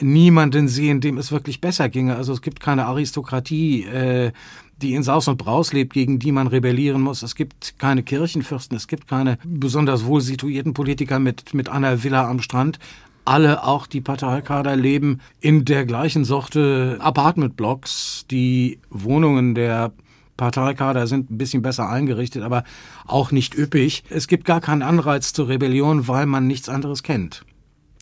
niemanden 0.00 0.68
sehen, 0.68 1.00
dem 1.00 1.18
es 1.18 1.32
wirklich 1.32 1.60
besser 1.60 1.88
ginge. 1.88 2.16
Also 2.16 2.32
es 2.32 2.42
gibt 2.42 2.60
keine 2.60 2.86
Aristokratie, 2.86 3.84
äh, 3.84 4.32
die 4.80 4.94
in 4.94 5.02
Saus 5.02 5.28
und 5.28 5.38
Braus 5.38 5.72
lebt, 5.72 5.92
gegen 5.92 6.18
die 6.18 6.32
man 6.32 6.46
rebellieren 6.46 7.02
muss. 7.02 7.22
Es 7.22 7.34
gibt 7.34 7.78
keine 7.78 8.02
Kirchenfürsten, 8.02 8.76
es 8.76 8.86
gibt 8.86 9.08
keine 9.08 9.38
besonders 9.44 10.04
wohl 10.04 10.20
situierten 10.20 10.74
Politiker 10.74 11.18
mit, 11.18 11.54
mit 11.54 11.68
einer 11.68 12.04
Villa 12.04 12.28
am 12.28 12.40
Strand. 12.40 12.78
Alle, 13.24 13.64
auch 13.64 13.86
die 13.86 14.00
Parteikader, 14.00 14.74
leben 14.76 15.20
in 15.40 15.64
der 15.64 15.84
gleichen 15.84 16.24
Sorte 16.24 16.96
Apartmentblocks. 17.00 18.24
Die 18.30 18.78
Wohnungen 18.88 19.54
der 19.54 19.92
Parteikader 20.38 21.06
sind 21.06 21.30
ein 21.30 21.36
bisschen 21.36 21.60
besser 21.60 21.90
eingerichtet, 21.90 22.42
aber 22.42 22.64
auch 23.06 23.30
nicht 23.32 23.58
üppig. 23.58 24.04
Es 24.08 24.28
gibt 24.28 24.46
gar 24.46 24.62
keinen 24.62 24.82
Anreiz 24.82 25.34
zur 25.34 25.48
Rebellion, 25.48 26.08
weil 26.08 26.24
man 26.24 26.46
nichts 26.46 26.70
anderes 26.70 27.02
kennt. 27.02 27.44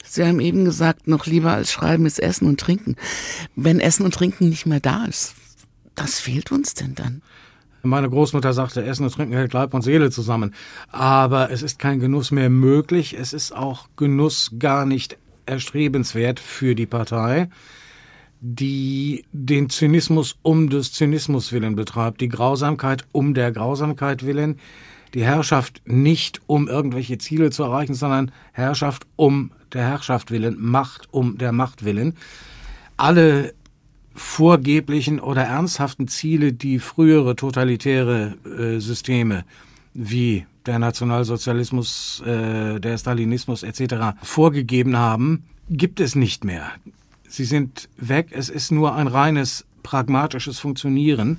Sie 0.08 0.24
haben 0.24 0.40
eben 0.40 0.64
gesagt, 0.64 1.08
noch 1.08 1.26
lieber 1.26 1.52
als 1.52 1.72
Schreiben 1.72 2.06
ist 2.06 2.20
Essen 2.20 2.46
und 2.46 2.60
Trinken. 2.60 2.96
Wenn 3.54 3.80
Essen 3.80 4.04
und 4.04 4.14
Trinken 4.14 4.48
nicht 4.48 4.66
mehr 4.66 4.80
da 4.80 5.04
ist, 5.04 5.34
was 5.96 6.20
fehlt 6.20 6.52
uns 6.52 6.74
denn 6.74 6.94
dann? 6.94 7.22
Meine 7.82 8.10
Großmutter 8.10 8.52
sagte, 8.52 8.84
Essen 8.84 9.04
und 9.04 9.14
Trinken 9.14 9.34
hält 9.34 9.52
Leib 9.52 9.72
und 9.72 9.82
Seele 9.82 10.10
zusammen. 10.10 10.54
Aber 10.90 11.50
es 11.50 11.62
ist 11.62 11.78
kein 11.78 12.00
Genuss 12.00 12.30
mehr 12.30 12.50
möglich. 12.50 13.16
Es 13.18 13.32
ist 13.32 13.54
auch 13.54 13.88
Genuss 13.96 14.52
gar 14.58 14.86
nicht 14.86 15.18
erstrebenswert 15.46 16.40
für 16.40 16.74
die 16.74 16.86
Partei, 16.86 17.48
die 18.40 19.24
den 19.32 19.70
Zynismus 19.70 20.36
um 20.42 20.68
des 20.68 20.92
Zynismus 20.92 21.52
willen 21.52 21.76
betreibt, 21.76 22.20
die 22.20 22.28
Grausamkeit 22.28 23.04
um 23.12 23.34
der 23.34 23.52
Grausamkeit 23.52 24.26
willen, 24.26 24.58
die 25.14 25.24
Herrschaft 25.24 25.82
nicht 25.86 26.40
um 26.46 26.68
irgendwelche 26.68 27.18
Ziele 27.18 27.50
zu 27.50 27.62
erreichen, 27.62 27.94
sondern 27.94 28.32
Herrschaft 28.52 29.06
um 29.16 29.52
der 29.72 29.82
Herrschaft 29.82 30.30
willen, 30.30 30.56
Macht 30.58 31.08
um 31.12 31.38
der 31.38 31.52
Macht 31.52 31.84
willen. 31.84 32.14
Alle 32.96 33.54
vorgeblichen 34.14 35.20
oder 35.20 35.42
ernsthaften 35.42 36.08
Ziele, 36.08 36.52
die 36.52 36.78
frühere 36.78 37.36
totalitäre 37.36 38.36
äh, 38.44 38.80
Systeme 38.80 39.44
wie 39.92 40.46
der 40.64 40.78
Nationalsozialismus, 40.78 42.22
äh, 42.26 42.80
der 42.80 42.98
Stalinismus 42.98 43.62
etc. 43.62 44.18
vorgegeben 44.22 44.96
haben, 44.96 45.44
gibt 45.68 46.00
es 46.00 46.14
nicht 46.14 46.44
mehr. 46.44 46.70
Sie 47.28 47.44
sind 47.44 47.88
weg. 47.96 48.28
Es 48.30 48.48
ist 48.48 48.72
nur 48.72 48.94
ein 48.94 49.06
reines 49.06 49.64
pragmatisches 49.82 50.58
Funktionieren. 50.58 51.38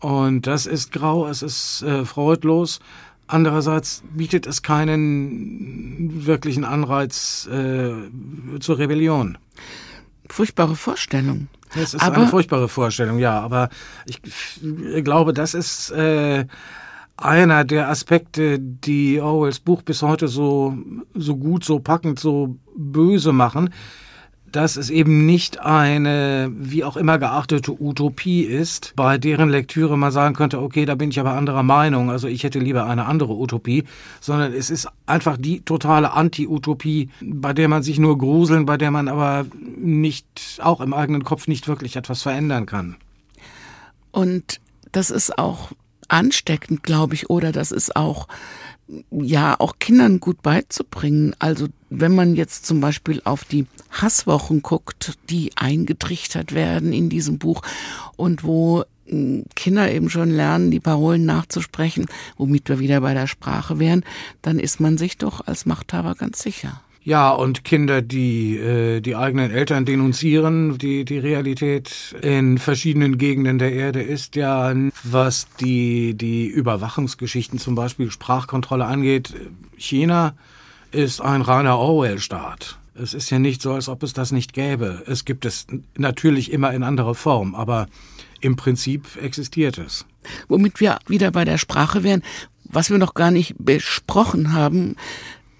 Und 0.00 0.46
das 0.46 0.66
ist 0.66 0.92
grau, 0.92 1.26
es 1.26 1.42
ist 1.42 1.82
äh, 1.82 2.04
freudlos. 2.04 2.80
Andererseits 3.28 4.02
bietet 4.14 4.46
es 4.46 4.62
keinen 4.62 6.26
wirklichen 6.26 6.64
Anreiz 6.64 7.46
äh, 7.52 7.92
zur 8.58 8.78
Rebellion. 8.78 9.36
Furchtbare 10.30 10.74
Vorstellung. 10.74 11.48
Es 11.74 11.92
ist 11.92 12.02
aber, 12.02 12.16
eine 12.16 12.26
furchtbare 12.26 12.68
Vorstellung, 12.68 13.18
ja. 13.18 13.38
Aber 13.38 13.68
ich 14.06 14.20
glaube, 15.04 15.34
das 15.34 15.52
ist 15.52 15.90
äh, 15.90 16.46
einer 17.18 17.64
der 17.64 17.90
Aspekte, 17.90 18.58
die 18.58 19.20
Orwells 19.20 19.60
Buch 19.60 19.82
bis 19.82 20.00
heute 20.00 20.28
so, 20.28 20.78
so 21.14 21.36
gut, 21.36 21.64
so 21.64 21.80
packend, 21.80 22.18
so 22.18 22.56
böse 22.74 23.32
machen 23.32 23.70
dass 24.52 24.76
es 24.76 24.90
eben 24.90 25.26
nicht 25.26 25.60
eine 25.60 26.50
wie 26.54 26.84
auch 26.84 26.96
immer 26.96 27.18
geachtete 27.18 27.72
Utopie 27.80 28.42
ist, 28.42 28.92
bei 28.96 29.18
deren 29.18 29.48
Lektüre 29.48 29.98
man 29.98 30.10
sagen 30.10 30.34
könnte, 30.34 30.60
okay, 30.60 30.84
da 30.84 30.94
bin 30.94 31.10
ich 31.10 31.20
aber 31.20 31.32
anderer 31.32 31.62
Meinung, 31.62 32.10
also 32.10 32.28
ich 32.28 32.44
hätte 32.44 32.58
lieber 32.58 32.86
eine 32.86 33.06
andere 33.06 33.34
Utopie, 33.34 33.84
sondern 34.20 34.52
es 34.52 34.70
ist 34.70 34.88
einfach 35.06 35.36
die 35.36 35.60
totale 35.60 36.12
Anti-Utopie, 36.12 37.10
bei 37.20 37.52
der 37.52 37.68
man 37.68 37.82
sich 37.82 37.98
nur 37.98 38.18
gruseln, 38.18 38.66
bei 38.66 38.76
der 38.76 38.90
man 38.90 39.08
aber 39.08 39.46
nicht, 39.76 40.26
auch 40.62 40.80
im 40.80 40.94
eigenen 40.94 41.24
Kopf 41.24 41.48
nicht 41.48 41.68
wirklich 41.68 41.96
etwas 41.96 42.22
verändern 42.22 42.66
kann. 42.66 42.96
Und 44.10 44.60
das 44.92 45.10
ist 45.10 45.38
auch 45.38 45.72
ansteckend, 46.08 46.82
glaube 46.82 47.14
ich, 47.14 47.30
oder 47.30 47.52
das 47.52 47.70
ist 47.70 47.94
auch 47.96 48.28
ja 49.10 49.56
auch 49.58 49.78
Kindern 49.78 50.20
gut 50.20 50.42
beizubringen. 50.42 51.34
Also 51.38 51.68
wenn 51.90 52.14
man 52.14 52.36
jetzt 52.36 52.66
zum 52.66 52.80
Beispiel 52.80 53.20
auf 53.24 53.44
die 53.44 53.66
Hasswochen 53.90 54.62
guckt, 54.62 55.18
die 55.30 55.52
eingetrichtert 55.56 56.54
werden 56.54 56.92
in 56.92 57.08
diesem 57.08 57.38
Buch 57.38 57.62
und 58.16 58.44
wo 58.44 58.84
hm, 59.06 59.44
Kinder 59.54 59.90
eben 59.90 60.10
schon 60.10 60.30
lernen, 60.30 60.70
die 60.70 60.80
Parolen 60.80 61.26
nachzusprechen, 61.26 62.06
womit 62.36 62.68
wir 62.68 62.78
wieder 62.78 63.00
bei 63.00 63.14
der 63.14 63.26
Sprache 63.26 63.78
wären, 63.78 64.04
dann 64.42 64.58
ist 64.58 64.80
man 64.80 64.98
sich 64.98 65.18
doch 65.18 65.46
als 65.46 65.66
Machthaber 65.66 66.14
ganz 66.14 66.42
sicher. 66.42 66.80
Ja, 67.02 67.30
und 67.30 67.64
Kinder, 67.64 68.02
die 68.02 68.56
äh, 68.56 69.00
die 69.00 69.16
eigenen 69.16 69.50
Eltern 69.50 69.84
denunzieren, 69.84 70.78
die 70.78 71.04
die 71.04 71.18
Realität 71.18 72.14
in 72.22 72.58
verschiedenen 72.58 73.18
Gegenden 73.18 73.58
der 73.58 73.72
Erde 73.72 74.02
ist 74.02 74.36
ja, 74.36 74.74
was 75.04 75.46
die 75.60 76.14
die 76.14 76.46
Überwachungsgeschichten 76.46 77.58
zum 77.58 77.74
Beispiel 77.74 78.10
Sprachkontrolle 78.10 78.84
angeht. 78.84 79.34
China 79.76 80.34
ist 80.90 81.20
ein 81.20 81.42
reiner 81.42 81.78
Orwell-Staat. 81.78 82.78
Es 82.94 83.14
ist 83.14 83.30
ja 83.30 83.38
nicht 83.38 83.62
so, 83.62 83.72
als 83.72 83.88
ob 83.88 84.02
es 84.02 84.12
das 84.12 84.32
nicht 84.32 84.52
gäbe. 84.52 85.02
Es 85.06 85.24
gibt 85.24 85.44
es 85.44 85.66
natürlich 85.96 86.52
immer 86.52 86.72
in 86.72 86.82
anderer 86.82 87.14
Form, 87.14 87.54
aber 87.54 87.86
im 88.40 88.56
Prinzip 88.56 89.16
existiert 89.22 89.78
es. 89.78 90.04
Womit 90.48 90.80
wir 90.80 90.98
wieder 91.06 91.30
bei 91.30 91.44
der 91.44 91.58
Sprache 91.58 92.02
wären, 92.02 92.22
was 92.64 92.90
wir 92.90 92.98
noch 92.98 93.14
gar 93.14 93.30
nicht 93.30 93.54
besprochen 93.58 94.52
haben, 94.52 94.96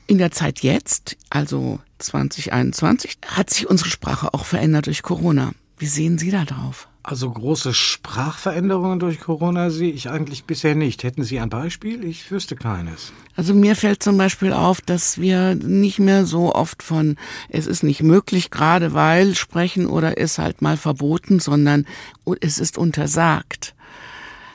in 0.09 0.19
der 0.19 0.33
Zeit 0.33 0.61
jetzt, 0.61 1.17
also 1.31 1.79
2021, 1.99 3.19
hat 3.27 3.51
sich 3.51 3.69
unsere 3.69 3.91
Sprache 3.91 4.35
auch 4.35 4.45
verändert 4.45 4.87
durch 4.87 5.03
Corona. 5.03 5.53
Wie 5.79 5.87
sehen 5.87 6.19
Sie 6.19 6.33
da 6.33 6.45
drauf? 6.45 6.89
Also 7.05 7.31
große 7.31 7.73
Sprachveränderungen 7.73 8.99
durch 8.99 9.21
Corona 9.21 9.71
sehe 9.71 9.93
ich 9.93 10.11
eigentlich 10.11 10.45
bisher 10.45 10.75
nicht. 10.75 11.05
Hätten 11.05 11.25
Sie 11.25 11.39
ein 11.39 11.49
Beispiel? 11.49 12.05
Ich 12.05 12.31
wüsste 12.31 12.57
keines. 12.57 13.13
Also 13.37 13.55
mir 13.55 13.77
fällt 13.77 14.03
zum 14.03 14.19
Beispiel 14.19 14.53
auf, 14.53 14.81
dass 14.81 15.19
wir 15.19 15.55
nicht 15.55 16.01
mehr 16.01 16.27
so 16.27 16.55
oft 16.55 16.83
von 16.83 17.17
es 17.49 17.67
ist 17.67 17.83
nicht 17.83 18.03
möglich, 18.03 18.51
gerade 18.51 18.93
weil 18.93 19.35
sprechen 19.37 19.87
oder 19.87 20.19
ist 20.19 20.39
halt 20.39 20.61
mal 20.61 20.77
verboten, 20.77 21.39
sondern 21.39 21.87
es 22.41 22.59
ist 22.59 22.77
untersagt. 22.77 23.75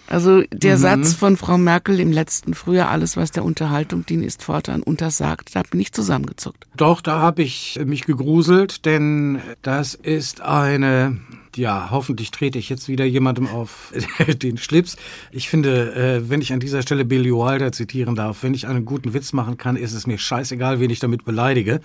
Also 0.07 0.43
der 0.51 0.77
mhm. 0.77 0.81
Satz 0.81 1.13
von 1.13 1.37
Frau 1.37 1.57
Merkel 1.57 1.99
im 1.99 2.11
letzten 2.11 2.53
Frühjahr, 2.53 2.89
alles 2.89 3.17
was 3.17 3.31
der 3.31 3.43
Unterhaltung 3.43 4.05
dient, 4.05 4.23
ist 4.23 4.43
fortan 4.43 4.83
untersagt, 4.83 5.55
da 5.55 5.63
bin 5.63 5.79
ich 5.79 5.91
zusammengezuckt. 5.93 6.67
Doch, 6.75 7.01
da 7.01 7.19
habe 7.19 7.41
ich 7.41 7.79
mich 7.85 8.05
gegruselt, 8.05 8.85
denn 8.85 9.41
das 9.61 9.95
ist 9.95 10.41
eine 10.41 11.17
ja, 11.55 11.89
hoffentlich 11.91 12.31
trete 12.31 12.57
ich 12.57 12.69
jetzt 12.69 12.87
wieder 12.87 13.05
jemandem 13.05 13.47
auf 13.47 13.93
den 14.41 14.57
Schlips. 14.57 14.97
Ich 15.31 15.49
finde, 15.49 15.95
äh, 15.95 16.29
wenn 16.29 16.41
ich 16.41 16.53
an 16.53 16.59
dieser 16.59 16.81
Stelle 16.81 17.05
Billy 17.05 17.31
Wilder 17.31 17.71
zitieren 17.71 18.15
darf, 18.15 18.43
wenn 18.43 18.53
ich 18.53 18.67
einen 18.67 18.85
guten 18.85 19.13
Witz 19.13 19.33
machen 19.33 19.57
kann, 19.57 19.75
ist 19.75 19.93
es 19.93 20.07
mir 20.07 20.17
scheißegal, 20.17 20.79
wen 20.79 20.89
ich 20.89 20.99
damit 20.99 21.25
beleidige. 21.25 21.81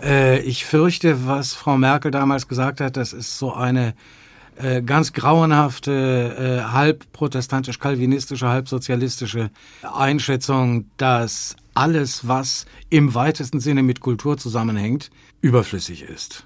Äh, 0.00 0.40
ich 0.42 0.64
fürchte, 0.64 1.26
was 1.26 1.54
Frau 1.54 1.76
Merkel 1.76 2.10
damals 2.10 2.48
gesagt 2.48 2.80
hat, 2.80 2.96
das 2.96 3.12
ist 3.12 3.38
so 3.38 3.52
eine 3.52 3.94
äh, 4.56 4.82
ganz 4.82 5.12
grauenhafte, 5.12 6.62
äh, 6.62 6.72
halb 6.72 7.12
protestantisch-kalvinistische, 7.12 8.48
halb 8.48 8.68
sozialistische 8.68 9.50
Einschätzung, 9.82 10.86
dass 10.96 11.56
alles, 11.74 12.26
was 12.28 12.66
im 12.88 13.14
weitesten 13.14 13.60
Sinne 13.60 13.82
mit 13.82 14.00
Kultur 14.00 14.36
zusammenhängt, 14.36 15.10
überflüssig 15.40 16.02
ist. 16.02 16.44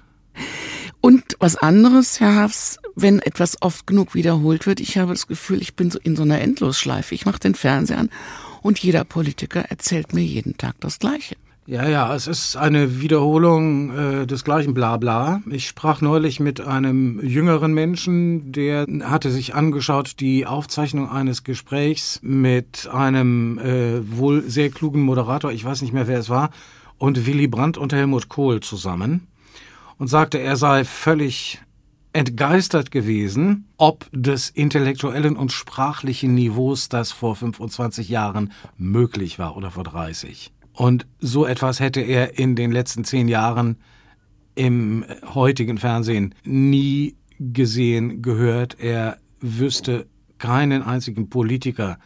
Und 1.01 1.35
was 1.39 1.55
anderes, 1.55 2.19
Herr 2.19 2.35
Hafs, 2.35 2.79
wenn 2.95 3.19
etwas 3.19 3.61
oft 3.61 3.85
genug 3.85 4.15
wiederholt 4.15 4.65
wird, 4.65 4.79
ich 4.79 4.97
habe 4.97 5.13
das 5.13 5.27
Gefühl, 5.27 5.61
ich 5.61 5.75
bin 5.75 5.91
so 5.91 5.99
in 5.99 6.15
so 6.15 6.23
einer 6.23 6.41
Endlosschleife. 6.41 7.13
Ich 7.13 7.25
mache 7.25 7.39
den 7.39 7.53
Fernseher 7.53 7.99
an 7.99 8.09
und 8.61 8.79
jeder 8.79 9.03
Politiker 9.03 9.61
erzählt 9.69 10.13
mir 10.13 10.23
jeden 10.23 10.57
Tag 10.57 10.75
das 10.79 10.97
Gleiche. 10.99 11.35
Ja, 11.67 11.89
ja, 11.89 12.13
es 12.13 12.27
ist 12.27 12.57
eine 12.57 13.01
Wiederholung 13.01 13.89
äh, 13.89 14.27
des 14.27 14.43
gleichen 14.43 14.75
Blabla. 14.75 15.41
Ich 15.49 15.67
sprach 15.67 15.99
neulich 15.99 16.39
mit 16.39 16.61
einem 16.61 17.19
jüngeren 17.25 17.73
Menschen, 17.73 18.51
der 18.51 18.85
hatte 19.01 19.31
sich 19.31 19.55
angeschaut 19.55 20.19
die 20.19 20.45
Aufzeichnung 20.45 21.09
eines 21.09 21.43
Gesprächs 21.43 22.19
mit 22.21 22.87
einem 22.93 23.57
äh, 23.57 23.99
wohl 24.15 24.43
sehr 24.43 24.69
klugen 24.69 25.01
Moderator, 25.01 25.51
ich 25.51 25.65
weiß 25.65 25.81
nicht 25.81 25.91
mehr, 25.91 26.07
wer 26.07 26.19
es 26.19 26.29
war, 26.29 26.51
und 26.99 27.25
Willy 27.25 27.47
Brandt 27.47 27.79
und 27.79 27.93
Helmut 27.93 28.29
Kohl 28.29 28.59
zusammen 28.59 29.25
und 29.97 30.07
sagte, 30.07 30.37
er 30.37 30.57
sei 30.57 30.85
völlig 30.85 31.61
entgeistert 32.13 32.91
gewesen, 32.91 33.67
ob 33.77 34.05
des 34.11 34.51
intellektuellen 34.51 35.35
und 35.35 35.51
sprachlichen 35.51 36.35
Niveaus, 36.35 36.89
das 36.89 37.11
vor 37.11 37.35
25 37.35 38.07
Jahren 38.07 38.53
möglich 38.77 39.39
war 39.39 39.57
oder 39.57 39.71
vor 39.71 39.83
30. 39.83 40.51
Und 40.75 41.07
so 41.19 41.45
etwas 41.45 41.79
hätte 41.79 42.01
er 42.01 42.37
in 42.37 42.55
den 42.55 42.71
letzten 42.71 43.05
zehn 43.05 43.27
Jahren 43.27 43.77
im 44.55 45.05
heutigen 45.33 45.77
Fernsehen 45.77 46.35
nie 46.43 47.15
gesehen, 47.39 48.21
gehört. 48.21 48.77
Er 48.79 49.17
wüsste 49.39 50.05
keinen 50.37 50.83
einzigen 50.83 51.29
Politiker 51.29 51.97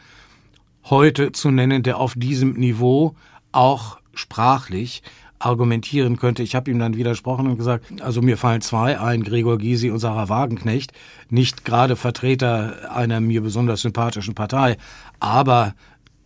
heute 0.86 1.32
zu 1.32 1.52
nennen, 1.52 1.84
der 1.84 1.98
auf 1.98 2.14
diesem 2.16 2.54
Niveau 2.54 3.16
auch 3.52 4.00
sprachlich 4.14 5.02
argumentieren 5.40 6.18
könnte. 6.18 6.44
Ich 6.44 6.54
habe 6.54 6.70
ihm 6.70 6.80
dann 6.80 6.98
widersprochen 6.98 7.48
und 7.48 7.58
gesagt, 7.58 8.02
also 8.02 8.22
mir 8.22 8.38
fallen 8.38 8.62
zwei 8.62 9.00
ein, 9.00 9.24
Gregor 9.24 9.58
Gysi 9.58 9.90
und 9.90 10.00
Sarah 10.00 10.30
Wagenknecht, 10.30 10.92
nicht 11.30 11.64
gerade 11.64 11.96
Vertreter 11.96 12.94
einer 12.94 13.22
mir 13.22 13.42
besonders 13.42 13.82
sympathischen 13.82 14.36
Partei, 14.36 14.78
aber 15.20 15.76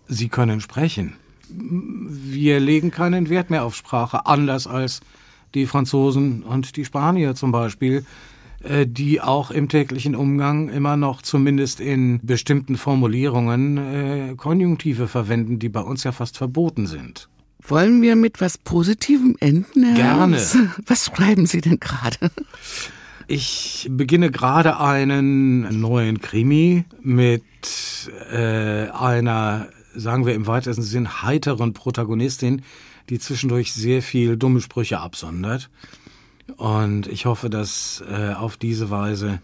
sie 0.08 0.30
können 0.30 0.62
sprechen 0.62 1.14
wir 2.14 2.60
legen 2.60 2.92
keinen 2.92 3.30
Wert 3.30 3.50
mehr 3.50 3.64
auf 3.64 3.76
Sprache, 3.76 4.26
anders 4.26 4.68
als 4.68 5.02
die 5.54 5.66
Franzosen 5.66 6.44
und 6.44 6.76
die 6.78 6.86
Spanier 6.86 7.36
zum 7.36 7.52
Beispiel, 7.52 8.06
äh, 8.64 8.88
die 8.88 9.22
auch 9.22 9.52
im 9.52 9.70
täglichen 9.70 10.16
Umgang 10.16 10.70
immer 10.70 10.98
noch 10.98 11.22
zumindest 11.22 11.80
in 11.80 12.20
bestimmten 12.24 12.78
Formulierungen 12.78 13.78
äh, 13.78 14.36
Konjunktive 14.36 15.08
verwenden, 15.08 15.60
die 15.60 15.70
bei 15.70 15.82
uns 15.82 16.04
ja 16.04 16.12
fast 16.12 16.38
verboten 16.38 16.88
sind. 16.88 17.30
Wollen 17.66 18.02
wir 18.02 18.16
mit 18.16 18.42
was 18.42 18.58
Positivem 18.58 19.36
enden? 19.40 19.84
Herr 19.84 19.96
Gerne. 19.96 20.38
Was 20.86 21.06
schreiben 21.06 21.46
Sie 21.46 21.62
denn 21.62 21.80
gerade? 21.80 22.30
Ich 23.28 23.88
beginne 23.90 24.32
gerade 24.32 24.82
einen 24.82 25.80
neuen 25.80 26.20
Krimi 26.20 26.84
mit 27.02 27.44
äh, 28.32 28.90
einer 28.90 29.70
sagen 29.96 30.26
wir 30.26 30.34
im 30.34 30.48
weitesten 30.48 30.84
Sinn, 30.84 31.22
heiteren 31.22 31.74
Protagonistin, 31.74 32.62
die 33.10 33.20
zwischendurch 33.20 33.74
sehr 33.74 34.02
viel 34.02 34.38
dumme 34.38 34.62
Sprüche 34.62 35.00
absondert. 35.00 35.70
Und 36.58 37.08
ich 37.08 37.26
hoffe, 37.26 37.50
dass 37.50 38.04
äh, 38.10 38.34
auf 38.34 38.58
diese 38.58 38.90
Weise 38.90 39.40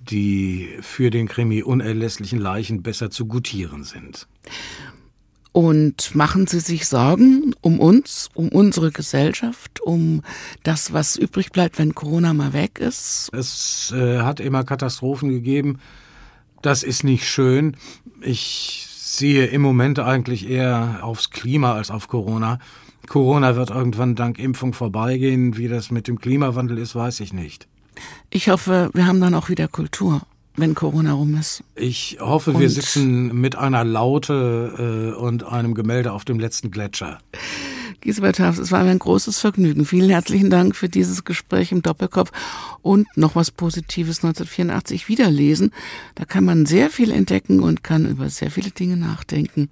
die 0.00 0.68
für 0.80 1.10
den 1.10 1.28
Krimi 1.28 1.62
unerlässlichen 1.62 2.38
Leichen 2.38 2.82
besser 2.82 3.10
zu 3.10 3.26
gutieren 3.26 3.84
sind. 3.84 4.26
Und 5.52 6.14
machen 6.14 6.46
Sie 6.46 6.60
sich 6.60 6.86
Sorgen 6.86 7.54
um 7.60 7.80
uns, 7.80 8.28
um 8.34 8.48
unsere 8.50 8.92
Gesellschaft, 8.92 9.80
um 9.80 10.22
das, 10.62 10.92
was 10.92 11.16
übrig 11.16 11.50
bleibt, 11.50 11.78
wenn 11.78 11.94
Corona 11.94 12.32
mal 12.32 12.52
weg 12.52 12.78
ist? 12.78 13.30
Es 13.32 13.92
äh, 13.94 14.20
hat 14.20 14.38
immer 14.38 14.62
Katastrophen 14.62 15.28
gegeben. 15.30 15.80
Das 16.62 16.84
ist 16.84 17.02
nicht 17.02 17.28
schön. 17.28 17.76
Ich 18.20 18.86
sehe 19.20 19.46
im 19.46 19.62
Moment 19.62 20.00
eigentlich 20.00 20.48
eher 20.48 21.00
aufs 21.02 21.30
Klima 21.30 21.74
als 21.74 21.92
auf 21.92 22.08
Corona. 22.08 22.58
Corona 23.08 23.54
wird 23.54 23.70
irgendwann 23.70 24.16
dank 24.16 24.38
Impfung 24.38 24.72
vorbeigehen. 24.72 25.56
Wie 25.56 25.68
das 25.68 25.90
mit 25.90 26.08
dem 26.08 26.18
Klimawandel 26.18 26.78
ist, 26.78 26.94
weiß 26.94 27.20
ich 27.20 27.32
nicht. 27.32 27.68
Ich 28.30 28.48
hoffe, 28.48 28.90
wir 28.94 29.06
haben 29.06 29.20
dann 29.20 29.34
auch 29.34 29.48
wieder 29.48 29.68
Kultur, 29.68 30.22
wenn 30.56 30.74
Corona 30.74 31.12
rum 31.12 31.36
ist. 31.36 31.62
Ich 31.76 32.18
hoffe, 32.20 32.52
und 32.52 32.60
wir 32.60 32.70
sitzen 32.70 33.40
mit 33.40 33.56
einer 33.56 33.84
Laute 33.84 35.12
äh, 35.16 35.20
und 35.20 35.44
einem 35.44 35.74
Gemälde 35.74 36.12
auf 36.12 36.24
dem 36.24 36.40
letzten 36.40 36.70
Gletscher. 36.70 37.18
Gisbert 38.00 38.40
Hafs, 38.40 38.58
es 38.58 38.72
war 38.72 38.82
mir 38.84 38.90
ein 38.90 38.98
großes 38.98 39.38
Vergnügen. 39.38 39.84
Vielen 39.84 40.08
herzlichen 40.08 40.48
Dank 40.48 40.74
für 40.74 40.88
dieses 40.88 41.24
Gespräch 41.24 41.70
im 41.70 41.82
Doppelkopf 41.82 42.32
und 42.80 43.06
noch 43.16 43.36
was 43.36 43.50
Positives 43.50 44.24
1984 44.24 45.08
wiederlesen. 45.08 45.72
Da 46.14 46.24
kann 46.24 46.44
man 46.44 46.64
sehr 46.64 46.88
viel 46.88 47.10
entdecken 47.10 47.60
und 47.60 47.84
kann 47.84 48.06
über 48.06 48.30
sehr 48.30 48.50
viele 48.50 48.70
Dinge 48.70 48.96
nachdenken, 48.96 49.68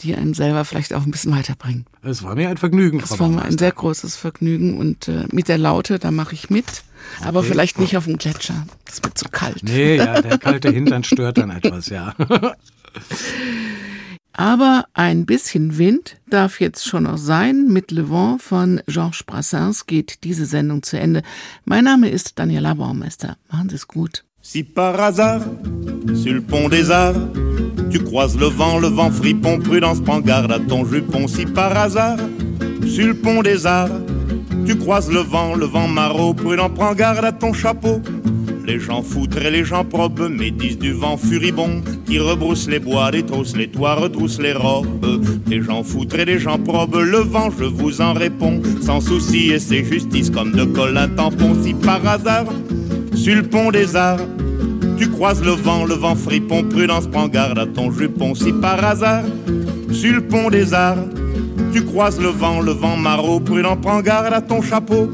die 0.00 0.14
einem 0.14 0.32
selber 0.34 0.64
vielleicht 0.64 0.94
auch 0.94 1.04
ein 1.04 1.10
bisschen 1.10 1.32
weiterbringen. 1.32 1.86
Es 2.02 2.22
war 2.22 2.36
mir 2.36 2.50
ein 2.50 2.56
Vergnügen, 2.56 3.00
Frau 3.00 3.14
Es 3.14 3.20
war 3.20 3.28
mir 3.28 3.42
ein 3.42 3.58
sehr 3.58 3.72
großes 3.72 4.14
Vergnügen 4.14 4.78
und 4.78 5.08
äh, 5.08 5.26
mit 5.32 5.48
der 5.48 5.58
Laute, 5.58 5.98
da 5.98 6.10
mache 6.12 6.34
ich 6.34 6.50
mit. 6.50 6.84
Okay. 7.18 7.28
Aber 7.28 7.42
vielleicht 7.42 7.80
nicht 7.80 7.96
auf 7.96 8.04
dem 8.04 8.16
Gletscher. 8.16 8.64
Das 8.84 9.02
wird 9.02 9.18
zu 9.18 9.24
kalt. 9.28 9.62
Nee, 9.62 9.96
ja, 9.96 10.22
der 10.22 10.38
kalte 10.38 10.70
Hintern 10.70 11.02
stört 11.02 11.38
dann 11.38 11.50
etwas, 11.62 11.88
ja. 11.88 12.14
Aber 14.34 14.86
ein 14.94 15.26
bisschen 15.26 15.78
Wind 15.78 16.16
darf 16.28 16.60
jetzt 16.60 16.86
schon 16.86 17.04
noch 17.04 17.18
sein. 17.18 17.66
Mit 17.68 17.90
Le 17.90 18.08
Vent 18.10 18.40
von 18.40 18.80
Georges 18.86 19.22
Brassens 19.24 19.86
geht 19.86 20.24
diese 20.24 20.46
Sendung 20.46 20.82
zu 20.82 20.98
Ende. 20.98 21.22
Mein 21.64 21.84
Name 21.84 22.08
ist 22.08 22.38
Daniela 22.38 22.74
Baumeister. 22.74 23.36
Machen 23.50 23.68
Sie 23.68 23.76
es 23.76 23.86
gut. 23.86 24.24
Si 24.44 24.64
par 24.64 24.98
hasard, 24.98 25.42
sur 26.14 26.34
le 26.34 26.40
pont 26.40 26.68
des 26.68 26.90
arts, 26.90 27.14
tu 27.92 28.00
croises 28.02 28.36
le 28.36 28.46
vent, 28.46 28.80
le 28.80 28.88
vent 28.88 29.12
fripon, 29.12 29.60
prudence, 29.60 30.00
prends 30.00 30.20
garde 30.20 30.50
à 30.50 30.58
ton 30.58 30.84
jupon. 30.84 31.28
Si 31.28 31.46
par 31.46 31.76
hasard, 31.76 32.18
sur 32.84 33.06
le 33.06 33.14
pont 33.14 33.42
des 33.42 33.66
arts, 33.66 34.00
tu 34.66 34.76
croises 34.76 35.12
le 35.12 35.20
vent, 35.20 35.54
le 35.54 35.66
vent 35.66 35.86
maraud, 35.86 36.34
prudent, 36.34 36.70
prends 36.70 36.92
garde 36.92 37.24
à 37.24 37.30
ton 37.30 37.52
chapeau. 37.52 38.02
Les 38.64 38.78
gens 38.78 39.02
foutres 39.02 39.40
les 39.40 39.64
gens 39.64 39.84
probes 39.84 40.28
médisent 40.30 40.78
du 40.78 40.92
vent 40.92 41.16
furibond 41.16 41.82
qui 42.06 42.18
rebrousse 42.18 42.68
les 42.68 42.78
bois, 42.78 43.10
détrousse 43.10 43.56
les 43.56 43.68
toits, 43.68 43.96
retrousse 43.96 44.40
les 44.40 44.52
robes. 44.52 45.20
Les 45.48 45.62
gens 45.62 45.82
foutres 45.82 46.20
et 46.20 46.24
les 46.24 46.38
gens 46.38 46.58
probes, 46.58 46.96
le 46.96 47.18
vent, 47.18 47.50
je 47.50 47.64
vous 47.64 48.00
en 48.00 48.12
réponds, 48.12 48.62
sans 48.80 49.00
souci 49.00 49.50
et 49.50 49.58
c'est 49.58 49.84
justice 49.84 50.30
comme 50.30 50.52
de 50.52 50.64
colle 50.64 50.96
un 50.96 51.08
tampon. 51.08 51.56
Si 51.62 51.74
par 51.74 52.06
hasard, 52.06 52.46
sur 53.14 53.34
le 53.34 53.42
pont 53.42 53.70
des 53.72 53.96
arts, 53.96 54.20
tu 54.96 55.10
croises 55.10 55.42
le 55.42 55.52
vent, 55.52 55.84
le 55.84 55.94
vent 55.94 56.14
fripon, 56.14 56.62
prudence, 56.62 57.08
prends 57.08 57.28
garde 57.28 57.58
à 57.58 57.66
ton 57.66 57.90
jupon. 57.90 58.34
Si 58.34 58.52
par 58.52 58.84
hasard, 58.84 59.24
sur 59.90 60.14
le 60.14 60.20
pont 60.20 60.50
des 60.50 60.72
arts, 60.72 61.04
tu 61.72 61.84
croises 61.84 62.20
le 62.20 62.28
vent, 62.28 62.60
le 62.60 62.72
vent 62.72 62.96
maraud, 62.96 63.40
prudent, 63.40 63.76
prends 63.76 64.00
garde 64.00 64.32
à 64.32 64.40
ton 64.40 64.62
chapeau. 64.62 65.10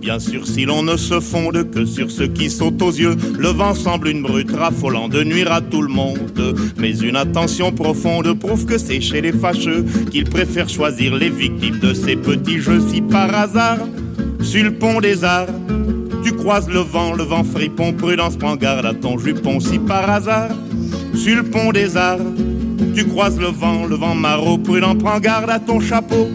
Bien 0.00 0.18
sûr, 0.18 0.46
si 0.46 0.64
l'on 0.64 0.82
ne 0.82 0.96
se 0.96 1.20
fonde 1.20 1.70
que 1.70 1.84
sur 1.84 2.10
ce 2.10 2.22
qui 2.22 2.48
saute 2.48 2.80
aux 2.80 2.90
yeux, 2.90 3.16
le 3.38 3.48
vent 3.48 3.74
semble 3.74 4.08
une 4.08 4.22
brute 4.22 4.50
raffolant 4.50 5.08
de 5.08 5.22
nuire 5.22 5.52
à 5.52 5.60
tout 5.60 5.82
le 5.82 5.92
monde. 5.92 6.56
Mais 6.78 6.98
une 6.98 7.16
attention 7.16 7.70
profonde 7.70 8.32
prouve 8.38 8.64
que 8.64 8.78
c'est 8.78 9.02
chez 9.02 9.20
les 9.20 9.32
fâcheux 9.32 9.84
qu'ils 10.10 10.24
préfèrent 10.24 10.70
choisir 10.70 11.14
les 11.14 11.28
victimes 11.28 11.78
de 11.80 11.92
ces 11.92 12.16
petits 12.16 12.60
jeux. 12.60 12.80
Si 12.88 13.02
par 13.02 13.34
hasard, 13.34 13.78
sur 14.40 14.64
le 14.64 14.72
pont 14.72 15.00
des 15.00 15.22
arts, 15.22 15.48
tu 16.24 16.32
croises 16.32 16.68
le 16.68 16.80
vent, 16.80 17.12
le 17.12 17.24
vent 17.24 17.44
fripon, 17.44 17.92
prudence, 17.92 18.38
prends 18.38 18.56
garde 18.56 18.86
à 18.86 18.94
ton 18.94 19.18
jupon. 19.18 19.60
Si 19.60 19.78
par 19.78 20.08
hasard, 20.08 20.50
sur 21.14 21.36
le 21.36 21.42
pont 21.42 21.72
des 21.72 21.98
arts, 21.98 22.18
tu 22.94 23.04
croises 23.04 23.38
le 23.38 23.48
vent, 23.48 23.84
le 23.84 23.96
vent 23.96 24.14
maraud, 24.14 24.56
prudent, 24.56 24.96
prends 24.96 25.20
garde 25.20 25.50
à 25.50 25.58
ton 25.58 25.78
chapeau. 25.78 26.26